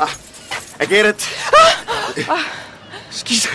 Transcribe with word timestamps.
Ah, 0.00 0.12
ek 0.80 0.88
het 0.88 1.04
dit. 1.12 1.28
Skus. 3.12 3.48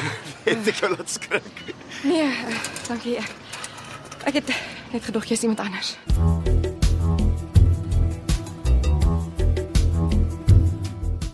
Het 0.45 0.67
ek 0.69 0.77
jou 0.77 0.91
laat 0.93 1.09
skrik? 1.09 1.61
Nee, 2.05 2.29
dankie. 2.85 3.15
Ek, 3.17 3.31
ek 4.29 4.35
het 4.37 4.51
net 4.93 5.07
gedog 5.07 5.25
jy's 5.25 5.41
iemand 5.41 5.63
anders. 5.63 5.95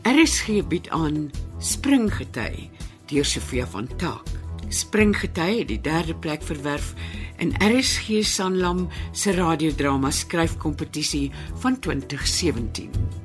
RSG 0.08 0.64
bied 0.72 0.88
aan 0.96 1.28
Springgety 1.60 2.70
deur 3.12 3.28
Sofia 3.28 3.68
van 3.68 3.92
Taak. 4.00 4.32
Springgety 4.72 5.58
het 5.58 5.68
die 5.74 5.82
derde 5.84 6.16
plek 6.16 6.48
verwerf 6.48 6.94
in 7.44 7.52
RSG 7.60 8.24
Sanlam 8.24 8.88
se 9.12 9.36
radiodrama 9.36 10.12
skryfkompetisie 10.12 11.32
van 11.60 11.80
2017. 11.80 13.21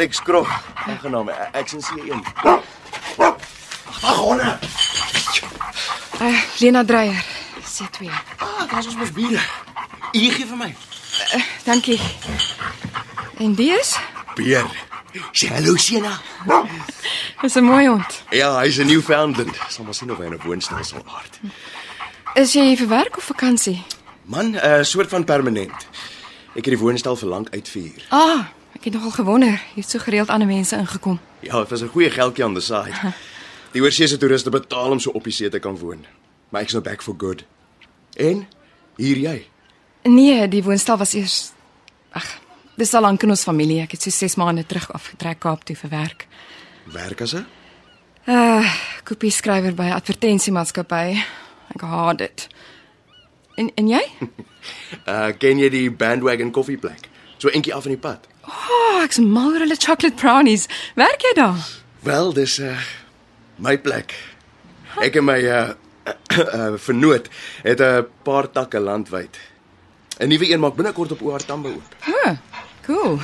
Alex 0.00 0.22
Krog, 0.22 0.48
aangenaam. 0.86 1.28
E- 1.28 1.48
Ek 1.52 1.68
sien 1.68 1.80
sie 1.82 2.10
een. 2.10 2.24
Ag, 4.02 4.16
honde. 4.16 4.58
Uh, 6.20 6.40
Lena 6.58 6.84
Dreyer, 6.84 7.24
C2. 7.60 8.08
Ah, 8.40 8.64
dis 8.76 8.86
ons 8.86 8.96
mos 8.96 9.10
biere. 9.12 9.42
U 10.16 10.22
gee 10.32 10.46
vir 10.48 10.56
my. 10.56 10.70
Dankie. 11.66 11.98
En 13.44 13.52
dis? 13.58 13.90
Beer. 14.38 14.64
Sê 15.36 15.50
hallo 15.52 15.76
Sena. 15.76 16.14
Dis 17.42 17.54
'n 17.60 17.64
mooi 17.64 17.84
hond. 17.88 18.22
Ja, 18.30 18.54
hy's 18.62 18.78
'n 18.80 18.86
Newfoundland. 18.86 19.52
Sal 19.68 19.84
maar 19.84 19.94
sien 19.94 20.10
of 20.12 20.18
hy 20.18 20.24
in 20.24 20.32
'n 20.32 20.40
woonstel 20.44 20.84
sal 20.84 21.04
aard. 21.04 21.40
Is 22.40 22.52
jy 22.56 22.72
vir 22.76 22.88
werk 22.88 23.16
of 23.20 23.24
vakansie? 23.24 23.82
Man, 24.24 24.50
'n 24.50 24.64
uh, 24.64 24.82
soort 24.82 25.08
van 25.12 25.24
permanent. 25.24 25.76
Ek 26.56 26.64
het 26.64 26.72
die 26.72 26.78
woonstel 26.78 27.16
vir 27.16 27.28
lank 27.28 27.48
uitvier. 27.52 28.00
Ah, 28.08 28.44
ek 28.80 28.86
het 28.88 28.94
nogal 28.96 29.10
gewonder. 29.10 29.60
Jy 29.76 29.82
het 29.82 29.90
so 29.90 30.00
gereeld 30.00 30.30
ander 30.32 30.48
mense 30.48 30.76
ingekom. 30.76 31.18
Ja, 31.44 31.58
dit 31.60 31.68
was 31.68 31.82
'n 31.82 31.92
goeie 31.92 32.10
geldjie 32.10 32.44
aan 32.44 32.54
die 32.54 32.62
side. 32.62 32.96
Die 33.72 33.82
oorsese 33.82 34.16
toeriste 34.18 34.50
betaal 34.50 34.90
om 34.90 34.98
so 34.98 35.10
op 35.10 35.24
die 35.24 35.32
see 35.32 35.48
te 35.48 35.58
kan 35.58 35.76
woon. 35.78 36.06
Maar 36.48 36.62
ek's 36.62 36.72
nou 36.72 36.82
back 36.82 37.02
for 37.02 37.14
good. 37.18 37.44
En 38.16 38.48
hier 38.96 39.16
jy. 39.16 39.46
Nee, 40.02 40.48
die 40.48 40.62
woonstel 40.62 40.96
was 40.96 41.14
eers 41.14 41.52
Ag, 42.10 42.40
dis 42.74 42.94
al 42.94 43.00
lank 43.02 43.22
in 43.22 43.30
ons 43.30 43.42
familie. 43.42 43.82
Ek 43.82 43.92
het 43.92 44.02
so 44.02 44.10
6 44.10 44.34
maande 44.34 44.66
terug 44.66 44.92
afgetrek 44.92 45.38
Kaap 45.38 45.62
toe 45.64 45.76
vir 45.76 45.90
werk. 45.90 46.26
Werk 46.92 47.20
as 47.20 47.34
'n? 47.34 47.46
Uh, 48.26 48.74
kopie 49.04 49.30
skrywer 49.30 49.74
by 49.74 49.84
'n 49.84 49.92
advertensiemaatskappy. 49.92 51.22
Ek 51.74 51.80
haat 51.80 52.18
dit. 52.18 52.48
En 53.54 53.70
en 53.74 53.88
jy? 53.88 54.02
Uh 55.06 55.30
ken 55.42 55.58
jy 55.58 55.68
die 55.68 55.90
bandwagon 55.90 56.50
koffieplek? 56.50 57.09
So 57.40 57.48
eentjie 57.48 57.74
af 57.74 57.86
in 57.88 57.94
die 57.96 58.00
pad. 58.00 58.26
O, 58.44 58.52
oh, 58.52 58.96
ek's 59.00 59.16
mal 59.18 59.54
oor 59.54 59.62
hulle 59.64 59.76
chocolate 59.80 60.18
brownies. 60.20 60.66
Werk 61.00 61.24
jy 61.24 61.32
daar? 61.38 61.60
Wel, 62.04 62.34
dis 62.36 62.58
uh 62.60 62.76
my 63.60 63.78
plek. 63.80 64.12
Ek 65.00 65.16
en 65.20 65.24
my 65.24 65.38
uh, 65.40 65.72
uh 66.36 66.76
vernoot 66.86 67.30
het 67.64 67.80
'n 67.80 68.06
paar 68.28 68.50
takke 68.52 68.80
landwyd. 68.80 69.40
'n 70.20 70.28
Nuwe 70.28 70.52
een 70.52 70.60
maak 70.60 70.76
binnekort 70.76 71.12
op 71.12 71.22
OR 71.22 71.44
Tambo 71.44 71.68
oop. 71.68 71.96
Huh, 72.04 72.36
cool. 72.84 73.20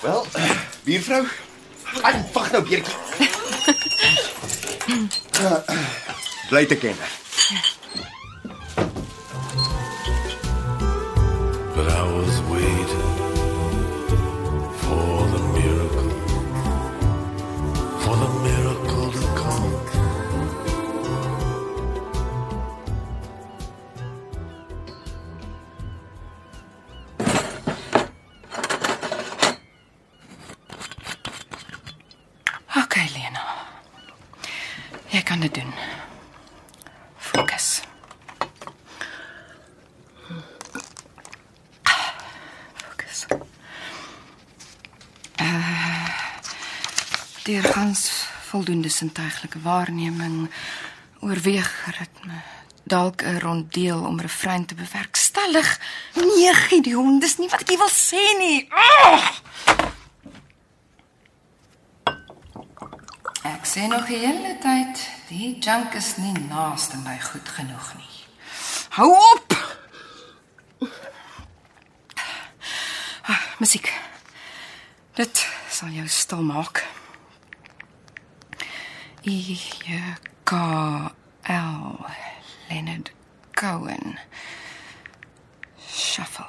Wel, 0.00 0.26
uh, 0.36 0.50
buurvrou. 0.84 1.26
Ai, 2.02 2.24
wag 2.32 2.52
nou 2.52 2.62
beertjie. 2.64 2.96
Uh, 5.40 5.60
Bly 6.50 6.64
te 6.66 6.76
ken. 6.76 6.96
Voldoende 48.88 48.90
sintuiglike 48.90 49.60
waarneming, 49.60 50.50
oorweeg 51.20 51.86
ritme, 51.98 52.42
dalk 52.84 53.22
'n 53.22 53.38
rondeel 53.38 54.04
om 54.04 54.20
refrein 54.20 54.66
te 54.66 54.74
bewerkstellig. 54.74 55.80
Nee, 56.14 56.54
Gideon, 56.54 57.18
dis 57.18 57.36
nie 57.38 57.48
wat 57.48 57.60
ek 57.60 57.78
wil 57.78 57.88
sê 57.88 58.38
nie. 58.38 58.68
Oh! 58.70 59.28
Ek 63.42 63.64
sê 63.66 63.86
nog 63.86 64.06
die 64.06 64.18
hele 64.18 64.58
tyd, 64.60 65.08
die 65.28 65.58
junk 65.58 65.94
is 65.94 66.16
nie 66.16 66.38
naaste 66.48 66.96
my 66.96 67.20
goed 67.20 67.48
genoeg 67.48 67.94
nie. 67.96 68.16
Hou 68.88 69.10
op. 69.12 69.76
Ah, 73.22 73.42
musiek. 73.58 73.92
Dit 75.14 75.46
sal 75.68 75.88
jou 75.88 76.08
stil 76.08 76.42
maak. 76.42 76.97
E 79.30 79.58
K 80.46 80.56
L 81.44 82.06
Leonard 82.70 83.10
Cohen. 83.54 84.18
Shuffle. 85.78 86.46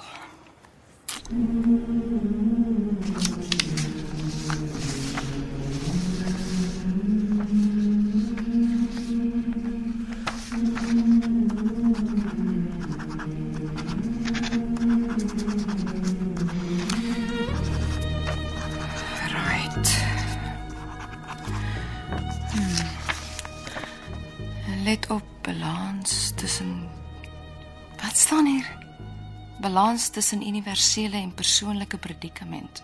Balans 29.73 30.09
tussen 30.09 30.41
universele 30.41 31.17
en 31.17 31.33
persoonlike 31.33 31.97
predikament. 31.97 32.83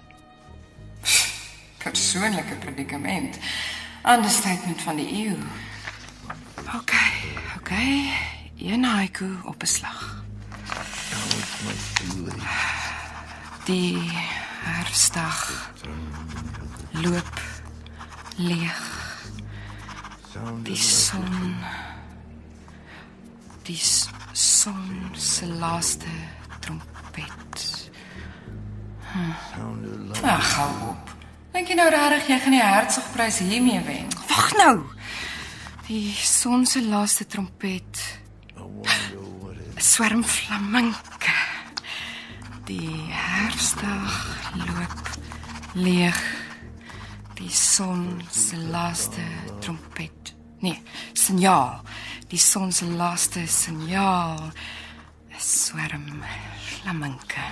Persoonlike 1.85 2.55
predikament. 2.61 3.37
Understatement 4.05 4.81
van 4.81 4.95
die 5.01 5.07
eeu. 5.23 5.37
OK, 6.75 6.93
OK. 7.57 7.71
Een 8.61 8.83
haiku 8.85 9.29
op 9.43 9.63
'n 9.63 9.65
slag. 9.65 10.23
Die 13.65 13.97
herfsdag 14.61 15.71
loop 16.91 17.41
leeg. 18.35 18.81
Die 20.63 20.75
son 20.77 21.55
die 23.63 23.77
s- 23.77 24.09
son 24.31 25.09
se 25.15 25.45
laaste 25.47 26.05
trompet. 26.65 27.65
Ag, 30.25 30.50
hou 30.57 30.71
op. 30.89 31.13
Dink 31.56 31.69
jy 31.71 31.77
nou 31.79 31.88
regtig 31.94 32.33
jy 32.33 32.39
gaan 32.44 32.56
die 32.57 32.63
Hertzogprys 32.63 33.39
hiermee 33.45 33.81
wen? 33.85 34.09
Wag 34.27 34.50
nou. 34.59 34.75
Die 35.88 36.12
son 36.17 36.65
se 36.65 36.81
laaste 36.81 37.27
trompet. 37.29 38.01
'n 38.57 39.81
Swerm 39.81 40.23
flaminke. 40.23 41.38
Die 42.65 43.06
herfsdag 43.11 44.15
loop 44.56 45.09
leeg. 45.73 46.18
Die 47.35 47.51
son 47.51 48.23
se 48.31 48.57
laaste 48.57 49.21
trompet. 49.59 50.33
Nee, 50.59 50.81
signaal. 51.13 51.81
Die 52.27 52.39
son 52.39 52.71
se 52.71 52.85
laaste 52.85 53.47
signaal. 53.47 54.51
Swerm 55.45 56.24
flaminke. 56.57 57.44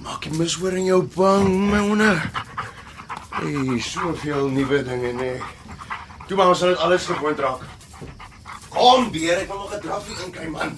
Maak 0.00 0.24
jy 0.24 0.32
mis 0.32 0.56
hoor 0.56 0.78
in 0.80 0.88
jou 0.88 1.02
bang, 1.12 1.44
my 1.68 1.82
honder. 1.90 2.24
Hey, 3.36 3.76
soveel 3.84 4.48
nuwe 4.48 4.80
dinge 4.88 5.12
nee. 5.20 5.36
Toe 6.24 6.40
maar 6.40 6.54
ons 6.54 6.64
sal 6.64 6.72
dit 6.72 6.86
alles 6.88 7.12
gewoond 7.12 7.44
raak. 7.44 7.68
Kom 8.72 9.12
weer, 9.12 9.44
ek 9.44 9.52
wil 9.52 9.66
nog 9.66 9.76
'n 9.76 9.84
draffie 9.84 10.24
inkry 10.24 10.48
man. 10.56 10.72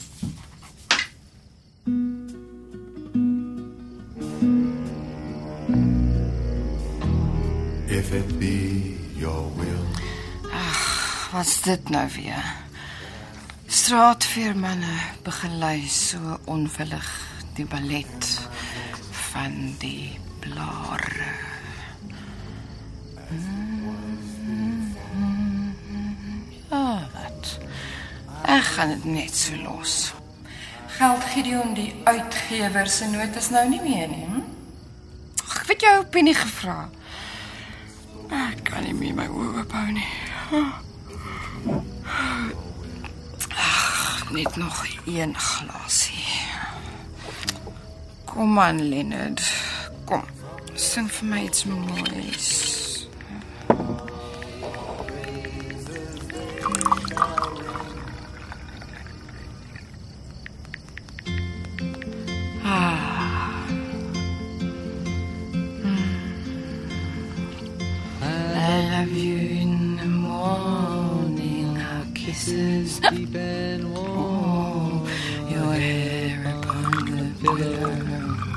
If 8.01 8.15
it 8.15 8.39
be 8.39 8.97
your 9.15 9.45
will. 9.57 9.85
Wat's 11.33 11.61
dit 11.61 11.89
nou 11.89 12.09
weer? 12.15 12.45
Straatveermanne 13.67 14.95
begelei 15.23 15.85
so 15.89 16.39
onwillig 16.49 17.11
die 17.59 17.67
ballet 17.69 18.29
van 19.33 19.75
die 19.83 20.17
blare. 20.41 21.29
Ja, 26.71 27.09
wat? 27.13 27.59
Ek 28.49 28.63
gaan 28.63 28.95
dit 28.95 29.05
net 29.05 29.37
so 29.37 29.61
los. 29.61 30.15
Geld 30.97 31.27
Gideon 31.35 31.77
die 31.77 31.93
uitgewer 32.05 32.89
se 32.89 33.11
notas 33.13 33.51
nou 33.53 33.67
nie 33.69 33.83
meer 33.85 34.09
nie. 34.09 34.25
Hm? 34.25 34.41
Ag, 35.45 35.61
Ek 35.61 35.75
het 35.75 35.85
jou 35.85 35.95
opinie 36.01 36.35
gevra. 36.35 36.79
Ek 38.31 38.63
kan 38.65 38.85
nie 38.87 38.95
meer 38.95 39.15
my 39.19 39.27
oë 39.27 39.65
ophou 39.65 39.87
nie. 39.95 40.07
Ag, 43.51 44.31
net 44.31 44.57
nog 44.57 44.85
een 45.05 45.35
glasie. 45.35 46.27
Kom 48.25 48.59
aan, 48.59 48.89
Leonard. 48.89 49.43
Kom. 50.05 50.23
Sing 50.75 51.11
vir 51.11 51.29
my 51.29 51.45
iets 51.45 51.65
moois. 51.65 52.49
I 62.71 63.00
kisses 72.51 73.01
deep 73.01 73.35
and 73.35 73.95
warm. 73.95 75.07
Your 75.49 75.73
hair 75.75 76.57
upon 76.57 76.93
the 77.07 77.25
pillow. 77.41 77.97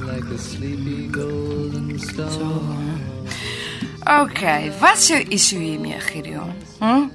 like 0.07 0.25
a 0.25 0.37
sleepy 0.37 1.07
golden 1.07 1.99
storm. 1.99 3.01
Okay, 4.05 4.71
wat 4.79 4.97
is 4.97 5.07
jou 5.07 5.25
issue 5.29 5.59
hiermee, 5.59 5.99
Gideon? 5.99 6.53
Hm? 6.79 7.07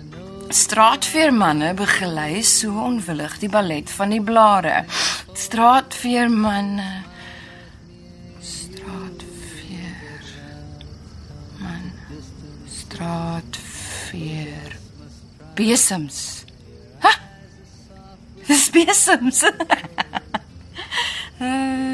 Straatveermanne 0.49 1.75
begelei 1.77 2.43
so 2.43 2.73
onwillig 2.87 3.39
die 3.43 3.51
ballet 3.53 3.91
van 3.91 4.11
die 4.15 4.23
blare. 4.25 4.85
Straatveermanne. 5.37 7.05
Straatveer. 8.41 10.25
Man. 11.61 11.93
Straatveer. 12.81 14.77
Besems. 15.55 16.38
Besems. 18.71 19.45
Hey. 21.41 21.89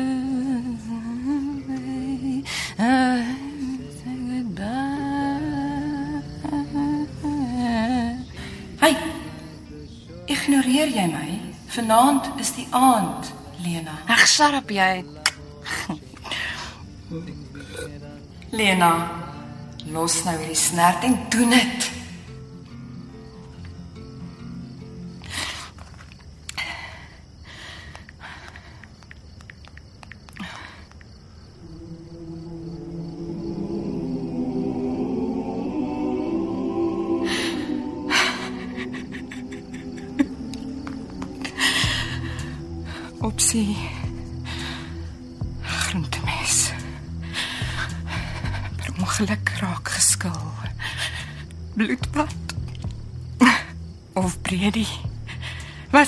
Ignoreer 10.44 10.88
jy 10.92 11.04
my? 11.08 11.30
Vanaand 11.74 12.26
is 12.40 12.50
die 12.56 12.66
aand, 12.70 13.30
Lena. 13.64 13.94
Ag, 14.08 14.26
shut 14.28 14.54
up 14.56 14.70
jy. 14.72 15.04
Lena, 18.52 18.90
los 19.92 20.18
nou 20.24 20.36
hierdie 20.36 20.58
snert 20.58 21.04
en 21.08 21.18
doen 21.32 21.56
dit. 21.56 21.88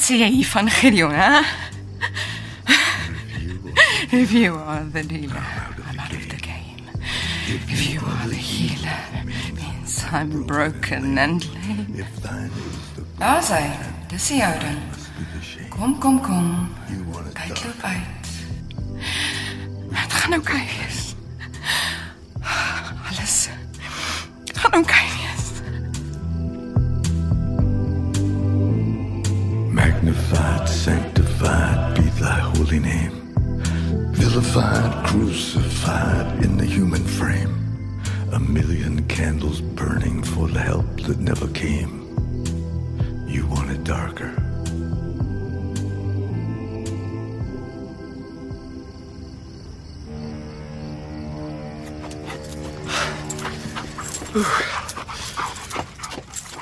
Wat 0.07 0.13
sê 0.15 0.21
jy 0.23 0.29
hiervan, 0.39 0.69
Gideon, 0.71 1.11
hè? 1.11 1.43
If 4.13 4.31
you 4.31 4.55
are 4.55 4.85
the 4.93 5.03
dealer, 5.03 5.43
I'm 5.43 5.99
out 5.99 6.13
of 6.15 6.29
the 6.31 6.37
game. 6.37 6.87
If 7.51 7.91
you 7.91 7.99
are 8.07 8.29
the 8.29 8.37
healer, 8.39 9.03
means 9.27 10.05
I'm 10.13 10.47
broken 10.47 11.19
and 11.19 11.43
lame. 11.43 11.99
If 11.99 12.23
thine 12.23 12.53
is 12.55 12.95
the 12.95 13.03
Daar's 13.19 13.51
hy. 13.51 13.67
Dis 14.09 14.29
die 14.31 14.43
ou 14.47 14.55
ding. 14.63 14.79
be 15.19 15.25
the 15.35 15.43
shame 15.43 15.71
Kom, 15.75 15.99
kom, 15.99 16.21
kom. 16.23 16.71
you 16.89 17.03
want 17.11 17.27
to 17.27 17.33
Kyk 17.35 17.59
die. 17.59 17.67
loop 17.67 17.83
uit. 17.83 18.31
Dit 19.91 20.13
gaan 20.23 20.33
oukei 20.39 20.63
wees. 20.63 20.66
Crucified 35.47 36.45
in 36.45 36.57
the 36.57 36.65
human 36.65 37.05
frame. 37.05 37.55
A 38.33 38.41
million 38.41 39.07
candles 39.07 39.61
burning 39.61 40.21
for 40.21 40.49
the 40.49 40.59
help 40.59 41.01
that 41.03 41.19
never 41.21 41.47
came. 41.49 42.03
You 43.29 43.47
want 43.47 43.71
it 43.71 43.85
darker. 43.85 44.35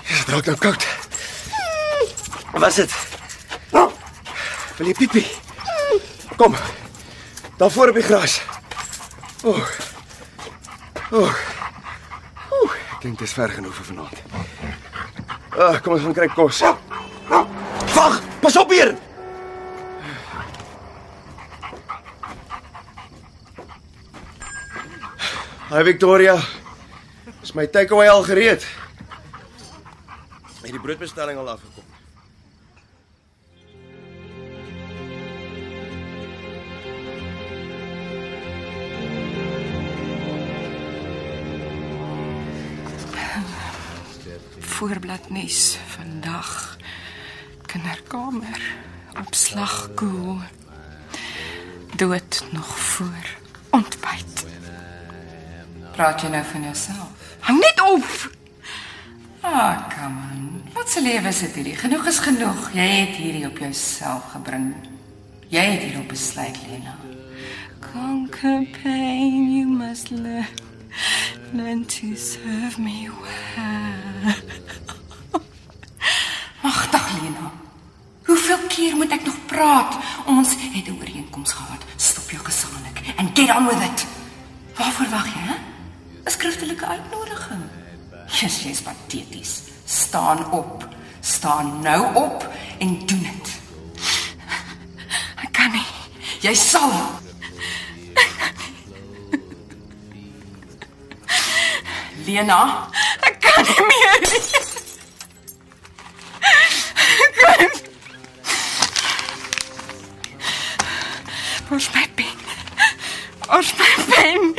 Ja, 0.09 0.25
dalk 0.27 0.45
nou 0.45 0.59
koud. 0.59 0.87
Wat 2.53 2.69
is 2.69 2.75
dit? 2.75 2.93
Wil 4.77 4.87
jy 4.87 4.95
piepie? 4.99 5.27
Kom. 6.37 6.55
Daar 7.57 7.71
voor 7.71 7.89
op 7.89 7.95
die 7.95 8.03
gras. 8.03 8.43
O. 9.45 9.51
Oh. 9.51 9.67
O. 11.13 11.21
Oh. 11.21 11.35
Oeh, 12.63 12.77
ek 12.95 13.03
dink 13.03 13.19
dit 13.21 13.27
is 13.29 13.35
ver 13.37 13.53
genoeg 13.53 13.75
vir 13.77 13.87
vanaand. 13.91 14.23
Ah, 15.53 15.77
kom 15.85 15.93
ons 15.99 16.07
gaan 16.07 16.17
kry 16.17 16.31
kos. 16.33 16.63
Wag, 17.93 18.17
pas 18.41 18.57
op 18.57 18.73
hier. 18.73 18.95
Hi 25.69 25.85
Victoria. 25.85 26.39
Is 27.43 27.53
my 27.53 27.67
takeaway 27.69 28.09
al 28.09 28.25
gereed? 28.25 28.65
Het 30.63 30.73
die 30.73 30.81
broodbestelling 30.81 31.37
al 31.37 31.53
afgekom? 31.59 31.94
Voorblad 44.85 45.31
nuus 45.31 45.79
vandag. 45.87 46.77
Kinderkamer 47.67 48.61
opslag 49.27 49.91
koel. 49.95 50.39
Dood 51.97 52.45
nog 52.51 52.79
voor 52.79 53.27
ontbyt. 53.71 54.45
Praat 55.97 56.21
jy 56.21 56.29
nou 56.29 56.43
van 56.51 56.67
jouself? 56.69 57.33
Hang 57.39 57.61
net 57.61 57.81
op. 57.81 58.11
Ah, 59.41 59.89
come 59.89 60.21
on. 60.35 60.63
Wat 60.75 60.97
'n 60.99 61.03
lewe 61.03 61.29
is 61.29 61.39
dit 61.39 61.55
hierdie? 61.55 61.77
Genoeg 61.77 62.07
is 62.07 62.19
genoeg. 62.19 62.71
Jy 62.73 62.89
het 63.01 63.17
hierdie 63.17 63.47
op 63.47 63.59
jouself 63.59 64.23
gebring. 64.37 64.75
Jy 65.49 65.65
het 65.65 65.83
hierop 65.83 66.09
besluit, 66.09 66.59
Lena. 66.69 66.97
Conquer 67.81 68.67
pain, 68.83 69.57
you 69.57 69.67
must 69.67 70.11
learn. 70.11 70.64
Learn 71.53 71.85
to 71.87 72.17
serve 72.17 72.79
me 72.79 73.09
well. 73.23 74.35
Magdag, 76.63 77.21
Lena. 77.21 77.53
Hoeveel 78.25 78.59
keer 78.69 78.97
moet 78.97 79.11
ek 79.11 79.25
nog 79.25 79.37
praat? 79.47 79.97
Ons 80.27 80.55
het 80.59 80.89
'n 80.89 80.97
ooreenkoms 81.01 81.53
gehad. 81.53 81.83
Stop 81.97 82.31
jou 82.31 82.45
gesaanik 82.45 83.01
and 83.17 83.39
get 83.39 83.57
on 83.57 83.67
with 83.67 83.83
it. 83.83 84.07
Waarvoor 84.75 85.09
wag 85.09 85.27
jy, 85.27 85.41
hè? 85.41 85.55
'n 86.25 86.31
Skriftelike 86.31 86.87
uitnodiging. 86.87 87.63
Jesus, 88.27 88.63
jy's 88.63 88.81
pateties. 88.81 89.61
Staan 89.85 90.51
op. 90.51 90.89
Staan 91.21 91.81
nou 91.83 92.15
op 92.15 92.49
en 92.79 93.07
doen 93.07 93.23
dit. 93.23 93.49
Ek 95.45 95.53
kan 95.53 95.71
nie. 95.71 95.87
Jy 96.41 96.55
sal. 96.55 97.23
Lena, 102.27 102.89
Ek 103.21 103.37
kan 103.41 103.67
nie 103.69 103.85
meer 103.89 104.21
nie. 104.25 104.41
Ek 107.25 107.35
kan. 107.41 107.75
Waar's 111.69 111.89
my 111.95 112.07
pen? 112.17 112.39
Waar's 113.49 113.73
my 113.77 113.93
pen? 114.09 114.55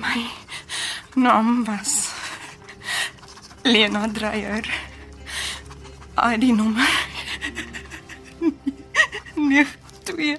My 0.00 0.20
naam 1.16 1.64
was 1.64 2.10
Lena 3.64 4.08
Dreyer. 4.12 4.64
ID 6.20 6.52
nommer 6.52 6.92
92 9.34 10.38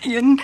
101 0.00 0.43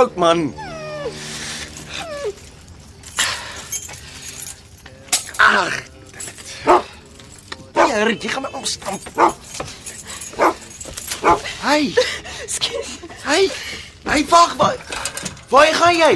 koud 0.00 0.16
man. 0.16 0.54
Ag. 5.36 5.82
Beer, 7.76 8.12
jy 8.16 8.30
gaan 8.32 8.46
my 8.46 8.52
omstamp. 8.56 9.10
Hey, 11.60 11.92
Skus. 12.54 12.96
hey. 13.28 13.50
Hey, 14.08 14.24
wag, 14.32 14.56
waar? 14.56 14.80
Waar 15.52 15.74
gaan 15.74 15.96
jy? 15.96 16.14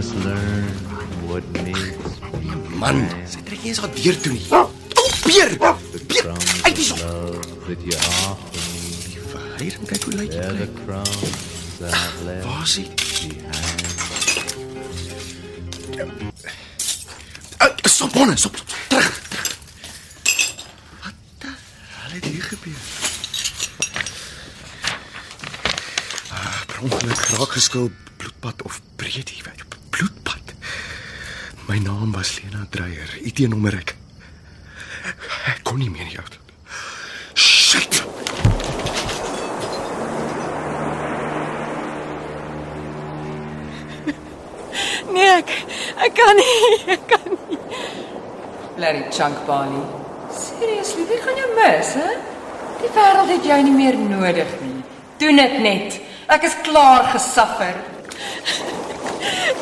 Must 0.00 0.14
learn 0.24 0.64
what 1.28 1.44
makes 1.52 2.20
me 2.32 2.78
Man, 2.80 3.02
sy 3.28 3.42
trek 3.44 3.60
nie 3.60 3.68
eens 3.68 3.80
haar 3.84 3.90
deur 3.92 4.16
toe 4.24 4.32
nie. 4.32 4.44
Beer! 5.26 5.50
Beer! 6.08 6.30
Uit 6.64 6.78
die 6.78 6.86
son. 6.86 7.02
love 7.02 7.66
that 7.66 7.82
you 7.84 7.98
offer 7.98 8.48
me. 8.54 9.58
Hier, 9.60 9.76
kyk 9.90 10.06
hoe 10.08 10.14
lyk 10.22 10.32
jy. 10.32 10.40
I've 10.40 10.56
left 12.24 12.46
Waar 12.46 12.64
is 12.64 12.78
hy? 12.80 12.86
Uh, 17.60 17.68
stop, 17.84 18.16
man, 18.16 18.32
stop, 18.40 18.56
stop, 18.56 18.72
terug. 18.88 19.20
Wat 21.04 21.16
die 21.44 21.52
hel 22.00 22.16
het 22.16 22.30
hier 22.30 22.46
gebeur? 22.48 22.84
Ah, 26.32 26.62
per 26.72 26.86
ongeluk 26.88 27.26
raak 27.36 27.58
geskil 27.58 27.92
bloedpad 28.16 28.64
of 28.64 28.80
breed 28.96 29.36
hier, 29.36 29.52
jy. 29.52 29.69
My 31.70 31.78
naam 31.78 32.10
was 32.12 32.42
Lena 32.42 32.66
Dreyer, 32.68 33.10
IT 33.22 33.38
nommer 33.46 33.70
ek. 33.78 33.92
Ek 35.52 35.60
kon 35.62 35.78
nie 35.78 35.86
meer 35.86 36.08
jou. 36.10 36.24
Shit. 37.38 38.00
Nee, 45.14 45.28
ek 45.36 45.52
ek 46.08 46.18
kan 46.18 46.34
nie. 46.40 46.58
Ek 46.96 47.06
kan 47.12 47.38
nie. 47.38 47.60
Larry 48.82 49.04
Chunk 49.14 49.38
Bali. 49.46 49.84
Seriously, 50.34 51.06
wie 51.06 51.22
gaan 51.22 51.38
jou 51.38 51.48
mis, 51.54 51.94
hè? 52.02 52.10
Die 52.82 52.90
wêreld 52.98 53.30
het 53.36 53.46
jou 53.46 53.60
nie 53.68 53.76
meer 53.78 53.98
nodig 54.10 54.58
nie. 54.64 54.82
Doen 55.22 55.42
dit 55.44 55.56
net. 55.62 56.02
Ek 56.34 56.50
is 56.50 56.58
klaar 56.66 57.12
gesuffer. 57.14 57.78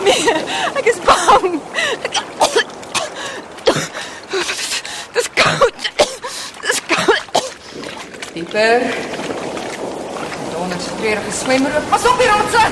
Nee, 0.08 0.34
ek 0.78 0.86
is 0.88 1.00
bang. 1.04 1.60
Ek 2.06 2.14
Dis 5.14 5.28
koud. 5.36 5.88
Dis 6.64 6.80
koud. 6.88 7.40
Dieper. 8.32 8.80
Donderds 10.52 10.88
vreugde 11.00 11.32
swemmer. 11.42 11.70
Pas 11.90 12.06
op 12.08 12.18
die 12.18 12.28
rotse. 12.30 12.64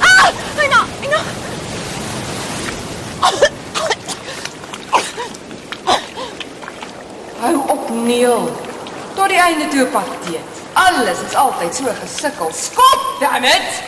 Ah, 0.00 0.28
Ina, 0.64 0.82
Ina. 1.06 1.22
Hou 7.40 7.56
op 7.76 7.88
neel. 8.04 8.50
Tot 9.14 9.28
die 9.28 9.40
einde 9.40 9.68
toe 9.68 9.86
pateet. 9.86 10.60
Alles 10.72 11.24
is 11.28 11.34
altyd 11.34 11.74
so 11.74 11.96
gesukkel. 12.00 12.52
Skop, 12.52 13.00
damn 13.20 13.44
it. 13.44 13.82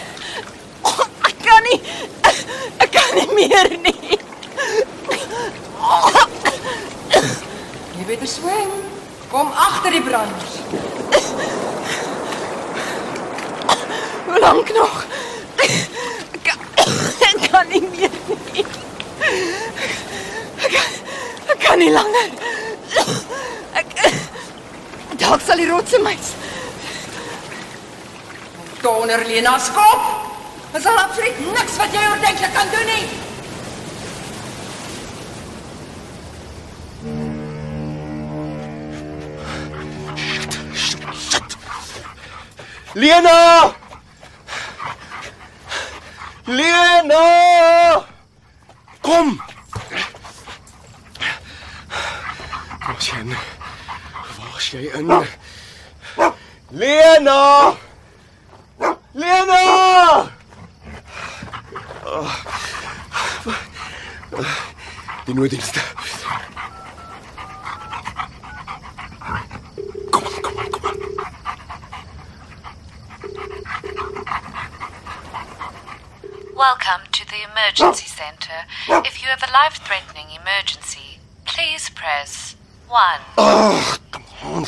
Ek 1.25 1.37
kan 1.45 1.63
nie. 1.71 1.81
Ek 2.85 2.91
kan 2.93 3.04
nie 3.19 3.29
meer 3.35 3.71
nie. 3.85 4.19
Jy 7.99 8.05
beter 8.09 8.29
swem. 8.29 8.73
Kom 9.31 9.51
agter 9.59 9.91
die 9.97 10.03
branders. 10.07 10.59
Hoe 14.27 14.39
lank 14.41 14.71
nog? 14.77 15.05
Ek 15.65 15.73
kan, 16.47 16.59
ek 17.29 17.49
kan 17.51 17.69
nie 17.73 17.83
meer 17.91 18.15
nie. 18.53 18.65
Ek, 20.63 20.71
kan- 20.75 20.95
ek 21.55 21.59
kan 21.67 21.79
nie 21.83 21.91
langer. 21.95 22.31
Ek 23.75 23.95
Dalk 25.19 25.41
sal 25.47 25.57
die 25.63 25.69
rotse 25.71 25.99
my 26.05 26.15
Donder 28.83 29.23
Lena 29.29 29.55
skop. 29.63 30.24
Er 30.75 30.81
zal 30.81 30.99
absoluut 30.99 31.39
niks 31.39 31.77
wat 31.77 31.93
jij 31.93 32.21
denkt 32.21 32.39
je 32.39 32.51
kan 32.53 32.67
doen, 32.71 32.87
niet. 32.87 33.11
Lena! 42.93 43.73
Lena! 46.45 48.05
Kom! 49.01 49.43
Waar 52.79 52.97
is 52.99 53.11
jij? 53.11 53.19
in? 53.19 53.37
is 54.57 54.71
jij 54.71 54.83
in? 54.83 55.27
Lena! 56.69 57.75
Lena! 59.13 60.33
Die 65.25 65.35
nooddienste. 65.35 65.81
Kom 70.11 70.23
aan, 70.25 70.41
kom 70.41 70.59
aan, 70.59 70.71
kom 70.71 70.87
aan. 70.87 70.99
Welcome 76.55 77.03
to 77.11 77.25
the 77.27 77.43
emergency 77.51 78.07
center. 78.07 78.65
If 79.05 79.21
you 79.21 79.29
have 79.29 79.43
a 79.43 79.51
life 79.51 79.81
threatening 79.83 80.31
emergency, 80.41 81.19
please 81.45 81.91
press 81.91 82.55
1. 82.89 83.21
Ag, 83.35 83.99
kom 84.11 84.25
aan. 84.45 84.67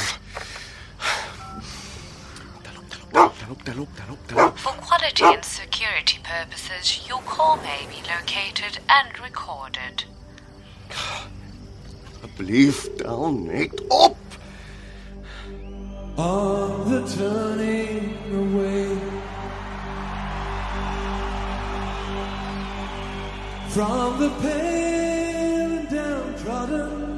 Dalop, 2.63 2.91
dalop, 2.91 3.13
dalop, 3.39 3.65
dalop, 3.65 3.97
dalop. 3.97 4.06
For 4.29 4.73
quality 4.73 5.25
and 5.25 5.45
security 5.45 6.19
purposes, 6.23 7.07
your 7.09 7.21
call 7.21 7.57
may 7.59 7.87
be 7.89 8.03
located 8.09 8.81
and 8.89 9.19
recorded. 9.21 10.05
Asseblief, 12.23 12.99
tel 12.99 13.33
net 13.33 13.71
op. 13.91 14.17
on 16.17 16.91
the 16.91 17.07
turning 17.15 18.17
away 18.35 18.97
from 23.69 24.19
the 24.19 24.31
pale 24.41 25.73
and 25.73 25.89
downtrodden 25.91 27.16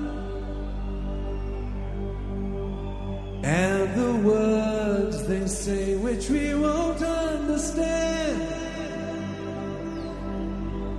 and 3.43 3.95
the 4.01 4.13
words 4.29 5.27
they 5.27 5.47
say 5.47 5.97
which 5.97 6.29
we 6.31 6.55
won't 6.55 7.03
understand 7.03 8.43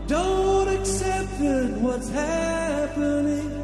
don't 0.08 0.68
accept 0.68 1.40
that 1.40 1.72
what's 1.82 2.10
happening 2.10 3.60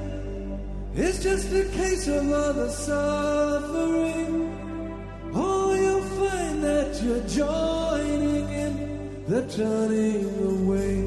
it's 0.97 1.21
just 1.21 1.51
a 1.51 1.65
case 1.71 2.07
of 2.07 2.31
other 2.31 2.69
suffering. 2.69 4.47
Or 5.35 5.75
you'll 5.75 6.01
find 6.01 6.63
that 6.63 7.01
you're 7.03 7.27
joining 7.27 8.49
in 8.49 9.25
the 9.27 9.41
turning 9.47 10.23
away. 10.39 11.03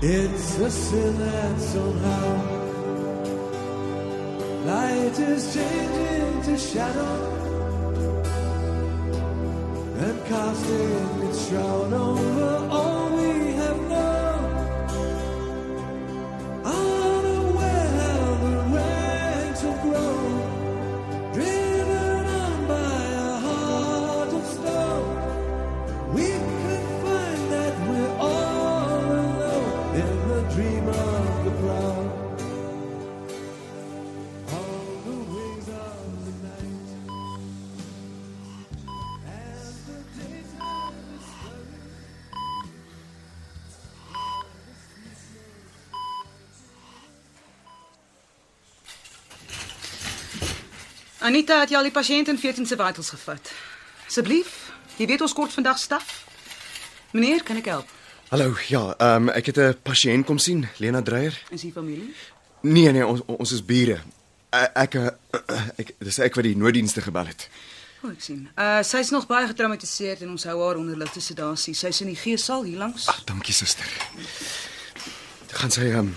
It's 0.00 0.58
a 0.60 0.70
sin 0.70 1.18
that 1.18 1.60
somehow 1.60 2.57
light 4.68 5.18
is 5.18 5.54
changing 5.54 6.42
to 6.42 6.54
shadow. 6.58 7.14
And 10.04 10.18
casting 10.26 11.28
its 11.28 11.48
shroud 11.48 11.92
over 11.92 12.68
all 12.76 13.07
Anita 51.38 51.60
het 51.62 51.70
jy 51.70 51.76
al 51.78 51.86
die 51.86 51.94
pasiënt 51.94 52.26
in 52.32 52.38
14 52.42 52.66
se 52.66 52.74
vitals 52.74 53.12
gevat. 53.14 53.50
Asseblief, 54.08 54.48
jy 54.98 55.06
weet 55.06 55.20
ons 55.22 55.30
kort 55.38 55.52
vandag 55.54 55.78
staf. 55.78 56.08
Meneer, 57.14 57.44
kan 57.46 57.60
ek 57.60 57.68
help? 57.70 57.92
Hallo, 58.32 58.56
ja, 58.66 58.80
ehm 58.98 59.28
um, 59.28 59.30
ek 59.30 59.52
het 59.52 59.58
'n 59.62 59.76
pasiënt 59.86 60.26
kom 60.26 60.38
sien, 60.42 60.66
Lena 60.82 60.98
Dreyer. 61.02 61.38
Is 61.54 61.62
hy 61.62 61.70
familie? 61.72 62.10
Nee 62.62 62.90
nee, 62.90 63.06
ons 63.06 63.20
ons 63.26 63.52
is 63.52 63.62
bure. 63.64 64.00
Eh, 64.50 64.66
Ek 64.74 64.94
eh, 64.94 65.10
ek 65.76 65.94
dis 65.98 66.18
ek 66.18 66.34
wat 66.34 66.44
die 66.44 66.56
nooddienste 66.56 67.00
gebel 67.02 67.26
het. 67.26 67.48
O, 68.02 68.08
ek 68.10 68.20
sien. 68.20 68.48
Uh 68.58 68.82
sy's 68.82 69.10
nog 69.10 69.26
baie 69.26 69.46
getraumatiseerd 69.46 70.22
en 70.22 70.30
ons 70.30 70.44
hou 70.44 70.58
haar 70.66 70.76
onder 70.76 70.96
ligte 70.96 71.20
sedasie. 71.20 71.74
Sy's 71.74 72.00
in 72.00 72.06
die 72.06 72.16
geessaal 72.16 72.62
hier 72.64 72.78
langs. 72.78 73.06
Ag, 73.06 73.22
dankie 73.24 73.54
suster. 73.54 73.86
Gaan 75.52 75.70
sy 75.70 75.86
ehm 75.94 76.10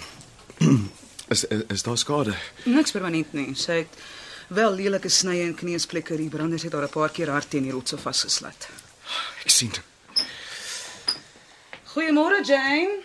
is, 1.34 1.44
is 1.46 1.62
is 1.70 1.84
daar 1.84 1.98
skade? 1.98 2.34
Niks 2.66 2.92
permanent 2.92 3.34
nie. 3.34 3.54
Sy 3.56 3.72
het 3.86 3.98
wel 4.54 4.74
lelike 4.76 5.10
snye 5.10 5.46
en 5.48 5.56
kneusplekke. 5.56 6.16
Die 6.20 6.30
branders 6.30 6.64
het 6.64 6.74
haar 6.74 6.84
'n 6.84 6.90
paar 6.90 7.10
keer 7.10 7.30
hard 7.30 7.50
teen 7.50 7.64
die 7.64 7.72
rotse 7.72 7.98
vasgeslat. 7.98 8.68
Ek 9.44 9.50
sien. 9.50 9.72
Goeiemôre 11.94 12.42
Jane. 12.44 13.00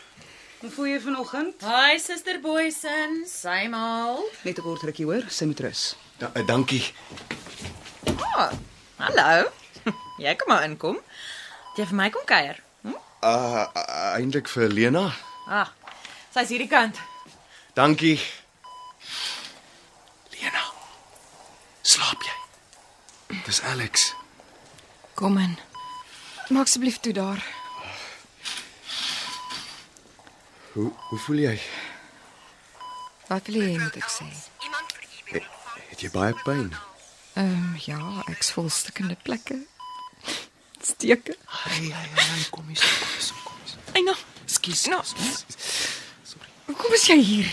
Hoe 0.60 0.70
voel 0.70 0.86
jy 0.86 1.00
vanoggend? 1.00 1.62
Hi 1.62 1.98
Suster 1.98 2.40
Boysen, 2.40 3.26
sy 3.28 3.66
mal. 3.68 4.24
Net 4.42 4.58
'n 4.58 4.62
kort 4.62 4.82
rukkie 4.82 5.04
hoor, 5.04 5.24
sy 5.28 5.44
moet 5.44 5.60
rus. 5.60 5.96
Da, 6.18 6.30
eh, 6.34 6.46
dankie. 6.46 6.92
Oh, 8.06 8.50
hallo. 8.96 9.50
Jy 10.24 10.34
kom 10.36 10.48
maar 10.48 10.64
inkom. 10.64 10.98
Jy 11.76 11.86
vir 11.86 11.94
my 11.94 12.10
kom 12.10 12.24
kuier. 12.24 12.62
Hm? 12.82 12.94
Uh 13.22 13.66
eintlik 14.16 14.48
vir 14.48 14.68
Lena. 14.68 15.12
Ah. 15.46 15.68
Sy's 16.32 16.48
hierdie 16.48 16.68
kant. 16.68 16.96
Dankie. 17.74 18.20
Slaap 21.96 22.24
jy? 22.28 22.34
Dis 23.46 23.62
Alex. 23.64 24.10
Kom 25.16 25.38
in. 25.40 25.54
Maak 26.52 26.68
asseblief 26.68 26.98
toe 27.00 27.12
daar. 27.16 27.40
Hoe 30.74 30.90
hoe 31.08 31.18
voel 31.18 31.40
jy? 31.46 31.54
Wat 33.30 33.48
wil 33.48 33.62
jy 33.62 33.78
moet 33.80 33.96
ek 33.96 34.10
sê? 34.12 34.26
Het 35.88 36.04
jy 36.04 36.10
baie 36.12 36.36
pyn? 36.44 36.68
Ehm 37.40 37.54
um, 37.54 37.72
ja, 37.86 38.00
ek's 38.34 38.52
vol 38.52 38.68
stikkende 38.68 39.16
plekke. 39.24 39.56
Steke. 40.84 41.38
Hey, 41.62 41.88
hey, 41.88 42.12
hey, 42.12 42.44
kom 42.52 42.68
hier, 42.68 42.84
kom 42.84 43.08
hier, 43.16 43.32
kom 43.48 43.64
hier. 43.64 43.80
Eina, 43.96 44.18
Skus. 44.44 44.84
Nou. 44.92 45.00
hoekom 46.68 47.00
is 47.00 47.08
jy 47.08 47.18
hier? 47.32 47.50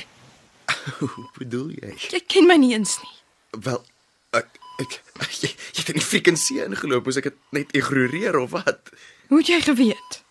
Hoe 1.00 1.30
bedoel 1.40 1.72
jy? 1.80 1.96
Jy 2.12 2.24
ken 2.28 2.52
my 2.52 2.60
nie 2.60 2.76
eens 2.76 3.00
nie. 3.00 3.16
Wel, 3.64 3.80
ek 4.82 5.00
jy, 5.44 5.50
jy 5.50 5.80
het 5.82 5.92
in 5.94 6.00
die 6.00 6.06
frequensie 6.06 6.62
ingeloop, 6.66 7.06
moes 7.06 7.20
ek 7.22 7.30
dit 7.32 7.42
net 7.56 7.74
ignoreer 7.78 8.38
of 8.42 8.54
wat? 8.56 8.94
Hoe 9.30 9.42
het 9.42 9.52
jy 9.52 9.60
geweet? 9.66 10.22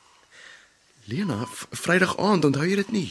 Lena, 1.10 1.42
Vrydag 1.74 2.16
aand, 2.18 2.44
onthou 2.46 2.66
jy 2.66 2.78
dit 2.82 2.92
nie? 2.94 3.10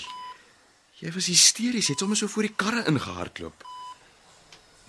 Jy 1.02 1.12
was 1.15 1.28
hysteries, 1.32 1.88
jy 1.89 1.96
het 1.96 2.04
sommer 2.04 2.20
so 2.20 2.30
voor 2.32 2.46
die 2.48 2.56
karre 2.56 2.84
ingehardloop. 2.88 3.65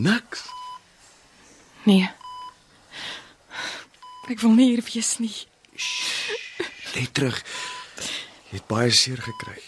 Niks. 0.03 0.45
Nee. 1.89 2.11
Ek 4.31 4.41
wil 4.45 4.55
nie 4.55 4.69
hier 4.71 4.85
wees 4.87 5.17
nie. 5.23 5.35
Net 6.95 7.15
terug. 7.17 7.41
Jy 8.53 8.61
het 8.61 8.69
baie 8.71 8.93
seer 8.95 9.23
gekry. 9.25 9.59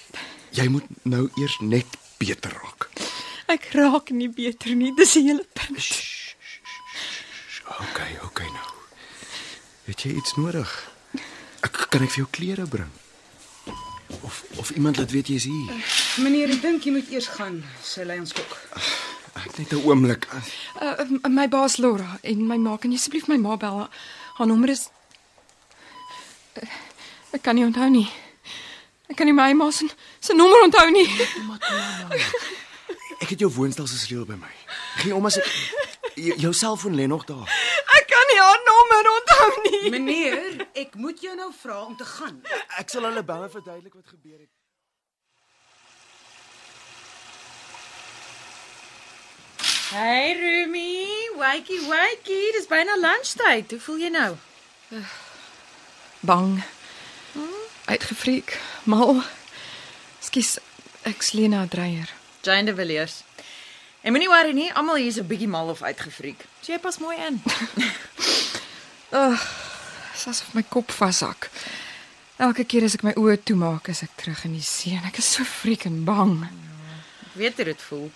Jy 0.55 0.69
moet 0.71 0.87
nou 1.09 1.25
eers 1.41 1.57
net 1.65 1.97
beter 2.21 2.53
raak. 2.55 2.91
Ek 3.51 3.71
raak 3.75 4.13
nie 4.15 4.29
beter 4.33 4.77
nie, 4.79 4.93
dis 4.97 5.17
die 5.17 5.25
hele 5.27 5.45
punt. 5.57 6.14
Okay, 7.65 8.19
okay 8.25 8.47
nou. 8.47 8.71
Het 9.85 10.01
jy 10.01 10.15
iets 10.21 10.35
nodig? 10.37 10.71
Ek 11.65 11.87
kan 11.89 12.05
ek 12.05 12.13
vir 12.13 12.25
jou 12.25 12.29
klere 12.31 12.67
bring. 12.69 12.91
Of 14.21 14.43
of 14.61 14.71
iemand 14.77 14.97
laat 15.01 15.11
weet 15.11 15.33
jy's 15.33 15.47
hier. 15.49 15.73
Meneer, 16.21 16.53
ek 16.53 16.63
dink 16.63 16.85
jy 16.85 16.93
moet 16.93 17.11
eers 17.13 17.29
gaan. 17.37 17.63
Sy 17.83 18.05
lei 18.05 18.19
ons 18.21 18.33
kok. 18.37 18.59
Ek 19.35 19.57
net 19.59 19.73
'n 19.73 19.83
oomblik. 19.85 20.29
Uh, 20.81 20.93
uh, 21.01 21.29
my 21.29 21.49
baas 21.49 21.77
Laura 21.77 22.19
en 22.23 22.47
my 22.47 22.57
ma, 22.57 22.77
kan 22.77 22.91
jy 22.93 22.99
asseblief 23.01 23.27
my 23.29 23.37
ma 23.37 23.57
bel? 23.57 23.89
Haar 24.35 24.47
nommer 24.47 24.69
is 24.71 24.89
uh, 26.61 26.69
Ek 27.35 27.43
kan 27.43 27.55
nie 27.55 27.65
onthou 27.65 27.89
nie. 27.91 28.07
Ek 29.11 29.17
kan 29.17 29.27
nie 29.27 29.35
my 29.35 29.53
ma 29.59 29.71
se 29.71 29.89
se 30.21 30.35
nommer 30.35 30.63
onthou 30.63 30.91
nie. 30.91 31.09
Ek 33.21 33.31
het 33.31 33.41
jou 33.41 33.51
woonstel 33.51 33.87
se 33.87 33.99
sleutel 33.99 34.27
by 34.27 34.39
my. 34.39 34.53
Geen 35.01 35.15
om 35.17 35.27
as 35.27 35.39
ek 35.41 35.49
jou, 36.15 36.53
selfoon 36.53 36.95
lê 36.95 37.07
nog 37.07 37.25
daar. 37.25 37.49
Ek 37.99 38.07
kan 38.11 38.27
nie 38.31 38.41
Meneer, 39.91 40.67
ek 40.73 40.95
moet 40.95 41.21
jou 41.21 41.37
nou 41.37 41.53
vra 41.61 41.85
om 41.85 41.97
te 41.97 42.05
gaan. 42.05 42.43
Ek 42.79 42.91
sal 42.91 43.05
hulle 43.09 43.23
bel 43.25 43.43
en 43.47 43.51
verduidelik 43.51 43.95
wat 43.95 44.07
gebeur 44.09 44.39
het. 44.39 44.53
Hey 49.95 50.33
Rumi, 50.35 51.31
wakey 51.39 51.79
wakey, 51.87 52.51
dis 52.57 52.67
byna 52.67 52.97
lunchtyd. 52.99 53.71
Hoe 53.71 53.81
voel 53.81 54.01
jy 54.03 54.11
nou? 54.15 54.33
Bang. 56.25 56.65
Uitgefriek, 57.85 58.57
mal. 58.91 59.21
Skus, 60.25 60.57
ek's 61.05 61.35
Lena 61.37 61.67
Dreyer. 61.71 62.11
Jane 62.43 62.65
de 62.65 62.75
Villiers. 62.75 63.23
En 64.05 64.13
moenie 64.13 64.29
worry 64.29 64.53
nie, 64.53 64.69
almal 64.77 64.99
hier 65.01 65.09
is 65.09 65.17
'n 65.17 65.27
bietjie 65.27 65.49
mal 65.49 65.69
of 65.73 65.83
uitgefriek. 65.83 66.45
So 66.61 66.73
jy 66.73 66.79
pas 66.79 66.99
mooi 66.99 67.17
in. 67.17 67.41
Dis 70.13 70.27
asof 70.29 70.53
my 70.53 70.63
kop 70.69 70.93
vashak. 70.93 71.49
Elke 72.37 72.65
keer 72.65 72.85
as 72.85 72.95
ek 72.99 73.03
my 73.03 73.15
oë 73.17 73.39
toemaak, 73.49 73.89
is 73.89 74.03
ek 74.03 74.13
terug 74.21 74.45
in 74.45 74.53
die 74.53 74.63
see 74.63 74.93
en 74.99 75.09
ek 75.09 75.19
is 75.19 75.33
so 75.33 75.45
freaking 75.45 76.05
bang. 76.05 76.45
Ek 76.45 77.35
weet 77.41 77.57
hoe 77.57 77.65
dit 77.65 77.83
voel. 77.89 78.11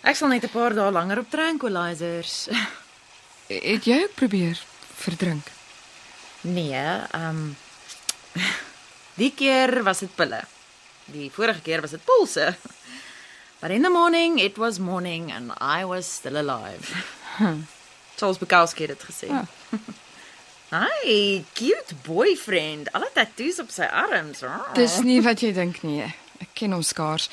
Ek 0.00 0.16
sal 0.16 0.32
net 0.32 0.44
'n 0.44 0.54
paar 0.56 0.72
dae 0.74 0.90
langer 0.90 1.18
op 1.18 1.30
tranquilizers. 1.30 2.48
Het 3.48 3.84
jy 3.84 4.02
ook 4.02 4.14
probeer 4.14 4.56
verdrink? 5.04 5.44
Nee, 6.40 6.80
ehm 7.12 7.28
um, 7.28 7.56
die 9.20 9.34
keer 9.36 9.82
was 9.82 9.98
dit 9.98 10.16
pille. 10.16 10.40
Die 11.04 11.30
vorige 11.30 11.60
keer 11.60 11.80
was 11.80 11.90
dit 11.90 12.04
pulse. 12.04 12.56
But 13.60 13.70
in 13.70 13.82
the 13.82 13.90
morning 13.90 14.38
it 14.38 14.56
was 14.56 14.78
morning 14.78 15.30
and 15.30 15.52
I 15.60 15.84
was 15.84 16.06
still 16.06 16.40
alive. 16.40 16.84
Charles 18.16 18.38
Bukowski 18.38 18.86
het 18.86 18.88
dit 18.88 19.02
gesê. 19.02 19.26
Ja. 19.26 19.44
Hi, 21.04 21.44
cute 21.52 21.94
boyfriend. 22.06 22.92
Alle 22.92 23.10
tattoos 23.12 23.58
op 23.58 23.70
sy 23.70 23.84
arms. 23.84 24.42
Oh. 24.42 24.72
Dis 24.74 25.00
nie 25.04 25.18
wat 25.20 25.42
jy 25.42 25.50
dink 25.52 25.82
nie. 25.82 26.04
Ek 26.40 26.54
ken 26.56 26.72
hom 26.72 26.84
skaars. 26.86 27.28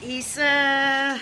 Is 0.00 0.36
uh 0.40 1.18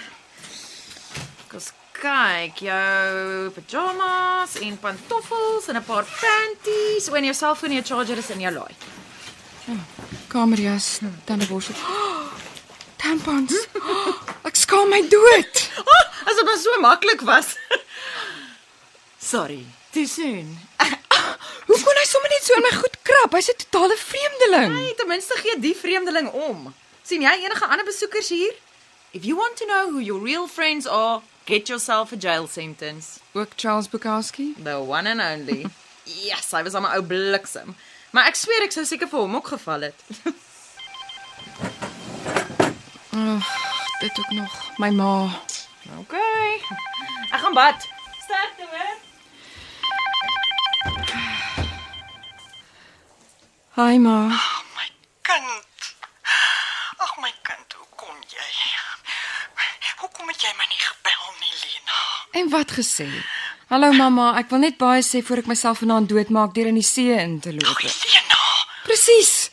Kos 1.48 1.72
kyk, 1.96 2.60
jou 2.60 3.48
pyjamas 3.56 4.58
en 4.62 4.76
pantoffels 4.78 5.66
en 5.72 5.80
'n 5.80 5.84
paar 5.84 6.04
panties, 6.04 7.08
en 7.08 7.24
jou 7.24 7.34
selfoon 7.34 7.70
en 7.70 7.80
jou 7.80 7.86
charger 7.94 8.18
is 8.18 8.30
in 8.30 8.40
jou 8.40 8.52
laai. 8.52 8.74
Kamerjas, 10.28 11.00
tandeborsel. 11.24 11.74
Oh, 11.74 12.28
tampons. 13.00 13.54
Oh, 13.80 14.14
ek 14.48 14.56
skaam 14.58 14.90
my 14.92 15.00
dood. 15.14 15.62
Oh, 15.82 16.04
as 16.26 16.36
dit 16.38 16.44
maar 16.48 16.60
so 16.62 16.80
maklik 16.84 17.24
was. 17.28 17.54
Sorry, 19.18 19.64
too 19.92 20.06
soon. 20.06 20.56
Hoe 21.68 21.76
kon 21.84 21.98
hy 22.00 22.04
sommer 22.08 22.30
net 22.32 22.44
so 22.46 22.56
in 22.56 22.64
my 22.64 22.74
goed 22.78 22.94
krap? 23.04 23.34
Hy's 23.36 23.50
'n 23.52 23.58
totale 23.64 23.96
vreemdeling. 24.00 24.72
Hey, 24.78 24.94
ten 24.96 25.08
minste 25.10 25.36
gee 25.42 25.58
die 25.60 25.74
vreemdeling 25.76 26.30
om. 26.32 26.74
sien 27.08 27.22
jy 27.24 27.34
enige 27.44 27.64
ander 27.64 27.84
besoekers 27.88 28.28
hier? 28.28 28.54
If 29.12 29.24
you 29.24 29.36
want 29.36 29.56
to 29.56 29.64
know 29.66 29.90
who 29.90 29.98
your 29.98 30.20
real 30.20 30.46
friends 30.46 30.86
are, 30.86 31.22
get 31.46 31.68
yourself 31.68 32.12
a 32.12 32.16
jail 32.16 32.46
sentence. 32.46 33.20
Ook 33.32 33.56
Charles 33.56 33.88
Bukowski? 33.88 34.54
The 34.62 34.76
one 34.80 35.06
and 35.06 35.20
only. 35.20 35.64
yes, 36.28 36.50
hy 36.52 36.62
was 36.62 36.74
aan 36.74 36.84
my 36.84 36.96
ou 36.96 37.02
bliksem. 37.02 37.74
Maar 38.12 38.28
ek 38.28 38.36
sweer 38.36 38.64
ek 38.68 38.72
sou 38.76 38.84
seker 38.88 39.08
vir 39.08 39.24
hom 39.24 39.36
ook 39.40 39.48
geval 39.56 39.88
het. 39.88 40.04
Oh, 43.16 43.44
dit 43.98 44.18
ook 44.18 44.30
nog. 44.30 44.70
My 44.76 44.90
ma. 44.90 45.28
Okay. 45.98 46.60
Ek 47.30 47.40
gaan 47.40 47.52
bad. 47.54 47.88
Sterkte 48.24 48.64
hoor. 48.70 48.96
Hi 53.78 53.98
ma. 53.98 54.26
My 54.76 54.88
kind. 55.22 55.64
Ag 56.96 57.16
my 57.20 57.32
kind, 57.42 57.72
hoe 57.78 57.86
kom 57.96 58.16
jy? 58.28 58.46
Hoekom 59.98 60.28
het 60.28 60.40
jy 60.42 60.52
my 60.58 60.66
nie 60.70 60.80
gebel 60.82 61.22
nie, 61.40 61.54
Lena? 61.62 62.00
En 62.40 62.50
wat 62.50 62.70
gesê? 62.78 63.08
Hallo 63.68 63.92
mamma, 63.92 64.30
ek 64.40 64.50
wil 64.52 64.62
net 64.64 64.78
baie 64.80 65.02
sê 65.04 65.20
voor 65.26 65.42
ek 65.42 65.50
myself 65.50 65.82
vanaand 65.82 66.08
doodmaak 66.08 66.54
deur 66.56 66.70
in 66.70 66.78
die 66.78 66.86
see 66.86 67.12
in 67.18 67.38
te 67.44 67.52
loop. 67.52 67.80
Lena, 67.82 68.42
Presies. 68.86 69.50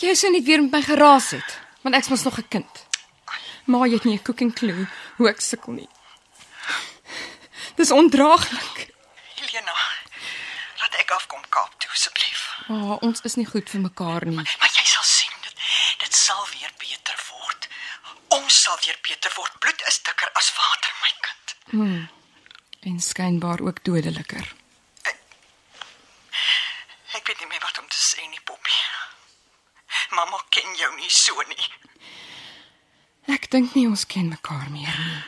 Jy 0.00 0.14
sou 0.16 0.30
net 0.32 0.46
weer 0.48 0.62
met 0.64 0.72
my 0.78 0.80
geraas 0.82 1.30
het, 1.36 1.59
want 1.82 1.94
ek's 1.96 2.08
mos 2.08 2.22
nog 2.22 2.38
'n 2.38 2.48
kind. 2.48 2.86
Ma, 3.64 3.86
jy 3.86 3.94
het 3.94 4.04
nie 4.04 4.14
'n 4.18 4.22
cooking 4.22 4.54
clue 4.54 4.88
hoe 5.16 5.28
ek 5.28 5.40
sukkel 5.40 5.72
nie. 5.72 5.88
Dis 7.76 7.90
ondraaglik. 7.90 8.88
Lena. 9.52 9.76
Laat 10.80 10.94
ek 10.94 11.10
afkom 11.10 11.42
Kaap 11.48 11.72
toe 11.78 11.90
asseblief. 11.90 12.40
Oh, 12.68 12.96
ons 13.02 13.20
is 13.20 13.34
nie 13.34 13.46
goed 13.46 13.70
vir 13.70 13.80
mekaar 13.80 14.24
nie. 14.26 14.34
Maar 14.34 14.72
jy 14.78 14.84
sal 14.84 15.02
sien 15.02 15.36
dit 15.42 15.54
dit 15.98 16.14
sal 16.14 16.46
weer 16.52 16.72
beter 16.78 17.18
word. 17.30 17.68
Ons 18.28 18.62
sal 18.62 18.78
weer 18.84 18.98
beter 19.02 19.32
word. 19.36 19.58
Bloed 19.58 19.82
is 19.88 20.02
dikker 20.02 20.30
as 20.34 20.52
water, 20.56 20.92
my 21.02 21.12
kind. 21.26 22.08
En 22.80 23.00
skynbaar 23.00 23.60
ook 23.60 23.84
dodeliker. 23.84 24.54
Ek 27.12 27.26
weet 27.26 27.38
nie 27.40 27.48
meer 27.48 27.60
wat 27.60 27.78
om 27.78 27.88
te 27.88 27.96
sê 27.98 28.22
nie, 28.28 28.40
Poppy. 28.44 28.76
Mamma 30.10 30.38
ken 30.50 30.74
jou 30.76 30.90
nie 30.96 31.10
so 31.10 31.42
nie. 31.48 31.66
Ek 33.30 33.46
dink 33.50 33.74
nie 33.74 33.86
ons 33.86 34.06
ken 34.10 34.30
mekaar 34.32 34.66
meer 34.74 34.96
nie. 34.98 35.18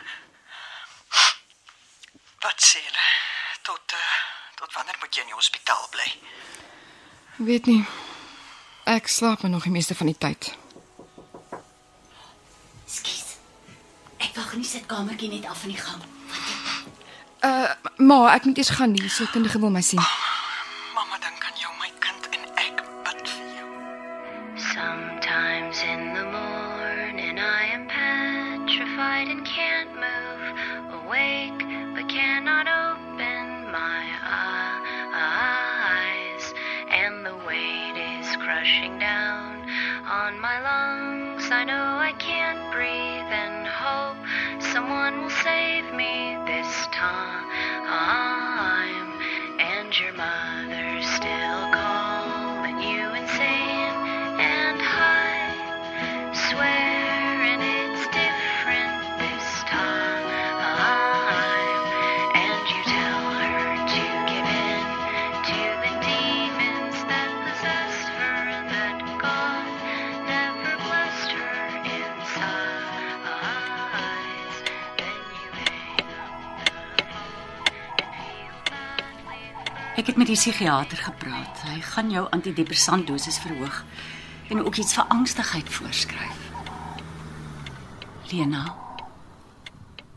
Wat 2.42 2.58
sê 2.58 2.80
hulle? 2.82 3.10
Tot 3.62 3.94
uh, 3.94 4.16
tot 4.58 4.74
wanneer 4.74 4.98
moet 5.00 5.14
jy 5.14 5.22
in 5.22 5.30
die 5.30 5.38
hospitaal 5.38 5.86
bly? 5.94 6.08
Weet 7.46 7.70
nie. 7.70 7.84
Ek 8.90 9.06
slaap 9.08 9.42
maar 9.42 9.54
nog 9.54 9.68
die 9.68 9.74
meeste 9.74 9.94
van 9.94 10.10
die 10.10 10.18
tyd. 10.18 10.50
Skus. 12.90 13.36
Ek 14.18 14.34
wag 14.34 14.56
in 14.56 14.66
die 14.66 14.72
sitkamertjie 14.72 15.30
net 15.36 15.46
af 15.46 15.62
in 15.62 15.76
die 15.76 15.78
gang. 15.78 16.02
Uh 17.46 17.70
ma, 18.02 18.18
ek 18.34 18.50
moet 18.50 18.58
eers 18.58 18.74
gaan 18.74 18.94
nie. 18.98 19.06
So 19.10 19.30
kundige 19.30 19.62
wil 19.62 19.70
my 19.70 19.82
sien. 19.86 20.02
Mamma 20.02 20.31
Ek 79.96 80.06
het 80.06 80.16
met 80.16 80.26
die 80.26 80.36
psigiater 80.36 80.96
gepraat. 80.96 81.64
Hy 81.68 81.80
gaan 81.80 82.10
jou 82.10 82.26
antidepressant 82.30 83.06
dosis 83.06 83.38
verhoog 83.38 83.84
en 84.48 84.64
ook 84.64 84.76
iets 84.76 84.94
vir 84.94 85.04
angstigheid 85.12 85.68
voorskryf. 85.68 86.38
Lena, 88.30 88.76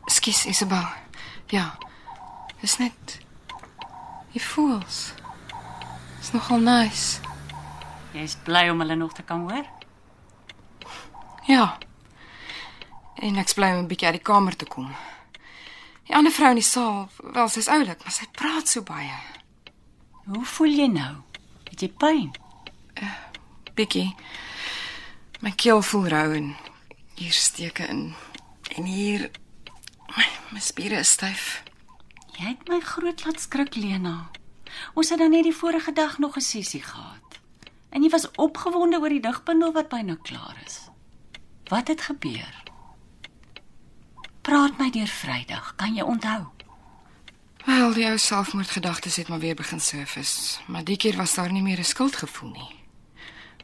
Skus, 0.06 0.46
Isabel. 0.46 0.88
Ja. 1.48 1.78
Dis 2.62 2.78
net 2.78 3.20
die 4.32 4.42
voels. 4.42 5.14
Dis 6.20 6.32
nogal 6.32 6.60
nice. 6.60 7.20
jy's 8.16 8.38
bly 8.48 8.70
om 8.72 8.80
hulle 8.80 8.96
nog 8.96 9.14
te 9.14 9.24
kan 9.24 9.44
hoor? 9.50 9.66
Ja. 11.46 11.78
En 13.20 13.36
ek 13.38 13.54
bly 13.54 13.74
om 13.76 13.84
'n 13.84 13.88
bietjie 13.88 14.08
uit 14.08 14.18
die 14.18 14.24
kamer 14.32 14.56
te 14.56 14.66
kom. 14.66 14.96
Die 16.08 16.16
ander 16.16 16.32
vrou 16.32 16.50
in 16.50 16.62
die 16.62 16.64
saal, 16.64 17.10
wel 17.18 17.50
sy's 17.50 17.68
oulik, 17.68 18.04
maar 18.04 18.12
sy 18.12 18.26
praat 18.32 18.68
so 18.68 18.82
baie. 18.82 19.35
Hoe 20.26 20.46
voel 20.46 20.74
jy 20.74 20.86
nou? 20.90 21.12
Het 21.70 21.84
jy 21.86 21.90
pyn? 22.02 22.32
Bietjie. 23.78 24.16
My 25.46 25.52
keel 25.54 25.84
voel 25.86 26.08
rou 26.10 26.32
en 26.34 26.48
hier 27.20 27.36
steke 27.36 27.86
in. 27.94 28.08
En 28.74 28.88
hier 28.90 29.28
my, 30.16 30.26
my 30.56 30.64
spiere 30.66 31.04
is 31.04 31.12
styf. 31.14 31.62
Jy 32.40 32.56
het 32.56 32.66
my 32.72 32.80
groot 32.82 33.22
laat 33.28 33.44
skrik, 33.44 33.78
Lena. 33.78 34.32
Ons 34.98 35.14
het 35.14 35.22
dan 35.22 35.30
net 35.36 35.46
die 35.46 35.54
vorige 35.54 35.94
dag 35.94 36.18
nog 36.18 36.42
'n 36.42 36.42
sessie 36.42 36.82
gehad. 36.82 37.40
En 37.94 38.02
jy 38.02 38.10
was 38.10 38.32
opgewonde 38.32 39.00
oor 39.00 39.10
die 39.10 39.22
digbundel 39.22 39.72
wat 39.72 39.90
byna 39.90 40.18
klaar 40.22 40.58
is. 40.66 40.90
Wat 41.70 41.88
het 41.88 42.02
gebeur? 42.02 42.64
Praat 44.42 44.78
my 44.78 44.90
deur 44.90 45.08
Vrydag, 45.08 45.76
kan 45.76 45.94
jy 45.96 46.02
onthou? 46.02 46.55
Wel, 47.66 47.94
die 47.94 48.06
ou 48.06 48.18
selfmoordgedagtes 48.18 49.16
het 49.16 49.28
maar 49.28 49.40
weer 49.40 49.56
begin 49.56 49.80
surface, 49.80 50.60
maar 50.68 50.84
die 50.84 50.98
keer 50.98 51.16
was 51.16 51.34
daar 51.34 51.52
nie 51.52 51.62
meer 51.62 51.80
'n 51.80 51.84
skuldgevoel 51.84 52.50
nie. 52.50 52.76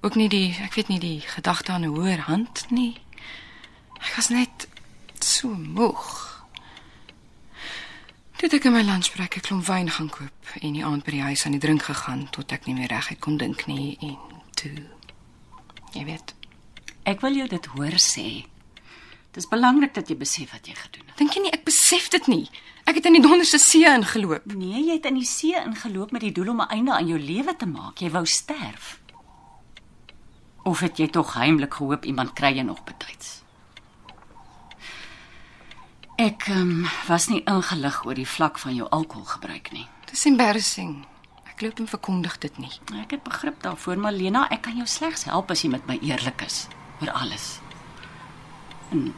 Ook 0.01 0.15
nie 0.15 0.29
die, 0.29 0.57
ek 0.61 0.73
weet 0.73 0.87
nie 0.87 0.99
die 0.99 1.19
gedagte 1.21 1.71
aan 1.71 1.81
'n 1.81 1.95
hoër 1.95 2.19
hand 2.19 2.65
nie. 2.69 2.97
Ek 4.01 4.13
was 4.15 4.29
net 4.29 4.67
so 5.19 5.47
moeg. 5.47 6.29
Het 8.31 8.53
ek 8.53 8.63
in 8.63 8.71
my 8.71 8.81
lunchbreak 8.81 9.35
'n 9.35 9.39
klomp 9.39 9.65
wyn 9.65 9.89
gaan 9.89 10.09
koop 10.09 10.45
en 10.61 10.73
die 10.73 10.85
aand 10.85 11.03
by 11.03 11.11
die 11.11 11.21
huis 11.21 11.45
aan 11.45 11.51
die 11.51 11.59
drink 11.59 11.83
gegaan 11.83 12.29
tot 12.29 12.51
ek 12.51 12.65
nie 12.65 12.73
meer 12.75 12.87
reguit 12.87 13.19
kon 13.19 13.37
dink 13.37 13.65
nie 13.65 13.97
en 14.01 14.17
toe 14.53 14.87
jy 15.91 16.05
weet, 16.05 16.33
Ek 17.03 17.21
wil 17.21 17.33
jou 17.33 17.47
dit 17.47 17.65
hoor 17.65 17.97
sê. 17.97 18.45
Dis 19.31 19.47
belangrik 19.47 19.93
dat 19.95 20.09
jy 20.11 20.17
besef 20.19 20.51
wat 20.51 20.67
jy 20.67 20.75
gedoen 20.75 21.07
het. 21.07 21.17
dink 21.17 21.33
jy 21.33 21.41
nie 21.41 21.53
ek 21.55 21.63
besef 21.63 22.09
dit 22.09 22.27
nie? 22.27 22.49
Ek 22.89 22.97
het 22.97 23.05
in 23.05 23.15
die 23.15 23.23
donderste 23.23 23.59
see 23.61 23.87
ingeloop. 23.87 24.45
Nee, 24.57 24.81
jy 24.87 24.97
het 24.97 25.05
in 25.05 25.19
die 25.21 25.27
see 25.27 25.55
ingeloop 25.55 26.11
met 26.11 26.21
die 26.25 26.31
doel 26.31 26.49
om 26.49 26.61
'n 26.61 26.69
einde 26.69 26.91
aan 26.91 27.07
jou 27.07 27.19
lewe 27.19 27.55
te 27.55 27.65
maak. 27.65 27.99
Jy 27.99 28.09
wou 28.09 28.25
sterf. 28.25 28.99
Of 30.63 30.79
het 30.79 30.97
jy 30.97 31.07
tog 31.07 31.33
heimlik 31.33 31.73
gehoop 31.73 32.05
iemand 32.05 32.33
kry 32.33 32.55
jy 32.57 32.61
nog 32.61 32.83
betyds? 32.83 33.41
Ek 36.17 36.47
um, 36.47 36.85
was 37.07 37.27
nie 37.27 37.41
ingelig 37.45 38.05
oor 38.05 38.13
die 38.13 38.27
vlak 38.27 38.59
van 38.59 38.75
jou 38.75 38.89
alkoholgebruik 38.89 39.71
nie. 39.71 39.87
Dis 40.09 40.25
embarrassing. 40.25 41.05
Ek 41.49 41.61
loop 41.61 41.79
en 41.79 41.87
verkondig 41.87 42.37
dit 42.37 42.57
nie. 42.57 42.71
Ek 43.01 43.11
het 43.11 43.23
begrip 43.23 43.61
daarvoor, 43.61 43.97
maar 43.97 44.11
Lena, 44.11 44.47
ek 44.49 44.61
kan 44.61 44.77
jou 44.77 44.85
slegs 44.85 45.23
help 45.23 45.51
as 45.51 45.61
jy 45.61 45.69
met 45.69 45.87
my 45.87 45.97
eerlik 46.01 46.41
is 46.41 46.67
oor 47.01 47.11
alles. 47.11 47.59
En 48.91 49.15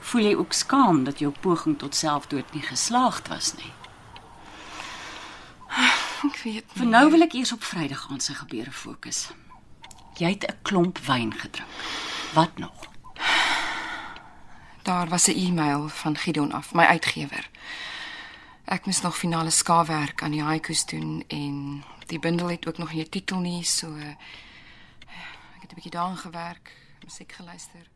voel 0.00 0.22
jy 0.22 0.34
ook 0.34 0.52
skaam 0.52 1.04
dat 1.04 1.18
jou 1.18 1.32
poging 1.40 1.78
tot 1.78 1.94
selfdood 1.94 2.52
nie 2.52 2.62
geslaagd 2.62 3.28
was 3.28 3.54
nie? 3.54 3.72
Ek 6.28 6.36
weet 6.44 6.76
Vir 6.78 6.88
nou 6.88 7.10
wil 7.12 7.26
ek 7.26 7.36
eers 7.36 7.52
op 7.52 7.64
Vrydag 7.64 8.06
aan 8.10 8.20
se 8.20 8.34
gebeure 8.34 8.72
fokus. 8.72 9.28
Jy 10.16 10.30
het 10.36 10.46
'n 10.48 10.58
klomp 10.62 10.98
wyn 10.98 11.32
gedrink. 11.34 11.68
Wat 12.32 12.58
nog? 12.58 12.88
Daar 14.88 15.08
was 15.08 15.28
'n 15.28 15.36
e-mail 15.36 15.88
van 15.88 16.16
Gideon 16.16 16.52
af, 16.52 16.72
my 16.74 16.84
uitgewer. 16.84 17.50
Ek 18.64 18.86
moes 18.86 19.00
nog 19.00 19.18
finale 19.18 19.50
skaafwerk 19.50 20.22
aan 20.22 20.30
die 20.30 20.42
haikus 20.42 20.84
doen 20.84 21.24
en 21.28 21.84
die 22.06 22.18
bundel 22.18 22.48
het 22.48 22.68
ook 22.68 22.78
nog 22.78 22.92
nie 22.92 23.04
'n 23.04 23.08
titel 23.08 23.38
nie, 23.38 23.64
so 23.64 23.96
ek 25.56 25.60
het 25.60 25.70
'n 25.70 25.74
bietjie 25.74 25.90
daaraan 25.90 26.16
gewerk, 26.16 26.72
musiek 27.04 27.32
geluister. 27.32 27.93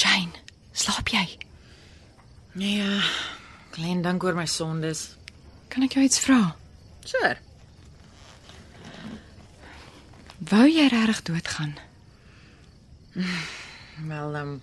Jane, 0.00 0.32
slaap 0.72 1.10
jy? 1.12 1.26
Nee, 2.56 2.80
uh, 2.80 3.04
klein 3.74 4.00
dank 4.02 4.24
oor 4.24 4.36
my 4.38 4.46
sondes. 4.48 5.10
Kan 5.68 5.84
ek 5.84 5.98
jou 5.98 6.04
iets 6.06 6.22
vra? 6.24 6.38
Sure. 7.04 7.36
Wou 10.50 10.64
jy 10.64 10.86
regtig 10.88 11.20
doodgaan? 11.28 11.76
Wel, 14.10 14.36
ehm 14.40 14.40
um, 14.40 14.54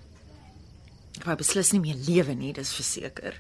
ek 1.19 1.27
wou 1.29 1.35
beslis 1.37 1.69
nie 1.73 1.83
meer 1.83 2.01
lewe 2.07 2.33
nie, 2.37 2.51
dis 2.57 2.73
verseker. 2.73 3.37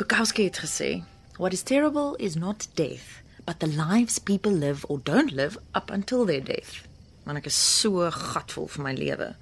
Bukowski 0.00 0.48
het 0.48 0.62
gesê, 0.64 0.90
"What 1.36 1.52
is 1.52 1.64
terrible 1.64 2.16
is 2.18 2.36
not 2.36 2.68
death, 2.80 3.20
but 3.44 3.60
the 3.60 3.68
lives 3.68 4.18
people 4.18 4.52
live 4.52 4.84
or 4.88 4.98
don't 4.98 5.32
live 5.32 5.60
up 5.74 5.90
until 5.90 6.24
their 6.24 6.40
death." 6.40 6.86
Want 7.24 7.38
ek 7.38 7.52
is 7.52 7.56
so 7.56 8.08
gatvol 8.10 8.68
vir 8.72 8.82
my 8.82 8.94
lewe. 8.96 9.34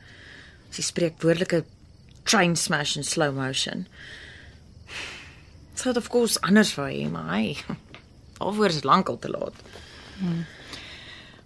Sy 0.75 0.83
spreek 0.83 1.21
woordelike 1.23 1.63
train 2.27 2.57
smash 2.57 2.97
in 2.97 3.05
slow 3.07 3.31
motion. 3.35 3.87
Dit 5.75 5.85
het 5.85 5.97
of 5.97 6.09
course 6.11 6.41
anders 6.43 6.73
vir 6.75 6.91
hom, 6.91 7.15
maar 7.15 7.31
hy 7.37 7.57
alvoor 8.43 8.73
is 8.75 8.83
lankal 8.83 9.19
te 9.19 9.31
laat. 9.31 9.55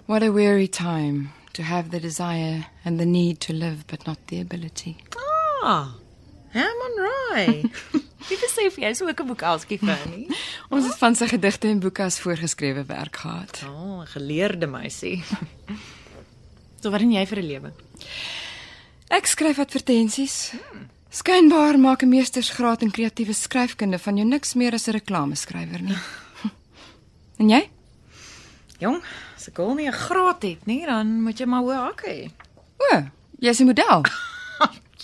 What 0.07 0.23
a 0.23 0.33
weary 0.33 0.69
time 0.69 1.33
to 1.53 1.63
have 1.63 1.91
the 1.91 2.01
desire 2.01 2.67
and 2.85 2.99
the 2.99 3.05
need 3.05 3.41
to 3.41 3.53
live 3.53 3.87
but 3.87 4.07
not 4.07 4.19
the 4.29 4.41
ability. 4.41 4.97
Ah, 5.65 5.97
Herman 6.51 6.95
Rai. 6.97 7.71
Wie 8.29 8.37
besef 8.41 8.77
jy 8.81 8.93
is 8.93 9.03
ook 9.03 9.21
'n 9.21 9.27
Bukowski 9.27 9.79
fan 9.79 10.09
nie? 10.11 10.27
Ons 10.73 10.87
het 10.87 10.99
van 10.99 11.15
sy 11.15 11.29
gedigte 11.29 11.69
en 11.69 11.81
boeke 11.81 12.03
as 12.03 12.21
voorgeskrewe 12.21 12.85
werk 12.85 13.17
gehad. 13.17 13.63
O, 13.67 13.73
oh, 13.73 14.01
'n 14.03 14.07
geleerde 14.07 14.67
meisie. 14.67 15.25
so 16.81 16.91
wat 16.91 17.01
doen 17.01 17.13
jy 17.13 17.27
vir 17.27 17.39
'n 17.43 17.47
lewe? 17.47 17.73
Ek 19.09 19.25
skryf 19.25 19.59
advertensies. 19.63 20.53
Skynbaar 21.09 21.79
maak 21.81 22.03
'n 22.03 22.09
meestersgraad 22.13 22.83
in 22.83 22.91
kreatiewe 22.91 23.33
skryfkunde 23.33 23.99
van 23.99 24.17
jou 24.17 24.27
niks 24.27 24.55
meer 24.55 24.75
as 24.75 24.87
'n 24.89 24.93
reklameskrywer 24.93 25.83
nie. 25.83 25.99
En 27.41 27.49
jy? 27.49 27.71
Jong, 28.79 29.03
as 29.37 29.49
ek 29.49 29.59
al 29.59 29.75
nie 29.75 29.89
'n 29.89 29.93
graad 29.93 30.43
het 30.43 30.67
nie, 30.67 30.85
dan 30.87 31.23
moet 31.23 31.39
jy 31.39 31.47
maar 31.47 31.63
hoë 31.63 31.85
hak 31.87 32.03
hê. 32.05 32.31
O, 32.79 33.09
jy's 33.41 33.61
'n 33.61 33.67
model. 33.67 34.05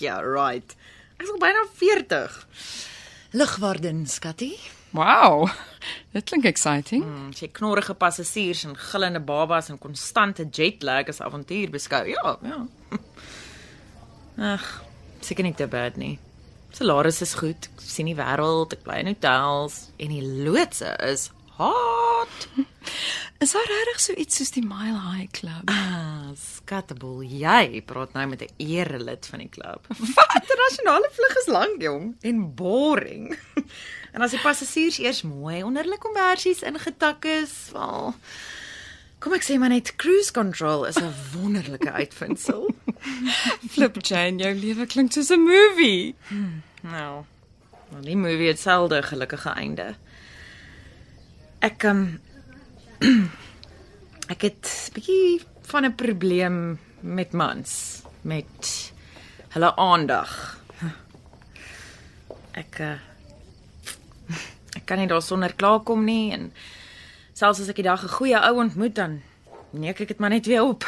Ja, 0.01 0.21
right. 0.21 0.75
Ek 1.17 1.23
is 1.23 1.31
al 1.31 1.39
byna 1.39 1.65
40. 1.73 2.47
Lugwarden, 3.33 4.07
skattie. 4.07 4.59
Wow. 4.91 5.49
Dit 6.13 6.25
klink 6.25 6.45
exciting. 6.45 7.05
As 7.31 7.41
jy 7.41 7.49
knorrige 7.49 7.95
passasiers 7.95 8.65
en 8.65 8.77
gillende 8.77 9.21
babas 9.21 9.69
en 9.71 9.79
konstante 9.79 10.45
jetlag 10.51 11.09
as 11.09 11.21
avontuur 11.21 11.71
beskou. 11.71 12.05
Ja, 12.11 12.39
ja. 12.43 12.67
Ag, 14.37 14.65
seker 15.21 15.47
nie 15.47 15.55
te 15.55 15.67
bad 15.71 15.97
nie. 15.97 16.19
Salaris 16.75 17.21
is 17.23 17.37
goed. 17.39 17.69
Ek 17.77 17.83
sien 17.87 18.09
die 18.11 18.17
wêreld, 18.19 18.75
ek 18.75 18.83
bly 18.83 18.99
in 19.05 19.13
hotels 19.13 19.89
en 20.03 20.11
die 20.11 20.25
loodse 20.25 20.91
is 21.07 21.29
hot. 21.59 22.49
Is 23.43 23.53
daar 23.53 23.67
regtig 23.69 24.01
so 24.01 24.15
iets 24.19 24.39
soos 24.39 24.53
die 24.55 24.63
Mile 24.65 24.99
High 25.11 25.29
Club? 25.35 25.69
Ah, 25.71 26.31
skattebol, 26.39 27.23
jy 27.27 27.83
praat 27.87 28.15
nou 28.17 28.25
met 28.31 28.43
'n 28.43 28.55
erelid 28.59 29.27
van 29.27 29.43
die 29.43 29.51
klub. 29.51 29.87
Wat 30.17 30.35
internasionale 30.41 31.11
vlug 31.13 31.37
is 31.43 31.51
lank, 31.53 31.83
jong, 31.83 32.15
en 32.23 32.55
boring. 32.55 33.35
En 34.15 34.23
as 34.23 34.31
die 34.31 34.39
passasiers 34.39 35.01
eers 35.03 35.25
mooi 35.27 35.65
onder 35.67 35.83
hulle 35.83 35.99
kombersies 35.99 36.63
ingetak 36.63 37.25
is, 37.27 37.51
wel 37.75 38.15
Kom 39.25 39.33
ek 39.33 39.45
sê 39.47 39.55
maar 39.57 39.73
net 39.73 39.95
cruise 39.97 40.29
control 40.37 40.83
is 40.85 40.99
'n 41.01 41.09
wonderlike 41.33 41.89
uitvinding. 41.89 42.77
Flip 43.73 43.97
Jane, 44.05 44.37
jou 44.37 44.53
lewe 44.53 44.85
klink 44.87 45.13
soos 45.17 45.31
'n 45.33 45.41
movie. 45.41 46.15
Nou, 46.83 47.25
maar 47.89 48.03
die 48.05 48.17
movie 48.17 48.51
het 48.53 48.61
selde 48.61 49.01
'n 49.01 49.09
gelukkige 49.09 49.49
einde. 49.57 49.95
Ek 51.59 51.83
um 51.89 52.21
ek 54.35 54.43
het 54.43 54.91
bietjie 54.93 55.41
van 55.73 55.89
'n 55.89 55.95
probleem 55.95 56.79
met 57.01 57.33
mans, 57.33 58.03
met 58.21 58.93
hulle 59.57 59.77
aandag. 59.77 60.61
Ek 62.53 62.79
uh, 62.79 63.01
ek 64.79 64.85
kan 64.85 64.99
nie 64.99 65.09
daarsonder 65.09 65.55
klaarkom 65.57 66.05
nie 66.05 66.33
en 66.33 66.53
selfs 67.35 67.61
as 67.61 67.69
ek 67.69 67.83
die 67.83 67.89
dag 67.91 68.03
'n 68.05 68.17
goeie 68.17 68.39
ou 68.39 68.61
ontmoet 68.63 68.95
dan 68.95 69.23
neek 69.73 70.01
ek 70.01 70.09
dit 70.09 70.19
maar 70.19 70.31
net 70.31 70.47
weer 70.47 70.63
op. 70.63 70.87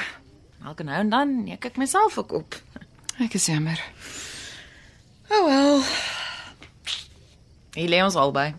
Elke 0.65 0.85
nou 0.85 0.97
en 0.99 1.11
dan 1.11 1.45
neek 1.45 1.65
ek 1.65 1.77
myself 1.77 2.19
ook 2.19 2.33
op. 2.33 2.57
Ek 3.19 3.35
is 3.35 3.47
jammer. 3.47 3.81
Oh 5.31 5.45
wel. 5.47 5.83
Hier 7.75 7.89
lê 7.89 8.03
ons 8.05 8.15
albei. 8.15 8.55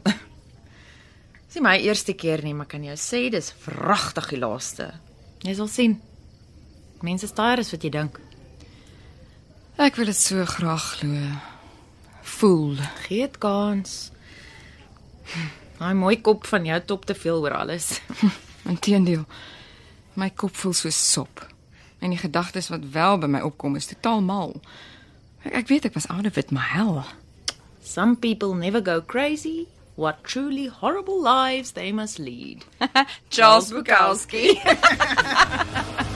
Dis 1.48 1.62
my 1.64 1.78
eerste 1.80 2.14
keer 2.14 2.44
nie, 2.44 2.54
maar 2.54 2.68
kan 2.70 2.84
jou 2.84 2.96
sê 2.96 3.30
dis 3.34 3.52
vragtig 3.64 4.28
die 4.30 4.40
laaste. 4.40 4.92
Jy 5.42 5.56
sal 5.56 5.68
sien. 5.68 6.02
Mense 7.02 7.26
is 7.26 7.34
daar 7.34 7.60
is 7.60 7.72
wat 7.72 7.84
jy 7.84 7.90
dink. 7.90 8.20
Ek 9.78 9.96
wil 9.96 10.10
dit 10.10 10.18
so 10.18 10.46
graag 10.46 10.86
glo. 11.00 11.24
Voel. 12.38 12.76
Gee 13.08 13.26
dit 13.26 13.38
kans. 13.42 14.12
Daai 15.78 15.94
mooi 15.94 16.18
kop 16.22 16.48
van 16.50 16.66
jou 16.66 16.80
top 16.90 17.06
te 17.06 17.16
veel 17.16 17.42
oor 17.44 17.54
alles. 17.54 18.00
Inteendeel. 18.74 19.26
My 20.18 20.30
kop 20.34 20.56
voel 20.58 20.74
so 20.74 20.90
sop. 20.90 21.46
En 22.00 22.10
die 22.14 22.20
gedagtes 22.20 22.70
wat 22.74 22.90
wel 22.94 23.18
by 23.22 23.30
my 23.30 23.42
opkom 23.46 23.78
is 23.78 23.90
totaal 23.90 24.22
mal. 24.26 24.56
Ek, 25.46 25.54
ek 25.64 25.72
weet 25.72 25.86
ek 25.90 25.98
was 25.98 26.10
out 26.14 26.26
of 26.26 26.38
it, 26.38 26.52
maar 26.52 26.74
hel. 26.74 27.04
Some 27.82 28.18
people 28.18 28.56
never 28.58 28.82
go 28.82 29.02
crazy. 29.02 29.68
What 29.96 30.24
truly 30.24 30.68
horrible 30.68 31.22
lives 31.22 31.72
they 31.72 31.92
must 31.92 32.20
lead. 32.20 32.66
Charles 33.30 33.72
Bukowski. 33.72 34.58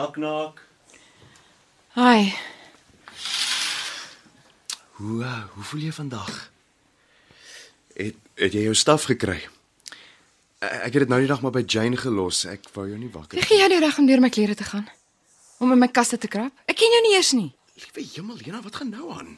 Knock 0.00 0.14
knock. 0.16 0.60
Hi. 1.92 2.32
Hoe 4.96 5.20
uh, 5.24 5.42
hoe 5.52 5.64
voel 5.68 5.80
jy 5.84 5.92
vandag? 5.92 6.30
Het 7.92 8.16
het 8.40 8.56
jy 8.56 8.62
jou 8.64 8.72
staf 8.74 9.04
gekry? 9.10 9.36
Eh, 10.64 10.86
Ek 10.86 10.94
het 10.96 11.02
dit 11.04 11.12
nou 11.12 11.18
die 11.20 11.28
dag 11.28 11.42
maar 11.44 11.52
by 11.52 11.60
Jane 11.68 12.00
gelos. 12.00 12.46
Ek 12.48 12.64
wou 12.72 12.86
jou 12.88 12.96
nie 12.96 13.10
wakker. 13.12 13.36
Wie 13.36 13.44
gee 13.44 13.60
jou 13.60 13.68
die 13.68 13.82
reg 13.84 13.98
om 14.00 14.08
deur 14.08 14.24
my 14.24 14.32
klere 14.32 14.56
te 14.56 14.64
gaan? 14.64 14.88
Om 15.60 15.76
in 15.76 15.82
my 15.84 15.90
kaste 15.92 16.16
te 16.16 16.32
krap? 16.32 16.56
Ek 16.64 16.80
ken 16.80 16.96
jou 16.96 17.02
nie 17.04 17.14
eers 17.18 17.34
nie. 17.36 17.50
Liewe 17.76 18.06
hemel, 18.14 18.40
Lena, 18.40 18.64
wat 18.64 18.80
gaan 18.80 18.94
nou 18.96 19.12
aan? 19.18 19.34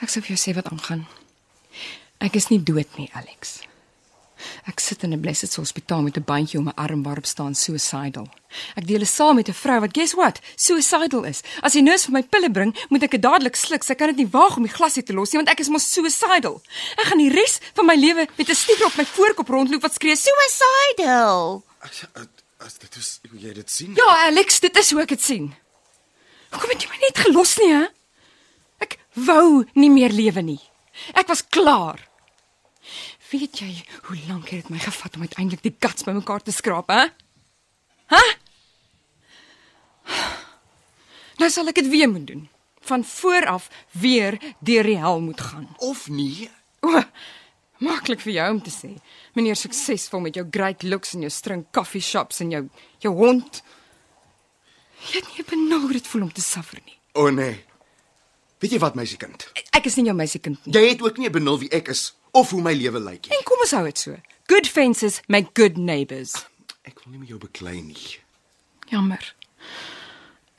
Ek 0.00 0.08
sou 0.08 0.24
vir 0.24 0.32
jou 0.32 0.40
sê 0.46 0.56
wat 0.56 0.72
aangaan. 0.72 1.04
Ek 2.24 2.40
is 2.40 2.48
nie 2.48 2.62
dood 2.64 2.88
nie, 2.96 3.10
Alex. 3.12 3.58
Ek 4.66 4.80
sit 4.80 5.02
in 5.02 5.12
'n 5.12 5.20
blessed 5.20 5.54
hospitaal 5.54 6.02
met 6.02 6.16
'n 6.16 6.24
bandjie 6.24 6.58
om 6.58 6.64
my 6.64 6.72
arm 6.76 7.02
waarop 7.02 7.26
staan 7.26 7.54
suicidal. 7.54 8.28
Ek 8.76 8.86
deel 8.86 9.00
'n 9.00 9.06
saal 9.06 9.34
met 9.34 9.48
'n 9.48 9.52
vrou 9.52 9.80
wat 9.80 9.92
guess 9.92 10.14
what? 10.14 10.40
Suicidal 10.56 11.24
is. 11.24 11.42
As 11.62 11.72
die 11.72 11.82
nurse 11.82 12.04
vir 12.04 12.12
my 12.12 12.22
pille 12.22 12.50
bring, 12.50 12.76
moet 12.88 13.02
ek 13.02 13.10
dit 13.10 13.22
dadelik 13.22 13.56
sluk. 13.56 13.82
Sy 13.84 13.94
kan 13.94 14.08
dit 14.08 14.16
nie 14.16 14.28
waag 14.30 14.56
om 14.56 14.62
die 14.62 14.72
glasie 14.72 15.02
te 15.02 15.12
los 15.12 15.32
nie 15.32 15.38
want 15.38 15.48
ek 15.48 15.60
is 15.60 15.68
mos 15.68 15.92
suicidal. 15.92 16.62
Ek 16.98 17.06
gaan 17.06 17.18
die 17.18 17.30
res 17.30 17.60
van 17.74 17.86
my 17.86 17.94
lewe 17.94 18.26
met 18.36 18.48
'n 18.48 18.54
stieker 18.54 18.86
op 18.86 18.96
my 18.96 19.04
voorkop 19.04 19.48
rondloop 19.48 19.82
wat 19.82 19.94
skree 19.94 20.16
suicidal. 20.16 21.64
As, 21.80 22.04
as 22.58 22.78
dit 22.78 22.96
is 22.96 23.20
hoe 23.30 23.40
jy 23.40 23.52
dit 23.52 23.70
sien. 23.70 23.94
Ja, 23.94 24.26
Alex, 24.26 24.60
dit 24.60 24.76
is 24.76 24.90
hoe 24.90 25.00
ek 25.02 25.08
dit 25.08 25.22
sien. 25.22 25.54
Hoekom 26.50 26.70
het 26.70 26.82
jy 26.82 26.88
my 26.88 26.98
net 27.00 27.18
gelos 27.18 27.56
nie, 27.58 27.72
hè? 27.72 27.86
Ek 28.80 28.98
wou 29.14 29.64
nie 29.74 29.90
meer 29.90 30.12
lewe 30.12 30.42
nie. 30.42 30.60
Ek 31.14 31.28
was 31.28 31.44
klaar. 31.48 32.00
Weet 33.30 33.58
jy 33.58 33.72
hoe 34.06 34.16
lank 34.28 34.50
het 34.52 34.66
dit 34.66 34.68
my 34.70 34.78
gevat 34.78 35.16
om 35.16 35.24
uiteindelik 35.26 35.62
die 35.64 35.74
guts 35.82 36.06
bymekaar 36.06 36.42
te 36.42 36.54
skraap, 36.54 36.92
hè? 36.94 37.06
Hæ? 38.12 38.22
Nou 41.40 41.48
sal 41.50 41.72
ek 41.72 41.80
dit 41.80 41.88
weer 41.90 42.10
moet 42.10 42.26
doen. 42.28 42.44
Van 42.86 43.04
voor 43.04 43.46
af 43.50 43.66
weer 43.90 44.38
deur 44.62 44.86
die 44.86 44.98
hel 45.02 45.20
moet 45.20 45.40
gaan. 45.40 45.66
Of 45.82 46.06
nie? 46.08 46.46
O, 46.86 47.02
maklik 47.82 48.22
vir 48.22 48.36
jou 48.38 48.50
om 48.54 48.60
te 48.62 48.70
sê. 48.70 48.92
Meneer 49.34 49.58
suksesvol 49.58 50.22
met 50.28 50.38
jou 50.38 50.46
great 50.50 50.86
looks 50.86 51.16
en 51.16 51.26
jou 51.26 51.32
string 51.34 51.66
coffee 51.74 52.04
shops 52.04 52.40
en 52.44 52.54
jou 52.54 52.62
jou 53.02 53.12
hond. 53.18 53.62
Jy 55.10 55.18
het 55.18 55.32
nie 55.34 55.48
benauwd 55.50 55.96
dit 55.98 56.06
voel 56.12 56.28
om 56.28 56.32
te 56.32 56.44
suffer 56.44 56.78
nie. 56.84 56.94
O 57.18 57.26
oh, 57.26 57.34
nee. 57.34 57.58
Weet 58.62 58.72
jy 58.72 58.80
wat, 58.80 58.94
meisiekind? 58.96 59.50
Ek 59.76 59.90
is 59.90 59.98
nie 59.98 60.06
jou 60.06 60.14
meisiekind 60.16 60.62
nie. 60.62 60.72
Jy 60.78 60.94
het 60.94 61.02
ook 61.04 61.18
nie 61.20 61.32
benul 61.32 61.58
wie 61.60 61.72
ek 61.74 61.90
is 61.92 62.08
of 62.36 62.52
hoe 62.54 62.62
my 62.62 62.74
lewe 62.76 63.00
lyk 63.00 63.26
nie. 63.26 63.36
En 63.36 63.44
kom 63.48 63.64
ons 63.64 63.74
hou 63.76 63.82
dit 63.88 64.04
so. 64.04 64.20
Good 64.52 64.68
fences 64.70 65.20
make 65.32 65.56
good 65.58 65.80
neighbors. 65.80 66.36
Ek 66.86 67.00
wil 67.02 67.16
nie 67.16 67.24
met 67.24 67.32
jou 67.32 67.40
beklei 67.42 67.80
nie. 67.82 68.20
Jammer. 68.92 69.34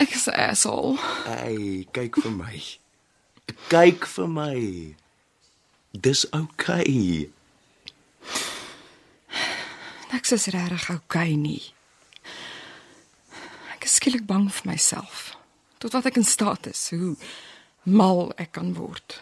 Ek 0.02 0.14
is 0.14 0.28
'n 0.28 0.36
asshole. 0.50 0.98
Hey, 1.26 1.88
kyk 1.94 2.22
vir 2.22 2.32
my. 2.32 2.62
Kyk 3.70 4.06
vir 4.06 4.28
my. 4.28 4.60
Dis 5.92 6.26
oukei. 6.32 7.30
Okay. 7.30 7.32
Ek 10.08 10.24
is 10.32 10.48
regtig 10.48 10.90
okay 10.90 11.36
nie. 11.36 11.74
Ek 13.76 13.84
is 13.84 13.98
skielik 14.00 14.24
bang 14.28 14.48
vir 14.52 14.72
myself. 14.72 15.34
Tot 15.84 15.94
wat 15.98 16.08
ek 16.08 16.20
in 16.22 16.28
staat 16.28 16.70
is, 16.72 16.90
hoe 16.96 17.16
mal 17.84 18.32
ek 18.40 18.54
kan 18.56 18.72
word. 18.78 19.18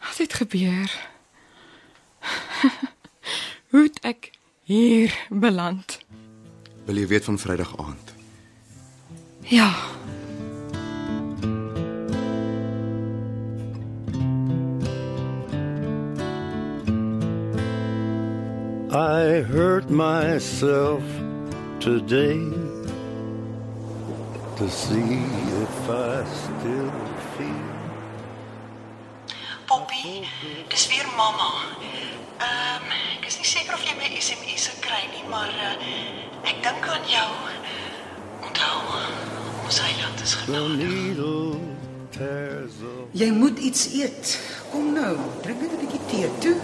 Wat 0.00 0.16
het 0.16 0.34
gebeur? 0.34 1.08
hoe 3.70 3.82
het 3.82 3.98
ek 4.00 4.30
hier 4.62 5.26
beland? 5.28 5.98
Wil 6.84 6.96
jy 6.96 7.06
weet 7.06 7.24
van 7.24 7.38
Vrydag 7.38 7.76
aand? 7.78 8.14
Ja. 9.40 9.74
I 18.92 19.42
hurt 19.46 19.88
myself 19.88 21.02
today 21.78 22.38
to 24.56 24.68
see 24.68 25.22
if 25.62 25.88
I 25.88 26.24
still 26.24 26.90
dis 30.68 30.86
weer 30.88 31.06
mamma. 31.16 31.50
Ehm, 32.38 32.82
um, 32.84 32.90
ek 33.18 33.26
is 33.26 33.36
nie 33.36 33.46
seker 33.46 33.74
of 33.74 33.82
jy 33.84 33.94
my 33.96 34.08
SMS 34.20 34.62
se 34.68 34.72
kry 34.80 35.02
nie, 35.14 35.24
maar 35.28 35.48
uh, 35.48 36.48
ek 36.48 36.62
dink 36.64 36.88
aan 36.88 37.04
jou. 37.08 37.30
Onthou, 38.48 38.76
ons 39.64 39.80
eiland 39.80 40.20
is 40.20 40.34
genadig. 40.34 40.80
a 41.20 41.80
Jy 43.12 43.30
moet 43.30 43.58
iets 43.58 43.92
eet. 43.92 44.40
Kom 44.70 44.92
nou, 44.92 45.16
drink 45.42 45.60
net 45.60 45.72
'n 45.72 45.78
bietjie 45.80 46.00
tee 46.10 46.28
toe. 46.38 46.56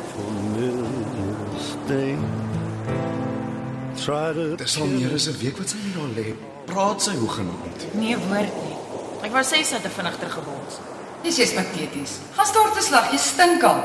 to 4.06 4.56
Dis 4.56 4.80
al 4.80 4.86
meer 4.86 5.12
as 5.14 5.26
'n 5.28 5.38
week 5.38 5.56
wat 5.56 5.68
sy 5.68 5.76
hier 5.76 5.94
daar 5.98 6.12
lê. 6.16 6.34
Praat 6.64 7.02
sy 7.02 7.14
hoe 7.14 7.28
genaamd. 7.28 7.94
Nee 7.94 8.16
woord 8.18 8.54
nie. 8.62 8.76
Ek 9.22 9.32
wou 9.32 9.42
sê 9.42 9.64
sy 9.64 9.74
het 9.74 9.84
'n 9.84 9.90
vinnig 9.90 10.16
teruggebons. 10.18 10.74
Dis 11.22 11.36
jy's 11.36 11.54
pateties. 11.54 12.18
Gaan 12.36 12.46
stort 12.46 12.74
te 12.74 12.82
slag, 12.82 13.10
jy 13.12 13.18
stink 13.18 13.62
al. 13.62 13.80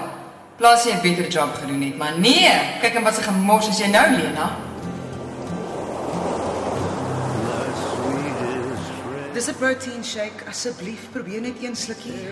Plaas 0.58 0.86
jy 0.86 0.94
'n 0.94 1.02
beter 1.02 1.28
job 1.28 1.56
gedoen 1.56 1.82
het, 1.82 1.98
maar 1.98 2.20
nee, 2.20 2.52
kyk 2.82 2.96
en 2.96 3.04
wat 3.04 3.16
se 3.16 3.22
gemors 3.22 3.68
is 3.68 3.80
jy 3.80 3.88
nou, 3.88 4.08
Lena? 4.18 4.52
Dis 9.34 9.48
'n 9.48 9.56
protein 9.56 10.04
shake. 10.04 10.46
Asseblief, 10.50 11.10
probeer 11.12 11.42
net 11.42 11.64
een 11.64 11.76
slukkie. 11.76 12.30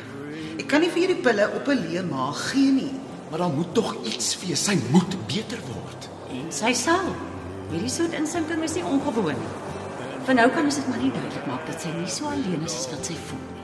Ek 0.60 0.68
kan 0.68 0.82
nie 0.82 0.90
vir 0.90 1.00
hierdie 1.00 1.22
pille 1.24 1.50
op 1.56 1.68
'n 1.68 1.80
leë 1.86 2.04
maag 2.10 2.52
gee 2.52 2.72
nie. 2.72 2.94
Maar 3.30 3.40
daar 3.40 3.50
moet 3.50 3.74
tog 3.74 3.96
iets 4.04 4.38
wees. 4.40 4.64
Sy 4.64 4.78
moet 4.92 5.28
beter 5.28 5.60
word. 5.74 6.10
En 6.30 6.52
sy 6.52 6.74
sal. 6.74 7.16
Hierdie 7.72 7.90
soort 7.90 8.14
insinking 8.14 8.64
is 8.64 8.74
nie 8.74 8.84
ongewoon 8.84 9.38
nie. 9.38 9.54
Vir 10.26 10.36
nou 10.36 10.50
kan 10.50 10.64
ons 10.64 10.76
dit 10.76 10.88
maar 10.88 11.02
nie 11.02 11.12
duidelik 11.12 11.46
maak 11.48 11.66
dat 11.66 11.82
sy 11.82 11.90
nie 11.96 12.08
so 12.08 12.26
alleen 12.26 12.62
is 12.66 12.76
as 12.76 12.90
wat 12.92 13.06
sy 13.06 13.14
voel 13.28 13.40
nie. 13.54 13.59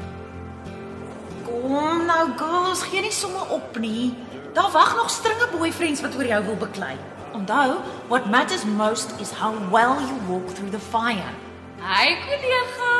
Kom 1.61 2.05
nou, 2.05 2.23
girls, 2.35 2.81
gee 2.83 3.01
nie 3.01 3.13
sommer 3.15 3.47
op 3.53 3.77
nie. 3.79 4.13
Daar 4.53 4.71
wag 4.71 4.95
nog 4.95 5.09
stringe 5.09 5.47
boyfriends 5.51 6.01
wat 6.03 6.15
oor 6.15 6.27
jou 6.27 6.41
wil 6.45 6.57
beklei. 6.59 6.95
Onthou, 7.33 7.79
what 8.07 8.25
matters 8.31 8.65
most 8.65 9.13
is 9.19 9.31
how 9.31 9.53
well 9.71 9.95
you 9.99 10.17
walk 10.27 10.47
through 10.55 10.71
the 10.71 10.79
fire. 10.79 11.31
Hi 11.79 12.15
kollega. 12.25 12.91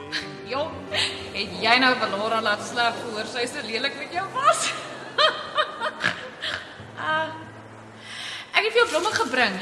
Jong, 0.52 0.74
het 1.34 1.54
jy 1.62 1.76
nou 1.82 1.92
vir 2.00 2.14
Laura 2.16 2.40
laat 2.42 2.64
slaap 2.66 2.98
voor 3.04 3.28
sy 3.30 3.46
so 3.50 3.62
lelik 3.66 3.98
met 3.98 4.18
jou 4.18 4.26
was? 4.38 4.66
Ah. 7.02 7.32
Ek 8.54 8.68
het 8.68 8.76
jou 8.78 8.84
blomme 8.92 9.10
gebring. 9.10 9.56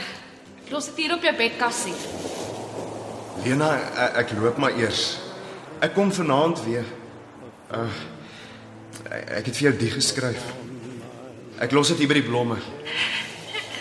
Los 0.68 0.90
dit 0.90 0.98
hier 1.06 1.14
op 1.14 1.22
jou 1.24 1.32
bedkassie. 1.38 1.94
Lena, 3.46 3.70
ek, 3.96 4.18
ek 4.26 4.34
loop 4.36 4.60
maar 4.60 4.76
eers. 4.76 5.14
Ek 5.80 5.94
kom 5.96 6.12
vanaand 6.12 6.60
weer. 6.66 6.84
Uh 7.72 7.88
ek 9.11 9.50
het 9.50 9.56
vir 9.56 9.70
jou 9.70 9.76
die 9.80 9.90
geskryf. 9.90 10.44
Ek 11.61 11.72
los 11.76 11.90
dit 11.92 11.98
hier 12.02 12.11
by 12.11 12.20
die 12.20 12.26
blomme. 12.26 12.56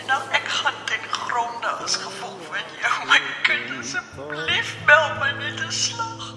Nou 0.10 0.22
ek 0.34 0.48
gaan 0.50 0.80
ten 0.90 1.06
gronde 1.14 1.74
as 1.86 1.96
gevolg 2.02 2.42
van 2.50 2.66
jou, 2.82 2.96
my 3.08 3.20
kind. 3.46 3.76
Asseblief 3.80 4.74
bel 4.90 5.08
my 5.22 5.32
net 5.38 5.62
'n 5.62 5.72
slag. 5.72 6.34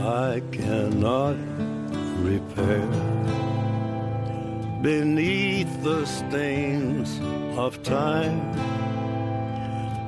I 0.00 0.42
cannot 0.50 1.36
repair. 2.24 2.88
Beneath 4.82 5.82
the 5.82 6.06
stains 6.06 7.20
of 7.56 7.82
time, 7.82 8.40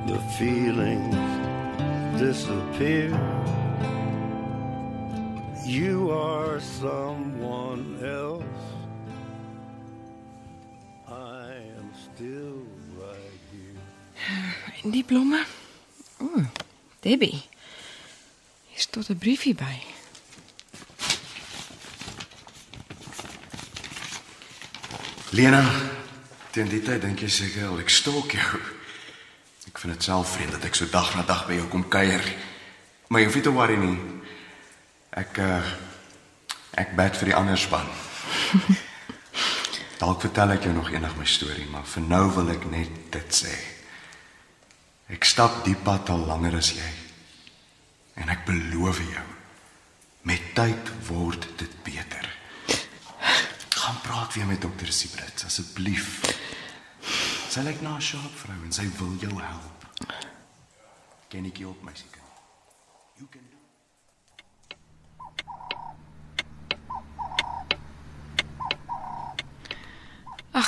the 0.07 0.19
feelings 0.37 1.15
disappear. 2.17 3.40
You 6.11 6.17
are 6.17 6.59
someone 6.59 7.97
else. 8.03 8.63
I 11.07 11.53
am 11.79 11.89
still 11.93 12.67
right 12.99 13.39
here. 13.51 13.79
En 14.83 14.91
die 14.91 15.03
blomme? 15.03 15.45
O, 16.19 16.25
oh, 16.35 16.43
Debbie. 16.99 17.41
Hier 18.67 18.79
staan 18.79 19.03
'n 19.07 19.17
briefie 19.17 19.55
by. 19.55 19.77
Lena, 25.29 25.63
teen 26.49 26.67
die 26.67 26.81
tyd 26.81 27.01
dink 27.01 27.19
jy 27.19 27.29
seker 27.29 27.67
al 27.67 27.79
ek 27.79 27.89
stalk 27.89 28.31
jou. 28.31 28.59
Ek 29.67 29.79
vind 29.79 29.93
dit 29.93 30.03
self 30.03 30.35
vreemd 30.35 30.51
dat 30.51 30.63
ek 30.63 30.75
so 30.75 30.89
dag 30.89 31.15
na 31.15 31.23
dag 31.23 31.47
by 31.47 31.53
jou 31.53 31.67
kom 31.67 31.87
kuier. 31.87 32.35
Maar 33.07 33.19
jy 33.19 33.25
hoef 33.25 33.35
nie 33.35 33.43
te 33.47 33.55
worry 33.55 33.79
nie. 33.79 33.97
Ek 35.09 35.37
uh 35.37 35.90
ek 36.79 36.95
bid 36.95 37.17
vir 37.19 37.31
die 37.31 37.35
ander 37.35 37.57
span. 37.59 37.87
Dalk 40.01 40.23
vertel 40.23 40.55
ek 40.55 40.65
jou 40.65 40.73
nog 40.73 40.89
eendag 40.91 41.17
my 41.19 41.27
storie, 41.29 41.67
maar 41.69 41.85
vir 41.85 42.05
nou 42.07 42.25
wil 42.37 42.49
ek 42.53 42.65
net 42.71 42.93
dit 43.13 43.37
sê. 43.41 43.53
Ek 45.11 45.27
stap 45.27 45.63
die 45.65 45.75
pad 45.75 46.09
al 46.09 46.23
langer 46.29 46.57
as 46.57 46.71
jy. 46.77 46.91
En 48.21 48.31
ek 48.31 48.45
beloof 48.47 49.01
jou, 49.03 49.27
met 50.27 50.51
tyd 50.55 50.91
word 51.07 51.47
dit 51.59 51.75
beter. 51.85 52.27
Gaan 53.81 54.01
praat 54.05 54.33
weer 54.37 54.47
met 54.47 54.61
dokter 54.61 54.91
Siebrits 54.93 55.47
asseblief. 55.47 56.21
Sy 57.51 57.63
lyk 57.65 57.81
na 57.81 57.97
'n 57.97 58.01
sharp 58.01 58.35
vrou 58.45 58.59
en 58.63 58.71
sy 58.71 58.87
wil 58.97 59.15
jou 59.19 59.35
help. 59.41 59.85
Ek 61.31 61.57
jou 61.57 61.69
op 61.71 61.83
my 61.83 61.93
seker? 61.95 62.21
You 63.17 63.27
can 63.27 63.50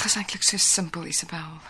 Ag, 0.04 0.10
is 0.10 0.16
eintlik 0.20 0.44
so 0.44 0.58
simpel, 0.58 1.06
Isabel. 1.08 1.62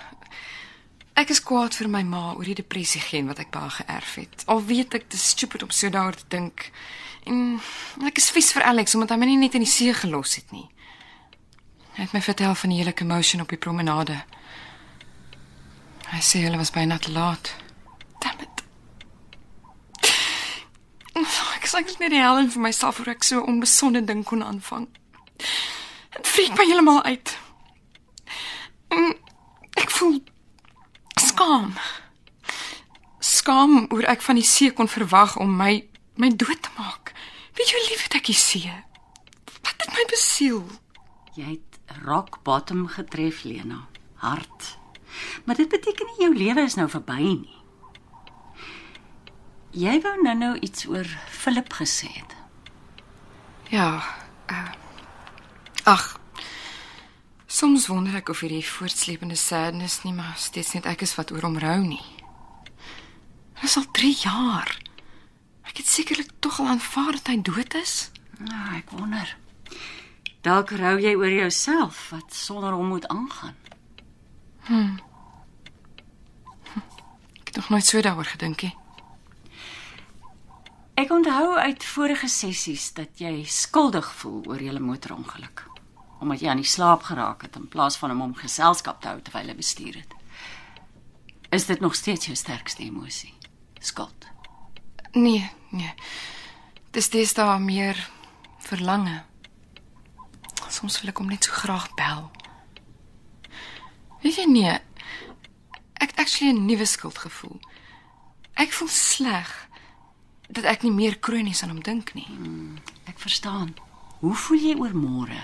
Ek 1.13 1.29
is 1.29 1.37
kwaad 1.45 1.75
vir 1.77 1.85
my 1.85 1.99
ma 2.01 2.31
oor 2.33 2.47
die 2.49 2.55
depressie 2.57 3.01
geen 3.05 3.27
wat 3.29 3.37
ek 3.43 3.53
haar 3.53 3.75
geërf 3.75 4.13
het. 4.17 4.45
Al 4.49 4.63
weet 4.65 4.95
ek 4.97 5.03
dit 5.05 5.13
is 5.19 5.27
stupid 5.35 5.61
om 5.61 5.69
so 5.69 5.91
daaroor 5.93 6.17
te 6.17 6.25
dink. 6.33 6.71
En 7.29 7.59
ek 8.01 8.17
is 8.17 8.31
vies 8.33 8.49
vir 8.57 8.65
Alex 8.65 8.97
omdat 8.97 9.13
hy 9.13 9.17
my 9.21 9.27
nie 9.29 9.37
net 9.37 9.53
in 9.53 9.61
die 9.61 9.69
see 9.69 9.93
gelos 9.93 10.33
het 10.39 10.49
nie. 10.49 10.65
Hy 11.93 12.07
het 12.07 12.15
my 12.17 12.23
vertel 12.25 12.57
van 12.57 12.73
die 12.73 12.79
hele 12.79 12.95
commotion 12.97 13.45
op 13.45 13.53
die 13.53 13.61
promenade. 13.67 14.17
Hy 16.09 16.23
sê 16.25 16.41
hulle 16.47 16.57
was 16.57 16.73
byna 16.73 16.97
te 16.97 17.13
laat. 17.13 17.53
Damn 18.17 18.41
it. 18.47 18.65
Ek 21.59 21.69
sê 21.69 21.85
ek 21.85 21.93
net 22.01 22.17
die 22.17 22.25
hel 22.25 22.41
in 22.41 22.49
vir 22.57 22.65
myself 22.65 22.97
hoe 22.97 23.13
ek 23.13 23.29
so 23.29 23.45
'n 23.45 23.53
onbesonde 23.53 24.01
ding 24.09 24.25
kon 24.25 24.41
aanvang. 24.41 24.89
Dit 26.17 26.27
freak 26.33 26.57
my 26.57 26.65
heeltemal 26.65 27.03
uit. 27.05 27.37
En 28.93 29.13
Ek 29.79 29.89
voel 29.89 30.19
skaam. 31.19 31.73
Skaam 33.19 33.87
oor 33.89 34.05
ek 34.11 34.21
van 34.21 34.37
die 34.37 34.45
see 34.45 34.73
kon 34.75 34.89
verwag 34.91 35.37
om 35.41 35.55
my 35.57 35.81
my 36.21 36.29
dood 36.29 36.59
te 36.61 36.69
maak. 36.77 37.13
Weet 37.57 37.71
jy 37.71 37.79
hoe 37.79 37.87
lief 37.89 38.03
het 38.05 38.17
ek 38.19 38.29
die 38.29 38.37
see? 38.37 38.69
Wat 39.65 39.73
het 39.81 39.89
my 39.95 40.05
besiel? 40.11 40.61
Jy 41.33 41.55
het 41.55 41.99
rock 42.05 42.43
bottom 42.45 42.85
getref, 42.87 43.41
Lena. 43.49 43.87
Hard. 44.21 44.69
Maar 45.45 45.57
dit 45.57 45.69
beteken 45.69 46.09
nie 46.11 46.25
jou 46.27 46.31
lewe 46.37 46.65
is 46.69 46.77
nou 46.77 46.85
verby 46.89 47.19
nie. 47.25 47.59
Jy 49.73 49.97
wou 50.05 50.13
nou-nou 50.21 50.53
iets 50.61 50.85
oor 50.85 51.09
Philip 51.33 51.73
gesê 51.73 52.11
het. 52.13 52.35
Ja. 53.73 54.03
Uh, 54.53 54.69
ag. 55.89 56.11
Soms 57.53 57.85
wonder 57.87 58.15
ek 58.17 58.31
of 58.33 58.39
hierdie 58.41 58.65
voortsleepende 58.65 59.35
sadness 59.37 59.99
nie 60.01 60.13
maar 60.17 60.39
steeds 60.41 60.71
net 60.73 60.87
ek 60.89 61.03
is 61.05 61.11
wat 61.13 61.29
oor 61.35 61.45
hom 61.45 61.59
rou 61.61 61.83
nie. 61.85 62.01
Dit 63.59 63.67
is 63.67 63.75
al 63.77 63.85
3 63.93 64.13
jaar. 64.23 64.71
Ek 65.69 65.77
het 65.77 65.85
sekerlik 65.85 66.31
tog 66.41 66.57
al 66.63 66.71
aanvaar 66.71 67.19
dat 67.19 67.27
hy 67.29 67.35
dood 67.45 67.75
is. 67.77 68.09
Nou, 68.39 68.63
ek 68.73 68.89
wonder. 68.97 69.35
Dalk 70.41 70.73
rou 70.79 70.95
jy 70.97 71.11
oor 71.13 71.29
jouself 71.29 71.99
wat 72.15 72.33
sonder 72.33 72.73
hom 72.73 72.89
moet 72.89 73.05
aangaan. 73.13 73.53
Hm. 74.71 74.95
Hm. 76.71 76.81
Ek 77.37 77.51
het 77.51 77.59
nog 77.61 77.69
nooit 77.69 77.85
so 77.85 78.01
daaroor 78.01 78.31
gedink 78.31 78.65
nie. 78.65 78.73
Ek 80.97 81.13
onthou 81.13 81.53
uit 81.53 81.85
vorige 81.85 82.31
sessies 82.33 82.89
dat 82.97 83.21
jy 83.21 83.43
skuldig 83.45 84.09
voel 84.23 84.41
oor 84.49 84.65
julle 84.71 84.81
motorongeluk 84.81 85.67
omdat 86.23 86.41
jy 86.41 86.49
aan 86.51 86.61
die 86.61 86.69
slaap 86.69 87.03
geraak 87.09 87.41
het 87.45 87.55
in 87.59 87.67
plaas 87.67 87.97
van 87.99 88.11
om 88.15 88.21
hom 88.23 88.35
geselskap 88.35 89.01
te 89.01 89.11
hou 89.11 89.21
terwyl 89.21 89.51
hy 89.51 89.55
bestuur 89.55 89.99
het. 89.99 90.13
Is 91.53 91.67
dit 91.69 91.79
nog 91.79 91.95
steeds 91.95 92.25
jou 92.25 92.35
sterkste 92.35 92.83
emosie? 92.83 93.33
Skuld. 93.79 94.27
Nee, 95.11 95.51
nee. 95.69 95.93
Dis 96.91 97.09
dis 97.09 97.33
daar 97.33 97.61
meer 97.61 98.09
verlange. 98.57 99.23
Soms 100.69 101.01
wil 101.01 101.11
ek 101.11 101.19
hom 101.21 101.29
net 101.29 101.45
so 101.45 101.53
graag 101.53 101.91
bel. 101.99 102.31
Weet 104.23 104.39
jy 104.39 104.47
nee. 104.49 104.73
Ek 106.01 106.15
het 106.15 106.19
actually 106.19 106.53
'n 106.53 106.65
nuwe 106.65 106.85
skuldgevoel. 106.85 107.59
Ek 108.53 108.71
voel 108.73 108.87
sleg 108.89 109.69
dat 110.49 110.63
ek 110.63 110.83
nie 110.83 110.91
meer 110.91 111.19
kronies 111.19 111.63
aan 111.63 111.69
hom 111.69 111.83
dink 111.83 112.13
nie. 112.13 112.25
Hmm, 112.25 112.77
ek 113.05 113.19
verstaan. 113.19 113.75
Hoe 114.19 114.35
voel 114.35 114.57
jy 114.57 114.75
oor 114.79 114.95
môre? 114.95 115.41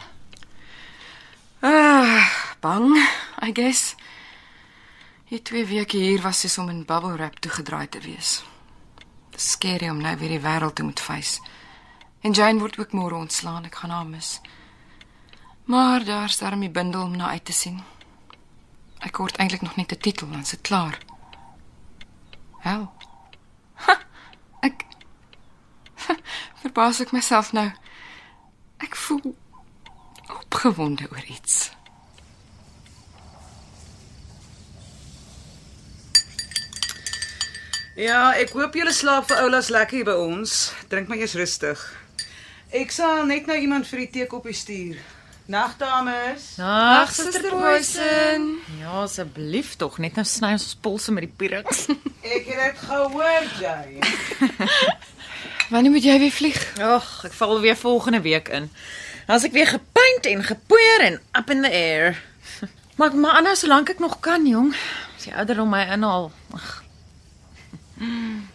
Ah, 1.62 2.30
bang, 2.60 2.96
I 3.42 3.52
guess. 3.52 3.96
Die 5.28 5.42
twee 5.42 5.66
weke 5.66 5.98
hier 5.98 6.22
was 6.22 6.40
soos 6.40 6.58
om 6.58 6.70
in 6.70 6.86
bubble 6.86 7.18
wrap 7.18 7.40
toegedraai 7.44 7.90
te 7.92 8.00
wees. 8.00 8.46
Dis 9.36 9.50
skerry 9.52 9.90
om 9.92 10.00
nou 10.00 10.14
weer 10.18 10.38
die 10.38 10.40
wêreld 10.40 10.76
te 10.76 10.84
moet 10.84 11.00
face. 11.00 11.42
En 12.24 12.32
Jane 12.32 12.60
word 12.60 12.80
ook 12.80 12.96
môre 12.96 13.16
ontslaan, 13.16 13.68
ek 13.68 13.76
gaan 13.76 13.92
haar 13.92 14.08
mis. 14.08 14.40
Maar 15.68 16.06
daar's 16.08 16.40
daarom 16.40 16.64
die 16.64 16.72
bundel 16.72 17.04
om 17.04 17.18
na 17.20 17.30
uit 17.36 17.46
te 17.46 17.54
sien. 17.54 17.84
Ek 19.04 19.12
kort 19.20 19.36
eintlik 19.36 19.62
nog 19.62 19.76
net 19.76 19.92
'n 19.92 20.00
titel 20.00 20.32
dan 20.32 20.46
sit 20.46 20.62
klaar. 20.62 20.98
Hel. 22.64 22.88
Ha, 23.74 24.00
ek 24.62 24.86
verbaas 26.64 27.00
ek 27.00 27.12
myself 27.12 27.52
nou. 27.52 27.72
Ek 28.78 28.96
voel 28.96 29.36
opgewonde 30.30 31.08
oor 31.12 31.26
iets. 31.28 31.72
Ja, 38.00 38.32
ek 38.40 38.54
hoop 38.56 38.76
julle 38.80 38.94
slaap 38.96 39.28
vir 39.28 39.42
oulas 39.44 39.68
lekker 39.74 40.06
by 40.08 40.16
ons. 40.16 40.70
Drink 40.88 41.10
maar 41.12 41.20
eers 41.20 41.36
rustig. 41.36 41.82
Ek 42.72 42.94
sal 42.96 43.26
net 43.28 43.50
nou 43.50 43.58
iemand 43.60 43.88
vir 43.90 44.06
die 44.06 44.12
teekoppie 44.20 44.56
stuur. 44.56 45.00
Nag 45.50 45.74
dames. 45.82 46.44
Nag, 46.62 47.10
Suster 47.10 47.50
Boysen. 47.50 48.44
Ja, 48.78 49.00
asseblief 49.02 49.74
tog, 49.82 49.98
net 49.98 50.16
nou 50.20 50.24
sny 50.30 50.52
ons 50.54 50.76
polse 50.78 51.10
met 51.12 51.26
die 51.26 51.32
Pyrex. 51.42 51.88
Ek 52.36 52.46
het 52.46 52.60
dit 52.62 52.84
gehoor, 52.86 53.48
Jay. 53.58 53.98
Wanneer 55.74 55.92
moet 55.92 56.06
jy 56.06 56.20
weer 56.22 56.34
vlieg? 56.34 56.60
Ag, 56.82 57.08
ek 57.26 57.34
val 57.38 57.60
weer 57.62 57.78
volgende 57.78 58.22
week 58.26 58.48
in. 58.54 58.70
As 59.30 59.44
ek 59.46 59.54
weer 59.54 59.70
gepaint 59.70 60.26
en 60.26 60.40
gepoeier 60.42 61.04
en 61.06 61.20
up 61.38 61.50
in 61.54 61.62
the 61.62 61.70
air. 61.70 62.18
Maar 62.98 63.14
ek 63.14 63.18
maar 63.22 63.38
aanhou 63.38 63.56
solank 63.56 63.94
ek 63.94 64.02
nog 64.04 64.18
kan, 64.26 64.44
jong. 64.50 64.74
As 65.16 65.28
die 65.30 65.36
ouderdom 65.38 65.70
my 65.72 65.86
inhaal. 65.94 66.32
Ag. 66.58 66.70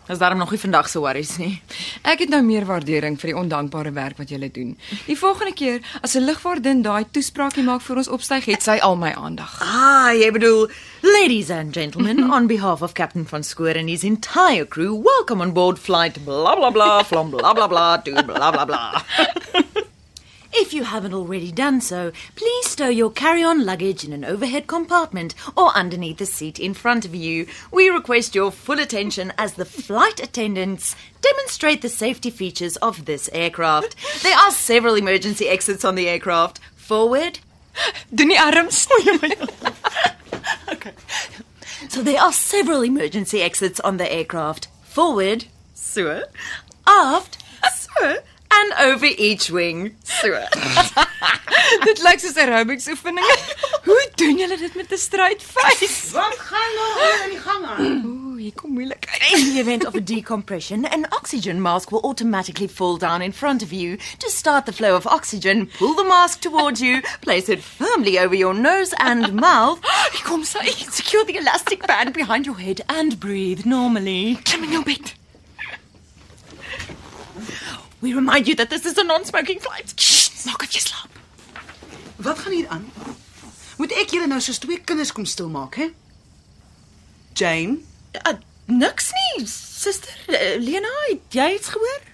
Is 0.08 0.18
daarom 0.18 0.38
nog 0.42 0.50
nie 0.50 0.58
vandag 0.60 0.88
so 0.88 1.00
worries 1.04 1.36
nie. 1.40 1.62
Ek 2.02 2.24
het 2.24 2.32
nou 2.32 2.42
meer 2.44 2.66
waardering 2.68 3.16
vir 3.20 3.30
die 3.30 3.36
ondankbare 3.38 3.92
werk 3.96 4.18
wat 4.20 4.32
julle 4.34 4.50
doen. 4.52 4.74
Die 5.06 5.16
volgende 5.16 5.54
keer 5.56 5.80
as 6.02 6.16
'n 6.16 6.26
ligvaardin 6.26 6.82
daai 6.82 7.04
toespraakie 7.10 7.64
maak 7.64 7.80
vir 7.86 7.96
ons 8.02 8.08
opstyg, 8.08 8.44
het 8.44 8.62
sy 8.62 8.76
al 8.82 8.96
my 8.96 9.12
aandag. 9.12 9.60
Ah, 9.62 10.12
jy 10.12 10.30
bedoel, 10.32 10.68
ladies 11.02 11.50
and 11.50 11.72
gentlemen, 11.72 12.24
on 12.36 12.46
behalf 12.46 12.82
of 12.82 12.92
Captain 12.94 13.24
van 13.24 13.42
Skoor 13.42 13.76
and 13.76 13.88
his 13.88 14.04
entire 14.04 14.66
crew, 14.66 14.94
welcome 14.94 15.40
on 15.40 15.52
board 15.52 15.78
flight 15.78 16.24
blah 16.24 16.56
blah 16.56 16.70
blah 16.70 17.02
from 17.02 17.30
blah 17.30 17.54
blah 17.54 17.68
blah 17.68 17.96
to 17.96 18.12
blah 18.22 18.50
blah 18.50 18.64
blah. 18.64 19.02
If 20.56 20.72
you 20.72 20.84
haven't 20.84 21.14
already 21.14 21.50
done 21.50 21.80
so, 21.80 22.12
please 22.36 22.66
stow 22.66 22.88
your 22.88 23.10
carry-on 23.10 23.66
luggage 23.66 24.04
in 24.04 24.12
an 24.12 24.24
overhead 24.24 24.68
compartment 24.68 25.34
or 25.56 25.76
underneath 25.76 26.18
the 26.18 26.26
seat 26.26 26.60
in 26.60 26.74
front 26.74 27.04
of 27.04 27.12
you. 27.12 27.48
We 27.72 27.88
request 27.88 28.36
your 28.36 28.52
full 28.52 28.78
attention 28.78 29.32
as 29.36 29.54
the 29.54 29.64
flight 29.64 30.20
attendants 30.22 30.94
demonstrate 31.20 31.82
the 31.82 31.88
safety 31.88 32.30
features 32.30 32.76
of 32.76 33.04
this 33.04 33.28
aircraft. 33.32 33.96
There 34.22 34.36
are 34.36 34.52
several 34.52 34.94
emergency 34.94 35.48
exits 35.48 35.84
on 35.84 35.96
the 35.96 36.08
aircraft. 36.08 36.60
Forward. 36.76 37.40
Doen 38.14 38.28
nie 38.28 38.38
arms. 38.38 38.86
So 41.88 42.02
there 42.02 42.20
are 42.20 42.32
several 42.32 42.82
emergency 42.82 43.42
exits 43.42 43.80
on 43.80 43.96
the 43.96 44.10
aircraft. 44.10 44.68
Forward, 44.84 45.46
so. 45.74 46.22
Aft, 46.86 47.42
so. 47.72 48.18
And 48.56 48.72
over 48.92 49.06
each 49.06 49.50
wing, 49.50 49.96
so. 50.04 50.28
dit 51.84 52.02
lyk 52.04 52.20
soos 52.22 52.36
aerobics 52.38 52.86
oefeninge. 52.92 53.36
Hoe 53.86 54.02
doen 54.20 54.38
julle 54.38 54.56
dit 54.60 54.74
met 54.74 54.92
'n 54.92 54.98
straight 54.98 55.42
face? 55.42 56.12
Wat 56.12 56.36
gaan 56.38 56.74
nou 56.78 56.90
hier 57.00 57.24
in 57.24 57.30
die 57.30 57.40
gang 57.40 57.64
aan? 57.66 58.04
Ooh, 58.04 58.36
hier 58.38 58.52
kom 58.54 58.72
moeilikheid. 58.72 59.32
In 59.32 59.52
the 59.52 59.60
event 59.60 59.86
of 59.86 59.94
a 59.94 60.00
decompression, 60.00 60.86
an 60.86 61.06
oxygen 61.10 61.60
mask 61.60 61.90
will 61.90 62.02
automatically 62.02 62.68
fall 62.68 62.96
down 62.96 63.22
in 63.22 63.32
front 63.32 63.62
of 63.62 63.72
you. 63.72 63.96
To 64.18 64.30
start 64.30 64.66
the 64.66 64.72
flow 64.72 64.94
of 64.94 65.06
oxygen, 65.06 65.66
pull 65.78 65.94
the 65.94 66.04
mask 66.04 66.40
towards 66.40 66.80
you, 66.80 67.02
place 67.20 67.48
it 67.48 67.62
firmly 67.62 68.18
over 68.18 68.34
your 68.34 68.54
nose 68.54 68.94
and 68.98 69.34
mouth. 69.34 69.80
Hier 70.12 70.24
kom 70.24 70.44
sy. 70.44 70.70
Secure 70.90 71.24
the 71.24 71.36
elastic 71.38 71.86
band 71.86 72.12
behind 72.12 72.46
your 72.46 72.58
head 72.58 72.80
and 72.88 73.18
breathe 73.18 73.66
normally. 73.66 74.38
Klim 74.44 74.64
in 74.64 74.72
jou 74.72 74.84
bed. 74.84 75.12
We 78.04 78.12
remind 78.12 78.46
you 78.48 78.54
that 78.56 78.68
this 78.68 78.84
is 78.84 78.98
a 78.98 79.04
non-smoking 79.04 79.60
flight. 79.64 79.94
Shh, 79.96 80.44
maak 80.46 80.60
dat 80.60 80.74
jy 80.76 80.80
slaap. 80.84 81.12
Wat 82.26 82.38
gaan 82.44 82.52
hier 82.52 82.68
aan? 82.74 82.84
Moet 83.80 83.94
ek 84.02 84.12
julle 84.12 84.26
nou 84.28 84.40
soos 84.44 84.60
twee 84.62 84.76
kinders 84.84 85.12
kom 85.16 85.24
stilmaak, 85.24 85.78
hè? 85.80 85.88
Jane, 87.40 87.80
Uh, 88.14 88.36
Niks 88.70 89.08
nie, 89.16 89.46
suster 89.50 90.12
uh, 90.30 90.36
Lena, 90.62 90.90
het 91.08 91.34
jy 91.34 91.46
iets 91.56 91.72
gehoor? 91.74 92.04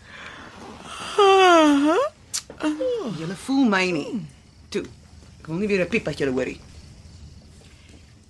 Oh, 1.21 3.19
julle 3.19 3.37
voel 3.45 3.67
my 3.69 3.83
nie. 3.95 4.15
Toe. 4.73 4.83
Ek 5.43 5.51
wil 5.51 5.61
nie 5.61 5.69
weer 5.71 5.85
'n 5.85 5.91
piep 5.93 6.09
wat 6.09 6.19
julle 6.23 6.33
hoor 6.39 6.49
nie. 6.55 6.61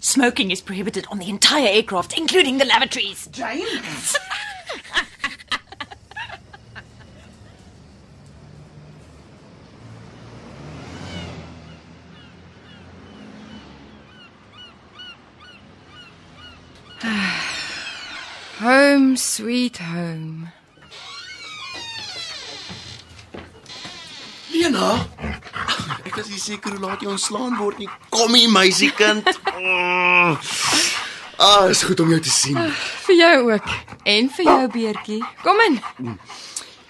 Smoking 0.01 0.51
is 0.51 0.61
prohibited 0.61 1.07
on 1.15 1.19
the 1.23 1.29
entire 1.29 1.69
aircraft, 1.69 2.17
including 2.19 2.59
the 2.59 2.67
lavatories. 2.67 3.29
Jane? 3.31 3.69
Home 18.61 19.17
sweet 19.17 19.79
home. 19.79 20.53
Lena, 24.53 25.07
ek 26.07 26.19
is 26.21 26.29
seker 26.45 26.75
hoe 26.77 26.83
laat 26.83 27.01
jy 27.01 27.09
ontslaan 27.09 27.57
word 27.57 27.81
nie. 27.81 27.89
Kom 28.13 28.37
hier, 28.37 28.53
meisiekind. 28.53 29.31
Mm. 29.57 30.37
Ah, 31.41 31.71
is 31.73 31.81
goed 31.89 32.01
om 32.05 32.11
jou 32.13 32.19
te 32.21 32.29
sien. 32.29 32.59
Vir 33.07 33.17
jou 33.17 33.37
ook 33.49 33.69
en 34.05 34.27
vir 34.37 34.45
jou 34.45 34.67
beertjie. 34.75 35.21
Kom 35.41 35.63
in. 35.65 35.79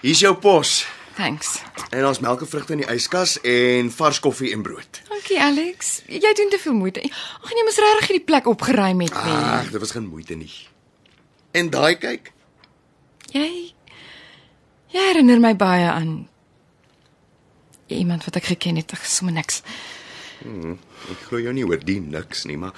Hier's 0.03 0.19
jou 0.25 0.33
pos. 0.35 0.81
Thanks. 1.15 1.53
En 1.95 2.03
ons 2.09 2.19
melkevrugte 2.19 2.75
in 2.75 2.83
die 2.83 2.89
yskas 2.91 3.37
en 3.47 3.93
vars 3.95 4.19
koffie 4.19 4.51
en 4.51 4.67
brood. 4.67 4.99
Dankie 5.07 5.39
Alex. 5.39 6.01
Jy 6.11 6.33
doen 6.35 6.51
te 6.51 6.59
veel 6.59 6.75
moeite. 6.75 7.05
Ag 7.39 7.55
nee, 7.55 7.63
mos 7.63 7.79
regtig 7.79 8.11
hierdie 8.11 8.27
plek 8.27 8.51
opgeruim 8.51 9.07
het 9.07 9.15
nie. 9.23 9.39
Ag, 9.39 9.71
dit 9.71 9.79
was 9.79 9.95
geen 9.95 10.11
moeite 10.11 10.35
nie. 10.35 10.51
En 11.51 11.69
daai 11.69 11.95
kyk, 11.99 12.31
Jy 13.31 13.73
Jy 14.91 14.99
herinner 15.07 15.39
my 15.39 15.53
baie 15.55 15.87
aan 15.87 16.27
iemand 17.87 18.23
wat 18.27 18.35
ek 18.39 18.49
geken 18.51 18.75
het, 18.79 18.91
ek 18.95 19.05
sommer 19.07 19.33
niks. 19.35 19.61
hmm, 20.43 20.77
ek 21.11 21.21
glo 21.27 21.39
jou 21.39 21.53
nie 21.53 21.63
oor 21.67 21.79
die 21.79 21.99
niks 22.01 22.43
nie, 22.47 22.57
maar 22.59 22.73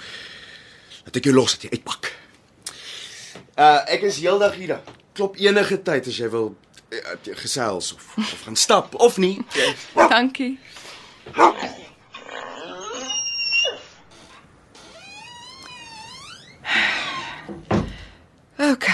laat 1.06 1.18
ek 1.18 1.26
jou 1.30 1.34
los 1.34 1.56
dat 1.56 1.64
jy 1.68 1.78
uitpak. 1.80 2.12
Uh 3.58 3.82
ek 3.94 4.06
is 4.10 4.20
heeldag 4.22 4.56
hier. 4.58 4.80
Klop 5.14 5.38
enige 5.38 5.78
tyd 5.86 6.08
as 6.10 6.18
jy 6.18 6.30
wil 6.34 6.56
uh, 6.94 7.18
gesels 7.42 7.94
of 7.94 8.14
of 8.18 8.42
gaan 8.46 8.56
stap 8.58 8.96
of 8.96 9.18
nie. 9.18 9.38
Dankie. 10.14 10.58
OK. 18.74 18.88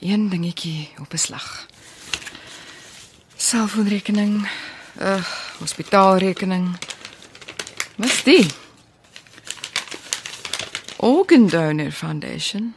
Een 0.00 0.28
dingetjie 0.28 0.90
op 0.98 1.12
'n 1.12 1.16
slag. 1.16 1.66
Selfoonrekening, 3.36 4.48
uh 5.00 5.24
hospitaalrekening. 5.58 6.76
Wat's 7.96 8.22
die? 8.22 8.46
Organ 10.96 11.46
Donor 11.46 11.90
Foundation. 11.90 12.74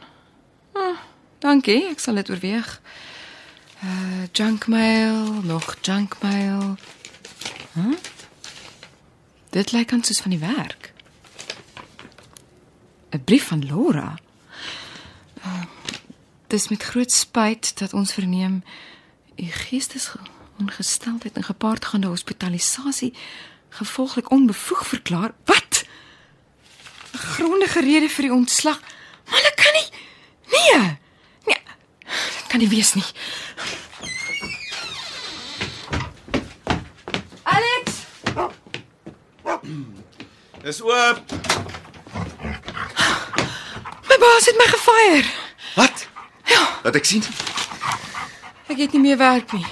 Ah, 0.72 0.98
dankie, 1.38 1.88
ek 1.88 1.98
sal 1.98 2.14
dit 2.14 2.30
oorweeg. 2.30 2.80
Uh 3.84 4.24
junk 4.32 4.66
mail, 4.66 5.32
nog 5.42 5.76
junk 5.80 6.16
mail. 6.22 6.76
Huh? 7.72 7.96
Dit 9.50 9.72
lyk 9.72 9.92
aan 9.92 10.02
soos 10.04 10.20
van 10.20 10.30
die 10.30 10.44
werk. 10.54 10.92
'n 13.10 13.24
Brief 13.24 13.46
van 13.46 13.66
Laura. 13.66 14.23
Dis 16.46 16.68
met 16.68 16.82
groot 16.82 17.12
spyt 17.12 17.78
dat 17.78 17.92
ons 17.92 18.12
verneem 18.12 18.62
u 19.36 19.44
geestesongesteldheid 19.44 21.36
en 21.36 21.44
gepaardgaande 21.44 22.06
hospitalisasie 22.06 23.14
gevolglik 23.68 24.30
onbevoeg 24.30 24.86
verklaar. 24.86 25.32
Wat? 25.44 25.84
'n 27.12 27.18
Grondige 27.18 27.80
rede 27.80 28.08
vir 28.08 28.22
die 28.22 28.32
ontslag. 28.32 28.80
Maar 29.30 29.40
dit 29.42 29.54
kan 29.54 29.72
nie. 29.72 29.88
Nee. 30.54 30.98
Nee. 31.46 31.62
Dit 32.38 32.46
kan 32.48 32.58
nie 32.58 32.68
wees 32.68 32.94
nie. 32.94 33.04
Alex, 37.42 37.90
Dis 40.62 40.80
oop. 40.82 41.20
my 44.08 44.16
baas 44.18 44.46
het 44.46 44.56
my 44.56 44.66
gefire. 44.66 45.43
Laat 46.84 46.98
ek 47.00 47.06
sien. 47.08 47.24
Ek 48.68 48.76
het 48.76 48.92
nie 48.92 49.00
meer 49.00 49.16
werk 49.16 49.52
nie. 49.56 49.64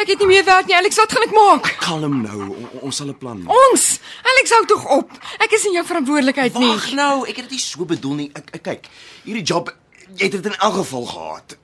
Ek 0.00 0.08
het 0.08 0.20
nie 0.20 0.28
meer 0.28 0.44
werk 0.44 0.68
nie. 0.68 0.76
Alex, 0.76 0.98
wat 1.00 1.12
gaan 1.16 1.24
ek 1.24 1.32
maak? 1.36 1.70
Kalm 1.80 2.18
nou. 2.20 2.40
O, 2.52 2.68
ons 2.88 2.96
sal 3.00 3.08
'n 3.08 3.16
plan 3.16 3.40
maak. 3.40 3.56
Ons. 3.70 4.00
Alex 4.32 4.52
hou 4.52 4.64
tog 4.66 4.84
op. 4.98 5.10
Ek 5.40 5.52
is 5.56 5.64
nie 5.64 5.72
jou 5.78 5.84
verantwoordelikheid 5.84 6.58
nie. 6.58 6.68
Wag 6.68 6.92
nou, 6.92 7.24
ek 7.28 7.36
het 7.40 7.48
dit 7.48 7.56
nie 7.56 7.64
so 7.64 7.84
bedoel 7.84 8.14
nie. 8.14 8.30
Ek, 8.34 8.52
ek 8.60 8.62
kyk, 8.62 8.88
hierdie 9.24 9.44
job, 9.44 9.72
jy 10.16 10.24
het 10.28 10.32
dit 10.32 10.46
in 10.46 10.56
elk 10.60 10.74
geval 10.74 11.04
gehad. 11.06 11.56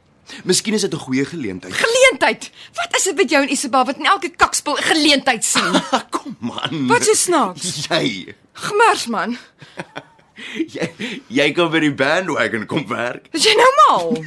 Miskien 0.44 0.74
is 0.74 0.82
dit 0.82 0.92
'n 0.92 0.98
goeie 0.98 1.24
geleentheid. 1.24 1.72
Geleentheid. 1.74 2.50
Wat 2.74 2.96
is 2.96 3.04
dit 3.04 3.16
met 3.16 3.30
jou 3.30 3.42
en 3.42 3.50
Isabel 3.52 3.84
wat 3.84 3.96
in 3.96 4.06
elke 4.06 4.28
kakspel 4.28 4.76
'n 4.76 4.82
geleentheid 4.82 5.44
sien? 5.44 5.72
Kom 6.16 6.36
man. 6.40 6.86
Wat 6.88 7.06
is 7.08 7.22
snaaks? 7.22 7.86
Jy. 7.88 8.34
Gemers 8.52 9.06
man. 9.06 9.36
Jy 10.74 10.90
jy 11.28 11.52
kom 11.52 11.70
by 11.70 11.80
die 11.80 11.94
bandwagon 11.94 12.66
kom 12.66 12.86
werk. 12.88 13.28
Is 13.32 13.44
jy 13.44 13.54
nou 13.56 13.70
mal? 13.86 14.24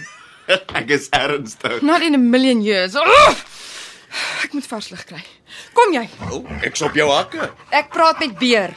ek 0.79 0.89
is 0.89 1.09
ernstig. 1.09 1.81
Not 1.81 2.01
in 2.01 2.15
a 2.15 2.17
million 2.17 2.61
years. 2.61 2.95
Oh! 2.95 3.35
Ek 4.43 4.53
moet 4.53 4.65
vars 4.65 4.89
lig 4.89 5.03
kry. 5.05 5.21
Kom 5.77 5.93
jy. 5.93 6.05
Oh, 6.31 6.41
ek's 6.65 6.81
op 6.85 6.95
jou 6.97 7.09
hakke. 7.11 7.51
Ek 7.75 7.91
praat 7.93 8.21
met 8.23 8.37
Beer. 8.41 8.73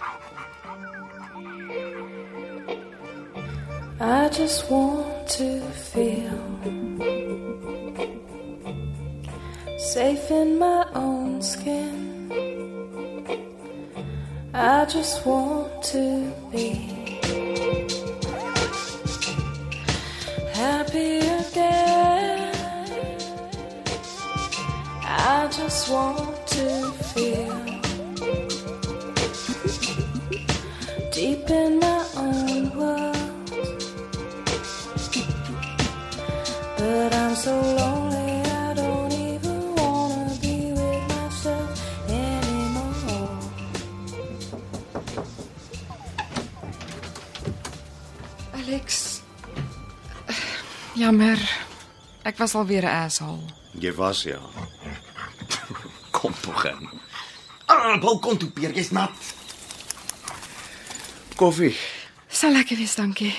I 4.02 4.28
just 4.34 4.68
want 4.68 5.28
to 5.38 5.60
feel 5.94 6.40
safe 9.78 10.30
in 10.30 10.58
my 10.58 10.84
own 10.94 11.40
skin. 11.40 12.32
I 14.52 14.84
just 14.84 15.24
want 15.24 15.82
to 15.94 16.32
be 16.50 16.92
happy 20.62 21.18
again. 21.42 22.38
I 25.04 25.48
just 25.58 25.90
want 25.90 26.46
to 26.56 26.66
feel 27.10 27.54
deep 31.10 31.50
in 31.50 31.70
my 31.86 32.02
own 32.24 32.62
world. 32.78 33.16
But 36.78 37.10
I'm 37.22 37.34
so 37.46 37.54
lonely, 37.80 38.21
Jammer. 51.02 51.38
Ek 52.22 52.38
was 52.38 52.54
alweer 52.54 52.82
'n 52.86 52.94
asshole. 53.04 53.42
Jy 53.80 53.92
was 53.94 54.22
ja. 54.22 54.38
kom 56.16 56.34
tog 56.40 56.64
in. 56.64 56.88
Ah, 57.66 57.98
balkon 58.00 58.38
toe, 58.38 58.50
Pier, 58.50 58.70
jy's 58.74 58.90
nat. 58.90 59.10
Koffie, 61.36 61.74
Sal 62.28 62.52
lekker 62.52 62.76
wees, 62.76 62.94
dankie. 62.94 63.34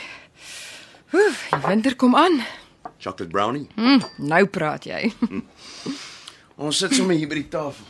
Oef, 1.14 1.47
die 1.49 1.59
winter 1.68 1.95
kom 1.95 2.16
aan. 2.16 2.43
chocolate 2.99 3.28
brownie. 3.32 3.68
Hm, 3.76 3.99
nou 4.18 4.45
praat 4.47 4.84
jy. 4.86 5.14
Ons 6.64 6.78
sit 6.78 6.93
sommer 6.95 7.16
hier 7.16 7.28
by 7.28 7.36
die 7.36 7.47
tafel. 7.49 7.86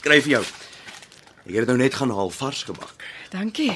Kry 0.00 0.20
vir 0.24 0.32
jou. 0.38 0.42
Ek 1.46 1.54
het 1.56 1.64
dit 1.64 1.70
nou 1.72 1.78
net 1.80 1.94
gaan 1.98 2.12
haal 2.14 2.30
vars 2.30 2.62
gebak. 2.68 3.04
Dankie. 3.30 3.74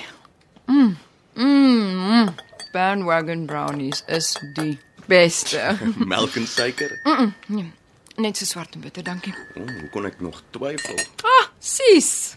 Mm. 0.66 0.96
Mm. 1.34 2.10
mm. 2.10 2.34
Bandwagon 2.72 3.46
brownies 3.46 4.02
is 4.06 4.34
die 4.54 4.78
beste. 5.06 5.76
Melk 6.12 6.34
en 6.34 6.46
suiker. 6.46 7.00
Mm 7.04 7.16
-mm, 7.16 7.32
nee, 7.46 7.72
net 8.16 8.36
so 8.36 8.44
swart 8.44 8.74
en 8.74 8.80
bitter, 8.80 9.02
dankie. 9.02 9.34
Oh, 9.54 9.62
hoe 9.80 9.88
kon 9.90 10.06
ek 10.06 10.20
nog 10.20 10.42
twyfel? 10.50 10.98
Ah, 11.34 11.46
sis. 11.58 12.36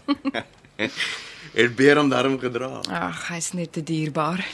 Het 1.58 1.74
beer 1.76 1.96
hom 1.96 2.08
daarom 2.08 2.38
gedra. 2.38 2.80
Ag, 2.90 3.28
hy's 3.28 3.52
net 3.52 3.72
te 3.72 3.82
dierbaar. 3.82 4.46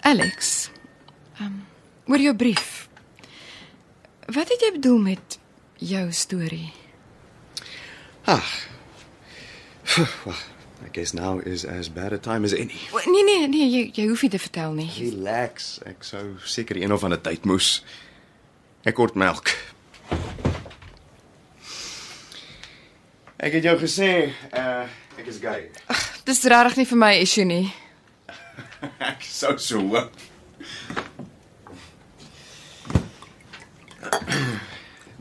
Alex. 0.00 0.70
Ehm, 1.38 1.44
um, 1.44 1.66
oor 2.06 2.18
jou 2.18 2.34
brief. 2.36 2.88
Wat 4.26 4.48
het 4.48 4.60
jy 4.60 4.72
bedoel 4.72 4.98
met 4.98 5.38
jou 5.78 6.12
storie? 6.12 6.72
Ag. 8.24 8.50
I 10.84 10.88
guess 10.92 11.14
now 11.14 11.38
is 11.38 11.64
as 11.64 11.88
bad 11.88 12.12
a 12.12 12.18
time 12.18 12.44
as 12.44 12.52
any. 12.52 12.74
O, 12.92 13.00
Nee 13.06 13.22
nee 13.22 13.46
nee, 13.46 13.66
jy 13.70 13.82
jy 13.94 14.06
hoef 14.10 14.22
nie 14.22 14.30
te 14.34 14.40
vertel 14.42 14.74
nie. 14.74 14.88
Relax, 14.98 15.78
ek 15.86 16.02
sou 16.06 16.22
seker 16.44 16.80
een 16.80 16.92
of 16.92 17.04
ander 17.06 17.20
tyd 17.20 17.46
moes. 17.46 17.82
Ek 18.84 18.96
kort 18.98 19.14
melk. 19.14 19.52
Ek 23.42 23.54
het 23.58 23.64
jou 23.66 23.76
gesê, 23.78 24.10
uh 24.54 24.86
ek 25.18 25.28
is 25.28 25.38
gay. 25.42 25.68
Dis 26.26 26.42
regtig 26.50 26.80
nie 26.80 26.88
vir 26.88 26.98
my 26.98 27.12
issue 27.22 27.46
nie. 27.46 27.64
ek 29.12 29.22
sou 29.26 29.56
so 29.58 29.82
hoop. 29.82 30.10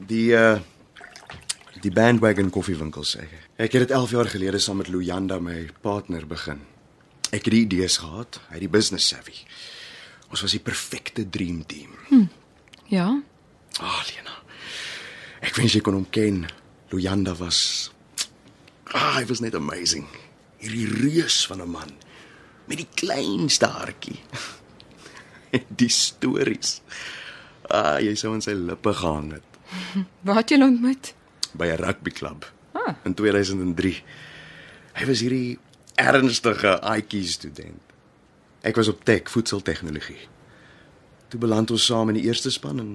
Die 0.10 0.28
uh 0.38 0.60
die 1.82 1.94
bandwagon 1.94 2.52
koffiewinkel 2.54 3.06
sê. 3.10 3.26
Ek 3.26 3.41
het 3.70 3.72
dit 3.86 3.92
11 3.92 4.12
jaar 4.12 4.26
gelede 4.26 4.60
saam 4.60 4.78
met 4.82 4.88
Luyanda 4.88 5.40
my 5.40 5.70
partner 5.82 6.24
begin. 6.28 6.62
Ek 7.32 7.46
het 7.46 7.54
die 7.54 7.66
idees 7.66 7.98
gehad, 8.02 8.40
hy 8.50 8.54
het 8.58 8.64
die 8.66 8.72
business 8.72 9.08
savvy. 9.08 9.44
Ons 10.32 10.42
was 10.42 10.52
die 10.56 10.64
perfekte 10.64 11.30
dream 11.30 11.66
team. 11.66 11.92
Hm. 12.08 12.26
Ja. 12.90 13.22
Ah, 13.80 13.84
oh, 13.86 14.02
Lena. 14.08 14.38
Ek 15.42 15.56
wens 15.56 15.74
jy 15.76 15.82
kon 15.82 15.94
hom 15.94 16.08
ken. 16.10 16.46
Luyanda 16.92 17.36
was 17.36 17.92
Ah, 18.92 19.16
hy 19.16 19.26
was 19.26 19.40
net 19.40 19.56
amazing. 19.56 20.08
Hierdie 20.60 20.88
reus 20.88 21.46
van 21.48 21.62
'n 21.62 21.70
man 21.70 21.92
met 22.68 22.78
die 22.78 22.88
kleinste 22.96 23.66
hartjie. 23.66 24.20
die 25.82 25.90
stories. 25.90 26.82
Ah, 27.70 28.00
jy 28.00 28.16
sou 28.16 28.34
aan 28.34 28.42
sy 28.42 28.52
lippe 28.52 28.94
gehang 28.94 29.32
het 29.32 29.44
Waar 30.26 30.36
het 30.36 30.50
jy 30.50 30.58
hom 30.58 30.74
ontmoet? 30.74 31.14
by 31.54 31.68
'n 31.68 31.80
rugbyklub 31.84 32.46
Ah. 32.86 32.96
in 33.04 33.14
2003. 33.14 34.04
Hy 34.94 35.06
was 35.06 35.22
hierdie 35.24 35.60
ernstige 35.96 36.80
IT 36.96 37.16
student. 37.30 37.82
Ek 38.62 38.78
was 38.78 38.88
op 38.88 39.04
tech, 39.06 39.30
voedseltegnologie. 39.30 40.20
Toe 41.32 41.40
beland 41.40 41.72
ons 41.72 41.86
saam 41.86 42.12
in 42.12 42.20
die 42.20 42.28
eerste 42.28 42.52
span 42.52 42.80
en 42.80 42.92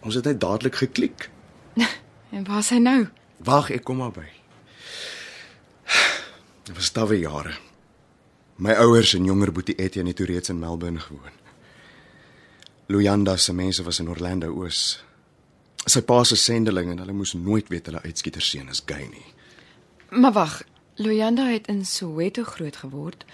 ons 0.00 0.14
het 0.14 0.24
net 0.24 0.40
dadelik 0.40 0.80
geklik. 0.82 1.30
En 2.30 2.44
waar 2.46 2.62
is 2.62 2.68
hy 2.70 2.76
nou? 2.78 3.08
Wag, 3.42 3.72
ek 3.74 3.82
kom 3.82 3.98
maar 3.98 4.12
by. 4.14 4.28
Dit 6.62 6.76
was 6.76 6.86
stawwe 6.92 7.16
jare. 7.18 7.56
My 8.62 8.76
ouers 8.78 9.16
en 9.18 9.26
jonger 9.26 9.50
boetie 9.50 9.74
Etienne 9.74 10.12
het 10.12 10.20
toe 10.20 10.28
reeds 10.28 10.52
in 10.52 10.60
Melbourne 10.62 11.00
gewoon. 11.02 11.34
Luyanda 12.86 13.34
se 13.36 13.54
mense 13.54 13.82
was 13.82 13.98
in 13.98 14.08
Orlando 14.08 14.52
Oos. 14.54 15.02
Sy 15.86 16.02
pa 16.04 16.24
se 16.24 16.36
sendeling 16.36 16.90
en 16.90 16.98
hulle 16.98 17.12
moes 17.12 17.32
nooit 17.32 17.68
weet 17.68 17.86
hulle 17.86 18.02
uitskieterseun 18.02 18.68
is 18.68 18.82
gay 18.86 19.06
nie. 19.08 19.26
Maar 20.10 20.32
wag, 20.32 20.62
Luyanda 20.94 21.46
het 21.48 21.66
in 21.66 21.84
Soweto 21.86 22.44
groot 22.44 22.76
geword, 22.76 23.24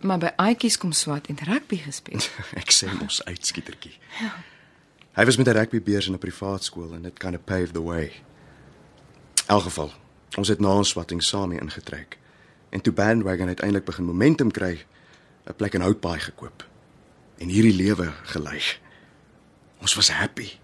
maar 0.00 0.18
by 0.18 0.30
Aatjies 0.36 0.78
kom 0.78 0.92
swat 0.92 1.26
en 1.26 1.38
rugby 1.48 1.80
gespeel. 1.82 2.22
Ek 2.62 2.70
sê 2.70 2.90
mos 2.92 3.22
uitskietertjie. 3.24 3.96
Ja. 4.20 4.34
Hy 5.16 5.24
was 5.24 5.36
met 5.36 5.48
'n 5.48 5.56
rugbybeurs 5.56 6.06
in 6.06 6.14
'n 6.14 6.18
privaat 6.18 6.64
skool 6.64 6.94
en 6.94 7.02
dit 7.02 7.18
kind 7.18 7.34
of 7.34 7.44
paved 7.44 7.72
the 7.72 7.82
way. 7.82 8.04
In 9.48 9.54
elk 9.54 9.62
geval, 9.62 9.92
ons 10.36 10.48
het 10.48 10.60
na 10.60 10.76
ons 10.76 10.88
swatting 10.88 11.22
saam 11.22 11.50
hier 11.50 11.62
ingetrek. 11.62 12.18
En 12.70 12.80
toe 12.80 12.92
bandwagon 12.92 13.46
uiteindelik 13.46 13.84
begin 13.84 14.04
momentum 14.04 14.50
kry, 14.50 14.84
'n 15.46 15.54
plek 15.56 15.74
in 15.74 15.80
Houtbaai 15.80 16.18
gekoop 16.20 16.66
en 17.38 17.48
hierdie 17.48 17.74
lewe 17.74 18.12
gelei. 18.22 18.60
Ons 19.80 19.94
was 19.94 20.10
happy. 20.10 20.58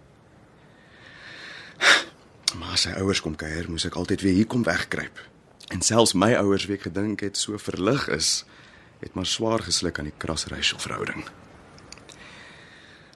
Maar 2.58 2.72
as 2.76 2.84
sy 2.86 2.92
ouers 3.00 3.20
kom 3.20 3.36
kuier, 3.36 3.70
moes 3.70 3.86
ek 3.88 3.96
altyd 3.96 4.20
weer 4.20 4.34
hier 4.34 4.46
kom 4.46 4.62
wegkruip. 4.62 5.20
En 5.72 5.80
selfs 5.80 6.12
my 6.12 6.34
ouers 6.36 6.66
wie 6.68 6.76
ek 6.76 6.88
gedink 6.90 7.20
het 7.24 7.36
so 7.36 7.58
verlig 7.58 8.08
is, 8.08 8.44
het 9.00 9.14
maar 9.14 9.26
swaar 9.26 9.62
gesluk 9.64 9.98
aan 9.98 10.10
die 10.10 10.18
krasracial 10.18 10.78
verhouding. 10.78 11.24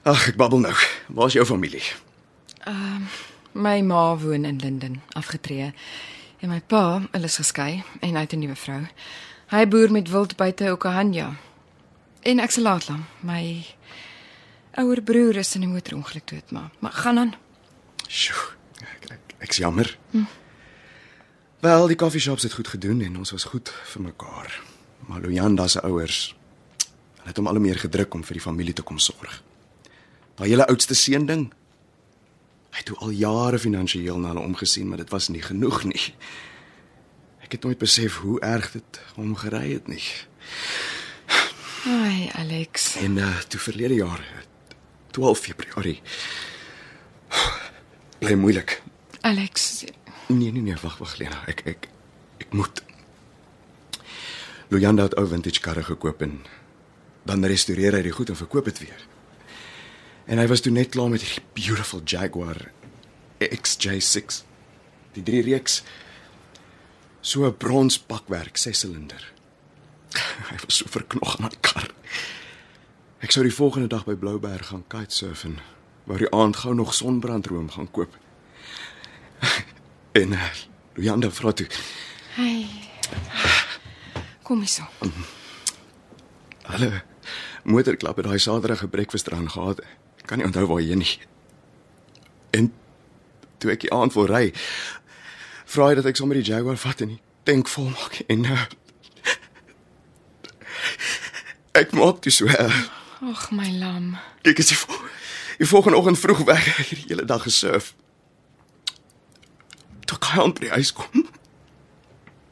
Ag, 0.06 0.28
ek 0.28 0.36
babbel 0.38 0.62
nou. 0.62 0.74
Waar's 1.08 1.34
jou 1.34 1.44
familie? 1.46 1.82
Ehm 2.64 3.02
uh, 3.02 3.24
my 3.56 3.80
ma 3.80 4.16
woon 4.16 4.44
in 4.44 4.58
Linden, 4.60 5.02
afgetree. 5.12 5.72
En 6.40 6.48
my 6.48 6.60
pa, 6.60 7.00
hulle 7.10 7.24
is 7.24 7.38
geskei 7.40 7.84
en 8.00 8.14
hy 8.14 8.20
het 8.20 8.32
'n 8.32 8.38
nuwe 8.38 8.56
vrou. 8.56 8.86
Hy 9.46 9.68
boer 9.68 9.90
met 9.90 10.10
wild 10.10 10.36
buite 10.36 10.72
Okahanja. 10.72 11.36
En 12.22 12.38
ek 12.38 12.50
se 12.50 12.60
laatlam, 12.60 13.06
my 13.20 13.64
ouer 14.74 15.02
broer 15.02 15.36
is 15.36 15.54
in 15.54 15.62
'n 15.62 15.72
motorongeluk 15.72 16.28
dood, 16.28 16.50
maar 16.50 16.70
maar 16.78 16.92
gaan 16.92 17.18
aan. 17.18 17.34
Sjoe, 18.08 18.55
ek 18.81 19.11
ek 19.11 19.37
ek's 19.39 19.61
jammer. 19.62 19.99
Hm. 20.11 20.24
Wel, 21.61 21.87
die 21.87 21.97
koffieshops 21.97 22.43
het 22.43 22.53
goed 22.53 22.68
gedoen 22.68 23.01
en 23.01 23.16
ons 23.16 23.31
was 23.31 23.45
goed 23.45 23.72
vir 23.93 24.03
mekaar. 24.03 24.61
Maar 25.07 25.20
Luyanda 25.20 25.68
se 25.68 25.83
ouers 25.83 26.35
hulle 27.27 27.35
het 27.35 27.37
hom 27.43 27.49
al 27.51 27.59
hoe 27.59 27.62
meer 27.62 27.79
gedruk 27.79 28.14
om 28.14 28.22
vir 28.22 28.39
die 28.39 28.43
familie 28.45 28.72
te 28.72 28.85
kom 28.87 28.99
sorg. 29.03 29.41
Daai 30.39 30.51
hele 30.53 30.66
oudste 30.70 30.95
seun 30.95 31.24
ding. 31.27 31.49
Hy 32.70 32.85
het 32.85 32.93
al 33.03 33.11
jare 33.11 33.59
finansiëel 33.59 34.20
na 34.20 34.31
hulle 34.31 34.45
omgesien, 34.47 34.87
maar 34.87 35.01
dit 35.03 35.11
was 35.11 35.27
nie 35.29 35.43
genoeg 35.43 35.83
nie. 35.89 36.14
Ek 37.43 37.57
het 37.57 37.66
nooit 37.66 37.79
besef 37.83 38.20
hoe 38.22 38.39
erg 38.47 38.70
dit 38.77 39.01
hom 39.16 39.35
gery 39.43 39.72
het 39.72 39.89
nie. 39.91 40.05
Ai, 41.87 42.31
Alex. 42.39 42.95
En 43.03 43.18
uh 43.22 43.41
toe 43.49 43.61
verlede 43.61 43.95
jaar, 43.95 44.22
12 45.11 45.39
Februarie. 45.39 46.01
Bly 48.18 48.34
moeilik. 48.34 48.82
Alex, 49.20 49.84
Nee, 50.26 50.50
nee, 50.52 50.62
nee, 50.62 50.74
wag, 50.82 50.98
wag 50.98 51.16
Lena, 51.20 51.38
ek 51.46 51.60
ek 51.70 51.86
ek 52.42 52.54
moet. 52.54 52.82
Luyanda 54.74 55.06
het 55.06 55.14
ou 55.20 55.26
vintage 55.30 55.62
karre 55.62 55.84
gekoop 55.86 56.24
en 56.26 56.40
dan 57.26 57.46
restoreer 57.46 57.94
hy 57.94 58.02
dit 58.02 58.14
goed 58.14 58.32
en 58.32 58.38
verkoop 58.38 58.66
dit 58.66 58.80
weer. 58.82 59.04
En 60.26 60.42
hy 60.42 60.46
was 60.50 60.64
toe 60.64 60.72
net 60.74 60.90
klaar 60.90 61.12
met 61.12 61.22
hierdie 61.22 61.44
beautiful 61.54 62.02
Jaguar 62.02 62.72
XJ6. 63.38 64.42
Die 65.14 65.22
drie 65.22 65.44
reeks 65.46 65.84
so 67.20 67.46
'n 67.46 67.56
brons 67.56 67.98
bakwerk, 67.98 68.56
6 68.56 68.78
silinder. 68.78 69.32
hy 70.50 70.56
was 70.64 70.76
so 70.82 70.90
verknog 70.90 71.38
aan 71.38 71.46
'n 71.46 71.60
kar. 71.60 71.90
Ek 73.22 73.30
sou 73.30 73.42
die 73.46 73.54
volgende 73.54 73.88
dag 73.88 74.04
by 74.04 74.14
Blouberg 74.14 74.66
gaan 74.66 74.84
kitesurf 74.86 75.44
en 75.44 75.60
wou 76.07 76.18
die 76.18 76.30
aand 76.30 76.57
gou 76.57 76.74
nog 76.74 76.94
sonbrandroom 76.94 77.70
gaan 77.70 77.90
koop. 77.90 78.14
En 80.16 80.32
uh, 80.32 80.48
Luyanda 80.94 81.30
vra 81.30 81.52
toe, 81.52 81.66
Hey. 82.36 82.66
Kom 84.42 84.59
hier 84.62 84.68
so. 84.68 84.82
hulle 86.66 87.02
motorklap 87.64 88.16
het 88.16 88.26
daai 88.26 88.38
Saterdag 88.38 88.82
'n 88.84 88.90
breakfast 88.90 89.28
run 89.28 89.50
gehad. 89.50 89.80
Kan 90.26 90.38
nie 90.38 90.46
onthou 90.46 90.66
waar 90.66 90.80
jy 90.80 90.94
nie. 90.94 91.18
En 92.50 92.72
toe 93.59 93.70
ek 93.70 93.80
die 93.80 93.92
aand 93.92 94.12
wil 94.14 94.26
ry, 94.26 94.52
vra 95.66 95.86
hy 95.88 95.94
dat 95.94 96.07
ek 96.07 96.16
sommer 96.16 96.36
die 96.36 96.44
Jaguar 96.52 96.76
vat 96.76 97.00
en 97.00 97.09
die 97.09 97.20
tank 97.42 97.68
vol 97.68 97.88
maak 97.90 98.20
en 98.28 98.44
uh, 98.44 98.64
ek 101.76 101.92
maak 101.92 102.22
dit 102.22 102.32
so. 102.32 102.46
Uh, 102.46 102.72
Ag 103.26 103.50
my 103.52 103.70
lam. 103.78 104.16
Kyk 104.44 104.59
as 104.61 104.70
jy 104.70 104.76
vo- 104.76 105.05
die 105.57 105.66
volgende 105.66 105.98
oggend 105.98 106.18
vroeg 106.18 106.44
weg 106.52 106.66
ek 106.78 106.88
het 106.88 106.98
die 106.98 107.09
hele 107.09 107.24
dag 107.24 107.42
gesurf. 107.42 107.94
Toe 110.07 110.18
kan 110.18 110.52
hy 110.54 110.61
die 110.61 110.70
huis 110.70 110.92
kom. 110.92 111.26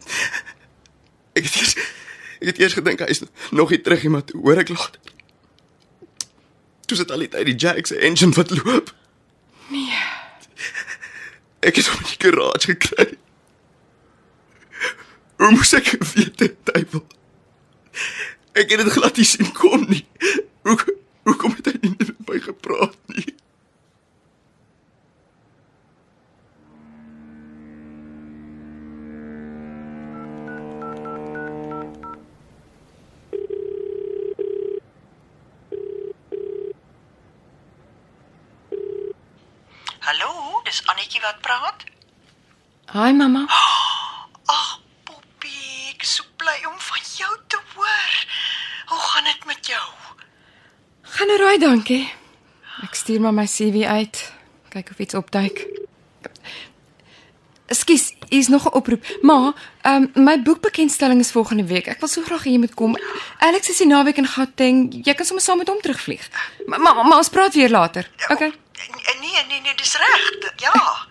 Ek 1.35 1.45
het 1.47 1.55
eers 1.55 1.75
ek 2.45 2.51
het 2.51 2.59
eers 2.61 2.75
gedink 2.77 3.01
hy 3.01 3.07
is 3.11 3.23
nog 3.51 3.71
nie 3.73 3.81
terug 3.81 4.03
nie, 4.05 4.11
maar 4.13 4.25
toe 4.29 4.41
hoor 4.45 4.61
ek 4.61 4.69
laat. 4.69 4.99
Toe 6.85 6.99
sit 6.99 7.11
al 7.11 7.25
die 7.25 7.31
tyd 7.33 7.49
die 7.49 7.57
Jack 7.57 7.89
se 7.89 7.97
engine 7.97 8.37
wat 8.37 8.53
loop. 8.53 8.93
Nee. 9.73 10.03
Ek 11.65 11.81
het 11.81 11.89
hom 11.89 12.05
in 12.05 12.11
die 12.11 12.21
garage 12.21 12.69
gekry. 12.75 13.09
Hoe 15.41 15.51
moes 15.57 15.73
ek 15.75 15.95
weet 16.13 16.37
dit 16.39 16.59
duiwel? 16.69 17.07
Ek 18.55 18.71
het 18.71 18.85
dit 18.85 18.93
glad 18.95 19.17
nie 19.19 19.27
sien 19.27 19.51
kom 19.57 19.89
nie. 19.89 20.05
Hoe 20.69 20.77
hoekom 21.25 21.55
het 21.57 21.67
hy 21.73 21.79
nie 21.81 21.95
met 21.99 22.13
my 22.29 22.39
gepraat 22.45 22.97
nie? 23.13 23.33
Hallo, 40.05 40.61
dis 40.65 40.83
Annetjie 40.87 41.21
wat 41.25 41.41
praat. 41.41 41.85
Hi 42.93 43.13
mamma. 43.17 43.47
Ag, 44.57 44.67
Poppie, 45.09 45.95
ek 45.95 46.05
is 46.05 46.19
so 46.19 46.29
bly 46.37 46.59
om 46.69 46.77
van 46.91 47.07
jou 47.17 47.33
te 47.49 47.61
hoor. 47.73 48.13
Hoe 48.93 49.01
gaan 49.09 49.31
dit 49.31 49.49
met 49.49 49.73
jou? 49.73 49.87
Gaan 51.25 51.37
nou 51.39 51.45
raai, 51.49 51.59
dankie. 51.59 52.13
Ek 52.85 52.95
stuur 53.01 53.21
maar 53.25 53.33
my 53.33 53.47
CV 53.49 53.87
uit. 53.89 54.19
Kyk 54.69 54.91
of 54.93 54.99
iets 55.01 55.17
opduik. 55.17 55.63
Ekskuus, 57.73 58.11
hier's 58.29 58.51
nog 58.53 58.67
'n 58.69 58.75
oproep. 58.77 59.07
Ma, 59.23 59.55
ehm 59.83 60.11
um, 60.15 60.25
my 60.25 60.43
boekbekendstelling 60.43 61.21
is 61.21 61.31
volgende 61.31 61.65
week. 61.65 61.87
Ek 61.87 62.01
wil 62.01 62.09
so 62.09 62.23
graag 62.23 62.45
hê 62.45 62.51
jy 62.51 62.59
moet 62.59 62.75
kom. 62.75 62.99
Alex 63.39 63.69
is 63.69 63.77
die 63.77 63.87
naweek 63.87 64.17
in 64.17 64.27
Gauteng. 64.27 65.01
Jy 65.05 65.15
kan 65.15 65.27
sommer 65.27 65.45
saam 65.45 65.59
met 65.59 65.69
hom 65.69 65.81
terugvlieg. 65.81 66.29
Maar 66.67 66.81
ma, 66.81 66.93
ma, 67.03 67.17
ons 67.17 67.29
praat 67.29 67.55
weer 67.55 67.71
later. 67.71 68.11
Okay. 68.29 68.49
Eh, 68.49 69.21
Nee, 69.21 69.45
nee, 69.49 69.61
nee, 69.61 69.75
dis 69.77 69.97
reg. 69.97 70.53
Ja. 70.57 71.07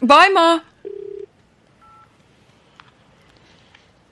Bye 0.00 0.30
ma. 0.32 0.62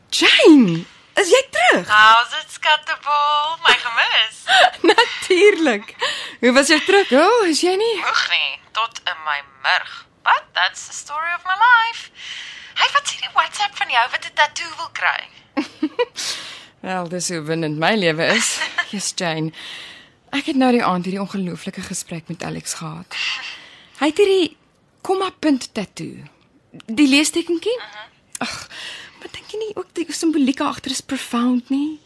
Jane, 0.09 0.85
is 1.21 1.31
jy 1.33 1.43
terug? 1.55 1.87
How's 1.89 2.33
it, 2.41 2.51
skattebol? 2.55 3.57
My 3.67 3.75
gemis. 3.83 4.43
Natuurlik. 4.93 5.95
Hoe 6.41 6.53
was 6.53 6.69
jou 6.73 6.81
trip? 6.87 7.13
O, 7.13 7.23
oh, 7.25 7.47
is 7.49 7.63
jy 7.65 7.75
nie? 7.81 7.95
Oeg 8.03 8.25
nee, 8.33 8.53
tot 8.77 9.01
in 9.05 9.23
my 9.29 9.41
murg. 9.65 9.95
But 10.27 10.45
that's 10.59 10.87
the 10.89 10.95
story 10.97 11.33
of 11.37 11.45
my 11.49 11.57
life. 11.61 12.11
Hey, 12.77 12.89
wat 12.93 13.09
sê 13.09 13.21
die 13.23 13.33
WhatsApp 13.35 13.77
van 13.79 13.93
jou 13.95 14.05
wat 14.13 14.27
'n 14.29 14.35
tatoe 14.37 14.73
wil 14.77 14.91
kry? 14.93 15.23
Wel, 16.87 17.09
dis 17.09 17.29
hoe 17.33 17.41
winnend 17.43 17.79
my 17.79 17.95
lewe 17.97 18.27
is. 18.37 18.59
Yes, 18.95 19.13
Jane. 19.19 19.51
Ek 20.31 20.47
het 20.47 20.57
nou 20.57 20.69
die 20.71 20.85
aand 20.85 21.07
hierdie 21.09 21.23
ongelooflike 21.23 21.83
gesprek 21.83 22.29
met 22.31 22.45
Alex 22.47 22.77
gehad. 22.79 23.17
Hy 23.99 24.11
het 24.13 24.21
hierdie 24.21 24.57
komma 25.03 25.31
punt 25.31 25.73
tattoo. 25.75 26.23
Die 26.87 27.09
leestekentjie? 27.09 27.75
Ag, 28.45 28.55
maar 29.27 29.35
dink 29.35 29.51
jy 29.51 29.59
nie 29.59 29.75
ook 29.75 29.89
die 29.99 30.07
simboliek 30.15 30.61
agter 30.63 30.93
is 30.95 31.03
profound 31.03 31.71
nie? 31.75 31.99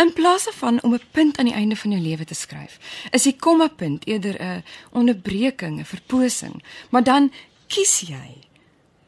In 0.00 0.12
plaas 0.16 0.46
daarvan 0.48 0.80
om 0.82 0.94
'n 0.94 1.10
punt 1.12 1.38
aan 1.38 1.44
die 1.44 1.54
einde 1.54 1.76
van 1.76 1.90
jou 1.90 2.02
lewe 2.02 2.24
te 2.24 2.34
skryf, 2.34 2.78
is 3.10 3.22
die 3.22 3.36
komma 3.36 3.68
punt 3.68 4.06
eerder 4.06 4.40
'n 4.40 4.64
onderbreking, 4.92 5.80
'n 5.80 5.84
verposing, 5.84 6.62
maar 6.90 7.02
dan 7.04 7.32
kies 7.68 8.00
jy 8.00 8.48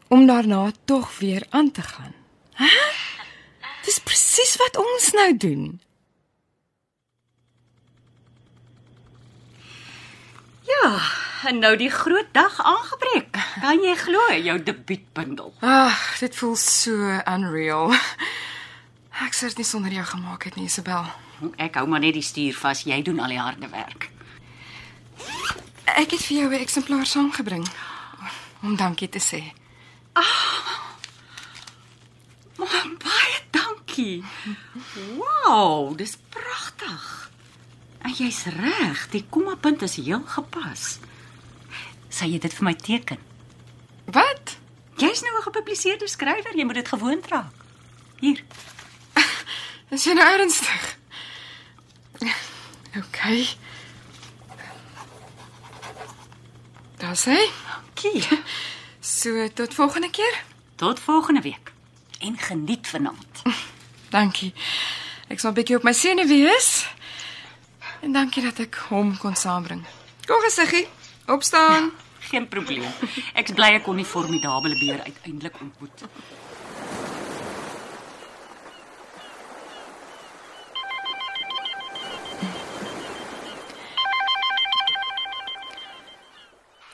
om 0.09 0.27
daarna 0.27 0.73
tog 0.85 1.19
weer 1.19 1.47
aan 1.51 1.71
te 1.71 1.83
gaan. 1.83 2.15
Hæ? 2.53 2.69
Dis 3.85 3.99
presies 3.99 4.57
wat 4.57 4.77
ons 4.77 5.13
nou 5.13 5.37
doen. 5.37 5.81
Ja, 10.65 11.01
en 11.49 11.59
nou 11.61 11.77
die 11.77 11.91
groot 11.91 12.31
dag 12.33 12.57
aangebreek. 12.63 13.37
Kan 13.61 13.83
jy 13.85 13.95
glo 14.01 14.33
jou 14.33 14.57
debuutbundel? 14.63 15.53
Ag, 15.61 16.19
dit 16.19 16.37
voel 16.37 16.57
so 16.57 17.21
unreal. 17.29 17.93
Ek 19.25 19.37
sou 19.37 19.49
dit 19.53 19.61
nie 19.61 19.69
sonder 19.69 19.93
jou 19.93 20.05
gemaak 20.09 20.45
het 20.49 20.57
nie, 20.57 20.65
Isabel. 20.71 21.05
Ek 21.61 21.77
hou 21.79 21.87
maar 21.89 22.01
net 22.01 22.17
die 22.17 22.25
stuur 22.25 22.57
vas, 22.57 22.85
jy 22.89 23.03
doen 23.05 23.21
al 23.21 23.35
die 23.35 23.41
harde 23.41 23.69
werk. 23.69 24.09
Ek 25.85 26.11
het 26.11 26.23
vir 26.25 26.37
jou 26.39 26.49
'n 26.51 26.61
eksemplaar 26.65 27.07
saamgebring 27.07 27.69
om 28.63 28.77
dankie 28.77 29.09
te 29.09 29.21
sê. 29.21 29.43
Maar 32.57 32.87
baie 32.99 33.39
dankie. 33.51 34.25
Wow, 35.19 35.97
dis 35.97 36.17
pragtig. 36.29 37.31
En 38.05 38.13
jy's 38.13 38.45
reg, 38.53 39.07
die 39.11 39.25
kommapunt 39.33 39.83
is 39.83 39.97
heel 39.97 40.23
gepas. 40.29 40.99
Sal 42.13 42.29
jy 42.31 42.39
dit 42.39 42.53
vir 42.55 42.67
my 42.69 42.75
teken? 42.77 43.21
Wat? 44.13 44.57
Jy's 45.01 45.23
nou 45.25 45.35
'n 45.37 45.47
gepubliseerde 45.49 46.09
skrywer, 46.09 46.57
jy 46.57 46.65
moet 46.65 46.75
dit 46.75 46.89
gewoond 46.89 47.27
raak. 47.33 47.55
Hier. 48.21 48.45
Is 49.95 50.05
jy 50.05 50.13
nou 50.13 50.29
ernstig? 50.39 50.97
OK. 52.97 53.19
Daar 56.97 57.17
sê. 57.17 57.39
Dankie. 57.95 58.23
So 59.05 59.49
tot 59.53 59.75
volgende 59.75 60.11
keer. 60.11 60.43
Tot 60.75 61.01
volgende 61.01 61.41
week. 61.41 61.73
En 62.19 62.39
geniet 62.39 62.89
vanaand. 62.89 63.43
Dankie. 64.17 64.55
Ek 65.29 65.41
sal 65.41 65.51
'n 65.51 65.55
bietjie 65.55 65.77
op 65.77 65.83
my 65.85 65.93
senuwee 65.93 66.43
wees. 66.43 66.89
En 68.05 68.13
dankie 68.13 68.43
dat 68.45 68.59
ek 68.61 68.75
hom 68.91 69.15
kon 69.17 69.33
saambring. 69.37 69.81
Kom 70.29 70.41
gesiggie, 70.45 70.89
opstaan. 71.27 71.87
Geen 72.19 72.49
probleem. 72.49 72.85
Ek's 73.33 73.55
bly 73.57 73.71
ek 73.79 73.87
kon 73.87 73.97
die 73.97 74.05
formidabele 74.05 74.77
beer 74.77 75.01
uiteindelik 75.07 75.57
ontmoet. 75.61 76.05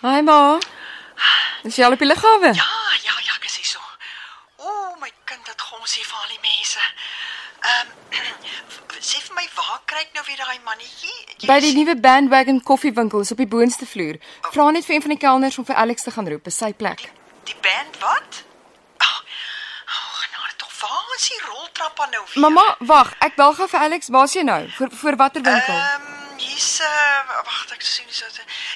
Hi 0.04 0.22
ma. 0.22 0.38
Is 1.66 1.74
jy 1.74 1.88
al 1.88 1.98
op 1.98 2.06
die 2.06 2.06
lughawe? 2.06 2.54
Ja, 2.54 2.70
ja, 3.02 3.18
ja, 3.26 3.34
ek 3.34 3.50
is 3.50 3.58
hier 3.58 3.72
so. 3.74 3.82
O, 4.62 4.94
my 5.02 5.10
kind, 5.26 5.42
dit 5.42 5.66
gons 5.72 5.98
hier 5.98 6.06
vir 6.06 6.22
al 6.22 6.36
die 6.36 6.44
mense. 6.46 6.86
Ehm 7.66 7.98
sê 9.00 9.16
vir 9.24 9.32
my 9.34 9.46
waar 9.56 9.80
kry 9.88 10.02
ek 10.04 10.10
nou 10.14 10.22
weer 10.26 10.40
daai 10.42 10.60
mannetjie? 10.64 11.14
Jy 11.39 11.39
By 11.50 11.58
die 11.64 11.72
nuwe 11.74 11.96
bandwagon 11.98 12.60
koffiewinkel 12.62 13.24
is 13.24 13.32
op 13.34 13.40
die 13.42 13.48
boonste 13.50 13.86
vloer. 13.88 14.20
Vra 14.54 14.68
net 14.70 14.86
vir 14.86 14.94
een 14.98 15.02
van 15.06 15.14
die 15.16 15.18
kelners 15.24 15.58
om 15.58 15.64
vir 15.66 15.78
Alex 15.82 16.06
te 16.06 16.12
gaan 16.14 16.28
roep, 16.30 16.46
is 16.46 16.58
sy 16.62 16.72
plek. 16.72 17.08
die 17.50 17.56
band 17.64 17.96
wat? 17.98 18.42
Ag, 19.02 19.16
oh, 19.96 20.60
waar 20.82 21.16
is 21.16 21.24
die 21.32 21.40
roltrap 21.48 22.00
aan 22.04 22.10
nou 22.14 22.22
weer? 22.28 22.40
Mamma, 22.44 22.66
wag, 22.92 23.10
ek 23.26 23.34
bel 23.40 23.54
gou 23.58 23.66
vir 23.72 23.80
Alex. 23.80 24.08
Waar's 24.14 24.34
jy 24.36 24.44
nou? 24.46 24.60
Vir 24.76 24.92
vir 25.02 25.16
watter 25.22 25.42
winkel? 25.42 25.74
Ehm 25.74 26.06
hier's 26.40 26.78
'n 26.80 26.84
uh, 26.84 27.40
wag, 27.48 27.64
ek 27.74 27.82
sien 27.82 28.06
so. 28.08 28.24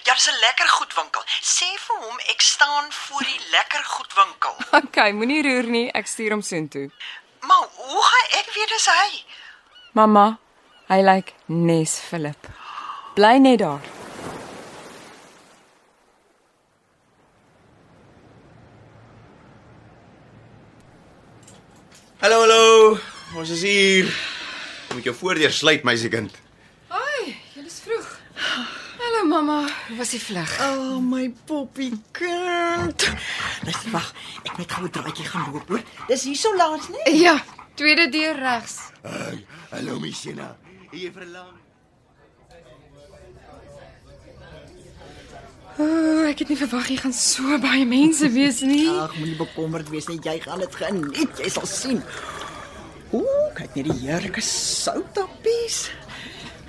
Ja, 0.08 0.14
dis 0.14 0.26
'n 0.32 0.40
lekker 0.46 0.68
goedwinkel. 0.68 1.22
Sê 1.54 1.70
vir 1.86 1.96
hom 2.08 2.18
ek 2.34 2.40
staan 2.40 2.90
voor 2.90 3.22
die 3.30 3.40
lekker 3.54 3.84
goedwinkel. 3.84 4.54
Okay, 4.82 5.12
moenie 5.12 5.42
roer 5.42 5.70
nie. 5.76 5.86
Ek 5.92 6.06
stuur 6.06 6.30
hom 6.30 6.42
soontoe. 6.42 6.90
Maar 7.40 7.64
hoe 7.76 8.02
gaan 8.10 8.28
ek 8.40 8.50
weet 8.54 8.68
dis 8.68 8.86
hy? 8.86 9.24
Mamma, 9.92 10.26
hy 10.88 11.00
lyk 11.02 11.32
nes 11.46 11.98
Philip. 12.10 12.63
Bly 13.14 13.38
net 13.38 13.58
daar. 13.58 13.80
Hallo, 22.18 22.40
hallo. 22.40 22.98
Ons 23.38 23.50
is 23.54 23.62
hier. 23.62 24.10
Moet 24.94 25.06
jou 25.06 25.14
voordeur 25.14 25.52
sluit, 25.54 25.84
meisiekind. 25.86 26.34
Ai, 26.90 27.36
jy 27.54 27.62
is 27.62 27.78
vroeg. 27.84 28.08
Hallo 28.98 29.24
mamma, 29.30 29.60
hoe 29.88 29.98
was 29.98 30.10
die 30.14 30.20
vlug? 30.22 30.54
Oh 30.66 30.98
my 30.98 31.28
poppie 31.46 31.92
kind. 32.16 33.06
Dis 33.62 33.82
wag, 33.92 34.10
ek 34.42 34.56
moet 34.58 34.72
gou 34.72 34.86
'n 34.86 34.90
draaitjie 34.90 35.26
gaan 35.30 35.52
loop 35.52 35.68
hoor. 35.68 35.82
Dis 36.08 36.24
hier 36.26 36.36
so 36.36 36.50
laat, 36.56 36.88
nee? 36.88 37.20
Ja, 37.22 37.38
tweede 37.74 38.08
deur 38.10 38.34
regs. 38.34 38.78
Hey, 39.02 39.46
hallo 39.70 40.00
Missina. 40.00 40.56
Jy 40.90 41.12
verlang. 41.12 41.63
Ooh, 45.78 46.22
ek 46.30 46.38
het 46.44 46.48
nie 46.52 46.56
verwag 46.58 46.86
jy 46.88 46.96
gaan 47.02 47.12
so 47.16 47.58
baie 47.58 47.84
mense 47.88 48.28
wees 48.30 48.60
nie. 48.62 48.86
Ag, 49.04 49.14
moenie 49.18 49.36
bekommerd 49.40 49.88
wees 49.90 50.06
nie. 50.10 50.20
Jy 50.22 50.38
gaan 50.44 50.62
dit 50.62 50.74
geniet. 50.78 51.40
Jy 51.42 51.50
sal 51.50 51.66
sien. 51.66 52.02
Ooh, 53.14 53.48
kyk 53.58 53.74
net 53.74 53.88
die 53.90 53.98
heerlike 54.04 54.42
soutappies. 54.44 55.88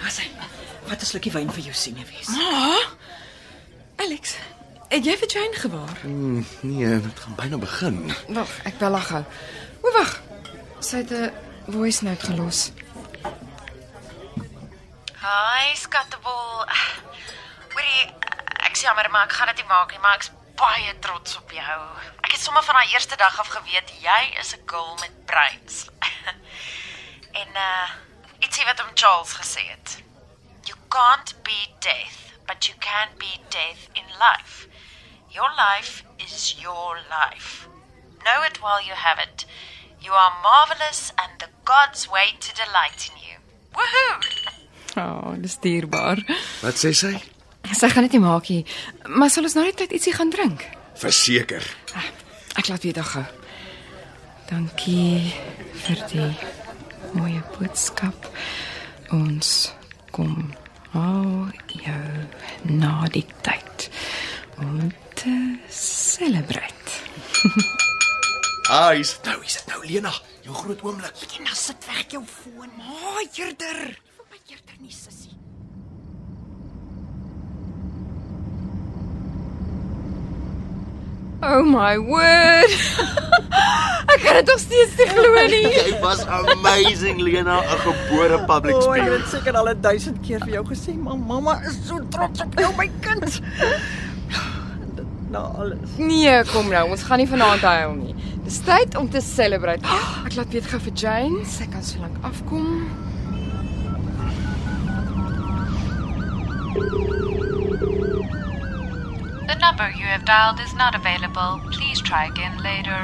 Wat 0.01 0.13
sê? 0.17 0.25
Wat 0.89 1.01
'n 1.01 1.05
slukkie 1.05 1.31
wyn 1.33 1.49
vir 1.53 1.63
jou 1.69 1.73
sien 1.73 1.97
wees. 2.09 2.29
Ma. 2.33 2.77
Alex, 4.01 4.35
het 4.91 5.05
jy 5.05 5.15
vir 5.17 5.29
Jane 5.33 5.57
gewaar? 5.57 5.97
Hmm, 6.01 6.45
nee, 6.61 6.99
dit 7.01 7.19
gaan 7.19 7.35
byna 7.35 7.57
begin. 7.57 7.97
Wag, 8.29 8.51
ek 8.65 8.77
bel 8.77 8.93
haar 8.97 9.07
gou. 9.09 9.23
O, 9.81 9.91
wag. 9.97 10.21
Sy 10.79 10.97
het 11.01 11.11
'n 11.11 11.31
voice 11.71 12.03
note 12.05 12.25
gelos. 12.25 12.71
Hi, 15.25 15.73
skattebol. 15.73 16.65
Hoorie, 17.73 18.05
ek's 18.75 18.83
jammer, 18.83 19.07
maar 19.09 19.23
ek 19.23 19.35
gaan 19.37 19.47
dit 19.47 19.61
nie 19.63 19.69
maak 19.71 19.91
nie, 19.93 19.99
maar 20.03 20.17
ek's 20.19 20.33
baie 20.59 20.91
trots 20.99 21.37
op 21.39 21.51
jou. 21.55 21.75
Ek 22.27 22.33
het 22.33 22.41
sommer 22.43 22.63
van 22.67 22.75
daai 22.75 22.91
eerste 22.91 23.15
dag 23.15 23.37
af 23.39 23.47
geweet 23.53 23.91
jy 24.03 24.21
is 24.41 24.51
'n 24.51 24.63
girl 24.67 24.97
met 24.99 25.13
brains. 25.25 25.87
en 27.41 27.51
uh 27.55 27.87
ietsie 28.43 28.65
wat 28.67 28.81
om 28.83 28.91
Charles 28.93 29.31
gesê 29.39 29.63
het. 29.71 30.03
You 30.67 30.75
can't 30.89 31.31
beat 31.47 31.71
death, 31.79 32.19
but 32.47 32.67
you 32.67 32.75
can 32.79 33.07
beat 33.17 33.43
death 33.49 33.87
in 33.93 34.07
life. 34.19 34.67
Your 35.31 35.51
life 35.55 36.03
is 36.17 36.55
your 36.59 36.99
life. 37.07 37.69
Know 38.27 38.43
it 38.43 38.59
while 38.59 38.83
you 38.83 38.95
have 38.95 39.21
it. 39.23 39.45
You 39.99 40.11
are 40.13 40.33
marvelous 40.43 41.13
and 41.15 41.31
the 41.39 41.49
gods 41.63 42.09
wait 42.09 42.41
to 42.41 42.51
delight 42.63 43.07
in 43.07 43.15
you. 43.23 43.37
Woohoo! 43.71 44.15
O, 44.95 45.01
oh, 45.01 45.33
dis 45.37 45.57
dierbaar. 45.59 46.19
Wat 46.61 46.75
sê 46.75 46.91
sy? 46.91 47.34
Sy 47.73 47.89
gaan 47.89 48.05
dit 48.05 48.17
nie 48.17 48.23
maak 48.23 48.49
nie. 48.49 48.65
Maar 49.09 49.29
sal 49.33 49.47
ons 49.47 49.55
nou 49.57 49.65
net 49.65 49.77
tyd 49.79 49.95
ietsie 49.97 50.13
gaan 50.13 50.29
drink? 50.33 50.65
Verseker. 50.99 51.65
Ek 52.55 52.69
laat 52.69 52.83
weet 52.85 52.95
dan 52.99 53.07
gou. 53.09 53.23
Dankie 54.49 55.33
vir 55.85 56.03
die 56.11 56.29
mooie 57.15 57.41
boodskap. 57.55 58.29
Ons 59.15 59.71
kom 60.15 60.53
al 60.95 61.49
jou 61.73 62.05
na 62.69 63.07
die 63.11 63.25
tyd 63.43 63.89
om 64.61 64.91
te 65.17 65.35
celebrate. 65.69 67.01
Ah, 68.65 68.95
hier's 68.97 69.11
dit 69.13 69.27
nou, 69.29 69.35
hier's 69.43 69.59
dit 69.59 69.67
nou, 69.69 69.79
Lena. 69.85 70.11
Jou 70.41 70.55
groot 70.57 70.79
oomblik. 70.81 71.19
Lena, 71.35 71.53
sit 71.53 71.85
weg 71.85 72.15
jou 72.15 72.23
foon. 72.25 72.71
Ma, 72.79 73.21
eerder. 73.37 73.77
Vir 74.17 74.25
my 74.31 74.39
eerder 74.49 74.79
nie, 74.81 74.89
sussie. 74.89 75.24
Oh 81.43 81.63
my 81.63 81.97
word. 81.99 82.71
Ek 84.15 84.21
kan 84.23 84.37
dit 84.39 84.47
nog 84.47 84.59
steeds 84.61 84.95
nie 84.99 85.07
glo 85.11 85.41
nie. 85.51 85.65
Jy 85.79 85.95
was 86.03 86.21
amazing, 86.31 87.19
Lena, 87.19 87.59
'n 87.61 87.79
gebore 87.83 88.39
public 88.47 88.75
O, 88.75 88.79
ek 88.79 88.83
speaker. 89.03 89.17
het 89.17 89.27
seker 89.33 89.57
al 89.59 89.69
1000 89.81 90.21
keer 90.23 90.39
vir 90.45 90.53
jou 90.59 90.63
gesê, 90.71 90.95
maar 90.95 91.17
mamma 91.17 91.57
is 91.67 91.75
so 91.87 91.99
trots 92.09 92.41
op 92.45 92.59
jou, 92.59 92.71
my 92.77 92.87
kind. 93.01 93.41
Na 95.33 95.39
alles. 95.59 95.97
Nee, 95.97 96.43
kom 96.53 96.69
nou, 96.71 96.85
ons 96.95 97.03
gaan 97.03 97.19
nie 97.19 97.27
vanaand 97.27 97.61
huil 97.61 97.93
nie. 97.99 98.15
Dis 98.45 98.61
tyd 98.63 98.95
om 98.95 99.09
te 99.09 99.21
celebrate. 99.21 99.83
Ek 100.25 100.35
laat 100.37 100.53
weet 100.53 100.69
gou 100.71 100.79
vir 100.79 100.93
Jane, 100.95 101.43
sy 101.45 101.67
kan 101.67 101.83
so 101.83 101.99
lank 101.99 102.15
afkom. 102.23 102.87
The 106.75 107.34
number 109.65 109.89
you 109.97 110.05
have 110.05 110.25
dialed 110.25 110.59
is 110.59 110.73
not 110.75 110.93
available. 110.93 111.59
Please 111.71 111.99
try 111.99 112.25
again 112.25 112.55
later. 112.69 112.99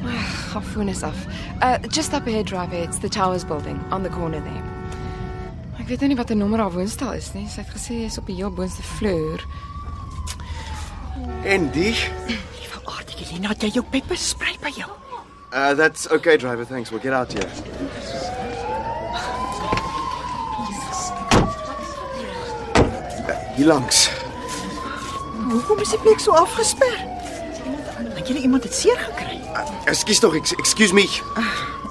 Haar 0.52 0.62
foon 0.62 0.88
is 0.88 1.02
af. 1.02 1.18
Uh 1.62 1.78
just 1.88 2.14
up 2.14 2.26
ahead 2.26 2.46
drive 2.46 2.72
it's 2.72 2.98
the 3.04 3.08
Towers 3.08 3.44
building 3.44 3.78
on 3.90 4.02
the 4.02 4.12
corner 4.18 4.40
there. 4.40 4.62
Ek 5.80 5.88
weet 5.90 6.00
nou 6.00 6.08
nie 6.12 6.16
wat 6.20 6.30
'n 6.30 6.38
nommer 6.38 6.60
haar 6.64 6.72
woonstel 6.72 7.12
is 7.12 7.28
nie. 7.34 7.44
Sy 7.48 7.60
het 7.60 7.72
gesê 7.76 7.96
is 8.08 8.16
op 8.18 8.26
die 8.26 8.36
heel 8.36 8.50
boonste 8.50 8.82
vloer. 8.82 9.44
En 11.44 11.68
die? 11.76 11.92
Liewe 12.60 12.80
aardige 12.84 13.24
Lena, 13.32 13.48
het 13.52 13.62
jy 13.62 13.70
jou 13.80 13.84
pepper 13.90 14.16
spray 14.16 14.56
by 14.64 14.72
jou? 14.76 14.88
Uh 15.52 15.74
that's 15.76 16.08
okay 16.08 16.36
driver, 16.36 16.64
thanks. 16.64 16.90
We'll 16.90 17.04
get 17.04 17.12
out 17.12 17.32
here. 17.32 17.50
Uh, 23.28 23.36
Hier 23.56 23.66
langs. 23.66 24.19
Hoekom 25.50 25.78
is 25.82 25.88
die 25.90 25.98
plek 25.98 26.20
so 26.22 26.32
afgesper? 26.38 26.96
Dink 28.14 28.26
jy 28.30 28.34
iemand 28.44 28.62
het 28.66 28.74
seer 28.74 28.98
gekry? 28.98 29.40
Ekskuus 29.90 30.18
tog, 30.22 30.34
ex- 30.38 30.54
excuse 30.62 30.94
me. 30.94 31.04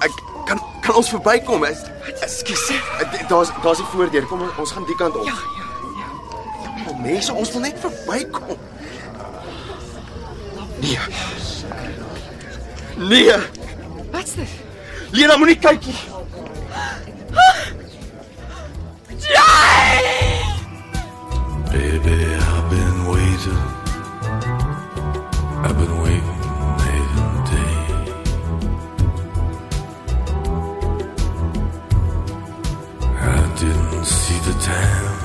Ek 0.06 0.14
kan 0.48 0.60
kan 0.84 0.94
ons 1.00 1.08
verbykom? 1.12 1.64
Ek- 1.68 1.88
Ekskuus. 2.24 2.64
Uh, 2.70 3.28
Daar's 3.28 3.50
daar's 3.62 3.78
die 3.82 3.86
voordeur. 3.92 4.24
Kom 4.26 4.42
ons 4.58 4.72
gaan 4.72 4.86
die 4.88 4.96
kant 4.96 5.16
op. 5.16 5.24
Ja, 5.28 5.34
ja, 5.34 5.66
ja. 6.00 6.08
Oh, 6.90 6.96
mense, 7.04 7.32
ons 7.34 7.52
wil 7.52 7.60
net 7.60 7.76
verbykom. 7.80 8.56
Nee. 10.80 10.98
Nee. 12.96 13.36
Wat's 14.10 14.34
dit? 14.34 14.48
Lena 15.12 15.36
moenie 15.36 15.58
kyk 15.58 15.84
nie. 15.86 15.98
Baby, 21.70 22.34
I've 22.34 22.70
been 22.70 22.99
waiting. 23.40 23.62
I've 25.64 25.76
been 25.78 25.96
waiting 26.02 26.40
night 26.80 27.10
and 27.24 27.38
day. 27.50 27.76
I 33.18 33.54
didn't 33.58 34.04
see 34.04 34.38
the 34.48 34.54
time. 34.60 35.18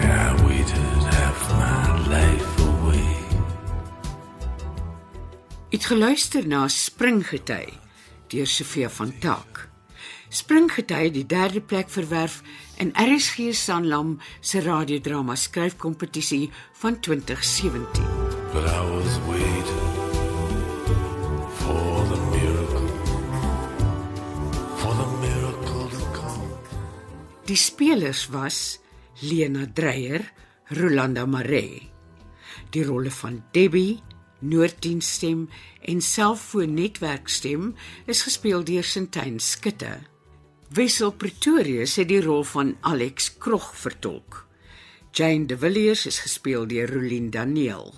I 0.00 0.44
waited 0.46 1.02
half 1.14 1.38
my 1.58 2.08
life 2.08 2.58
away. 2.60 3.16
Het 5.70 5.84
geluister 5.84 6.46
na 6.46 6.68
Springgety 6.68 7.66
deur 8.26 8.46
Sofia 8.46 8.90
van 8.90 9.18
Taak. 9.18 9.68
Springgety 10.28 10.94
het 11.04 11.14
die 11.14 11.26
derde 11.26 11.60
plek 11.60 11.90
verwerf 11.90 12.42
in 12.82 12.90
RSG 12.98 13.52
Sanlam 13.54 14.16
se 14.40 14.60
radiodrama 14.60 15.36
skryfkompetisie 15.36 16.50
van 16.82 17.00
2017. 17.00 18.02
But 18.52 18.64
I 18.66 18.82
was 18.90 19.18
waiting 19.30 19.88
for 21.62 22.06
the 22.10 22.20
miracle, 22.34 22.88
for 24.76 24.94
the 24.98 25.08
miracle 25.22 25.88
to 25.94 26.02
come. 26.12 26.48
Die 27.46 27.56
spelers 27.56 28.28
was 28.32 28.78
Lena 29.22 29.66
Dreyer, 29.66 30.26
Rolanda 30.70 31.26
Maree. 31.26 31.88
Die 32.70 32.84
rolle 32.84 33.10
van 33.10 33.44
Debbie, 33.52 34.02
Noorddienststem 34.40 35.48
en 35.80 36.00
selfoonnetwerkstem 36.02 37.74
is 38.06 38.22
gespeel 38.26 38.64
deur 38.66 38.82
Sintyn 38.82 39.38
Skutte. 39.38 40.11
Wessel 40.72 41.10
Pretorius 41.12 41.98
het 42.00 42.08
die 42.08 42.20
rol 42.24 42.46
van 42.48 42.70
Alex 42.88 43.26
Krog 43.36 43.72
vertolk. 43.76 44.46
Jane 45.12 45.44
de 45.44 45.58
Villiers 45.60 46.06
is 46.08 46.22
gespeel 46.24 46.64
deur 46.70 46.88
Rolien 46.88 47.28
Daniel 47.30 47.92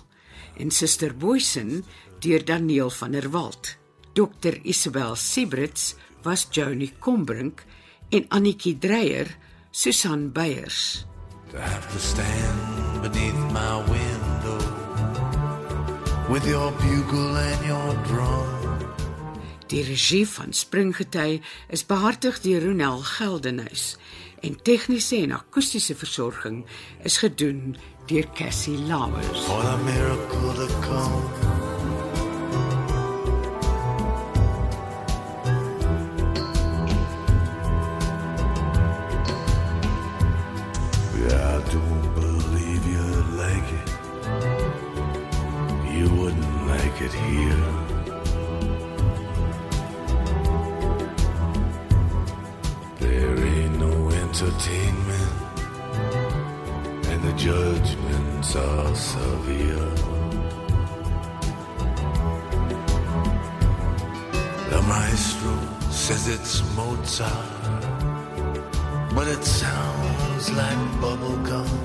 en 0.59 0.71
Suster 0.71 1.13
Boysen 1.15 1.85
deur 2.19 2.43
Daniel 2.43 2.91
van 2.91 3.15
der 3.15 3.29
Walt. 3.31 3.77
Dr 4.13 4.59
Isabel 4.63 5.15
Siebrits 5.15 5.95
was 6.23 6.47
Johnny 6.51 6.91
Combrink 6.99 7.63
en 8.09 8.27
Annetjie 8.27 8.77
Dreyer 8.77 9.37
Susan 9.71 10.31
Beyers. 10.31 11.05
To 11.51 11.57
have 11.57 11.87
to 11.93 11.99
stand 11.99 13.01
beneath 13.01 13.39
my 13.55 13.79
window 13.87 14.59
with 16.27 16.45
your 16.45 16.71
bugle 16.83 17.37
and 17.37 17.65
your 17.65 17.95
drum. 18.03 18.64
Die 19.67 19.83
regie 19.83 20.27
van 20.27 20.53
Springgety 20.53 21.41
is 21.69 21.85
behartig 21.85 22.37
deur 22.41 22.61
Ronel 22.61 22.99
Geldenhuys 23.01 23.95
en 24.45 24.61
tegniese 24.61 25.15
en 25.15 25.31
akoestiese 25.31 25.95
versorging 25.97 26.65
is 27.03 27.17
gedoen 27.17 27.75
deur 28.05 28.27
Cassie 28.37 28.77
Lauers. 28.77 29.45
For 29.47 29.61
the 29.61 29.77
miracle 29.83 30.53
to 30.53 30.67
come. 30.85 31.23
Yeah, 41.25 41.59
don't 41.73 42.13
believe 42.13 42.85
you'd 42.85 43.29
like 43.33 43.69
it. 43.81 43.89
You 45.97 46.09
wouldn't 46.13 46.67
like 46.67 47.01
it 47.01 47.13
here. 47.13 47.84
Entertainment, 54.35 55.31
and 57.07 57.23
the 57.23 57.31
judgments 57.37 58.53
are 58.57 58.93
severe. 58.93 59.89
The 64.71 64.81
maestro 64.89 65.57
says 65.89 66.27
it's 66.27 66.61
Mozart, 66.75 67.81
but 69.15 69.29
it 69.29 69.43
sounds 69.45 70.51
like 70.51 70.79
bubblegum. 70.99 71.84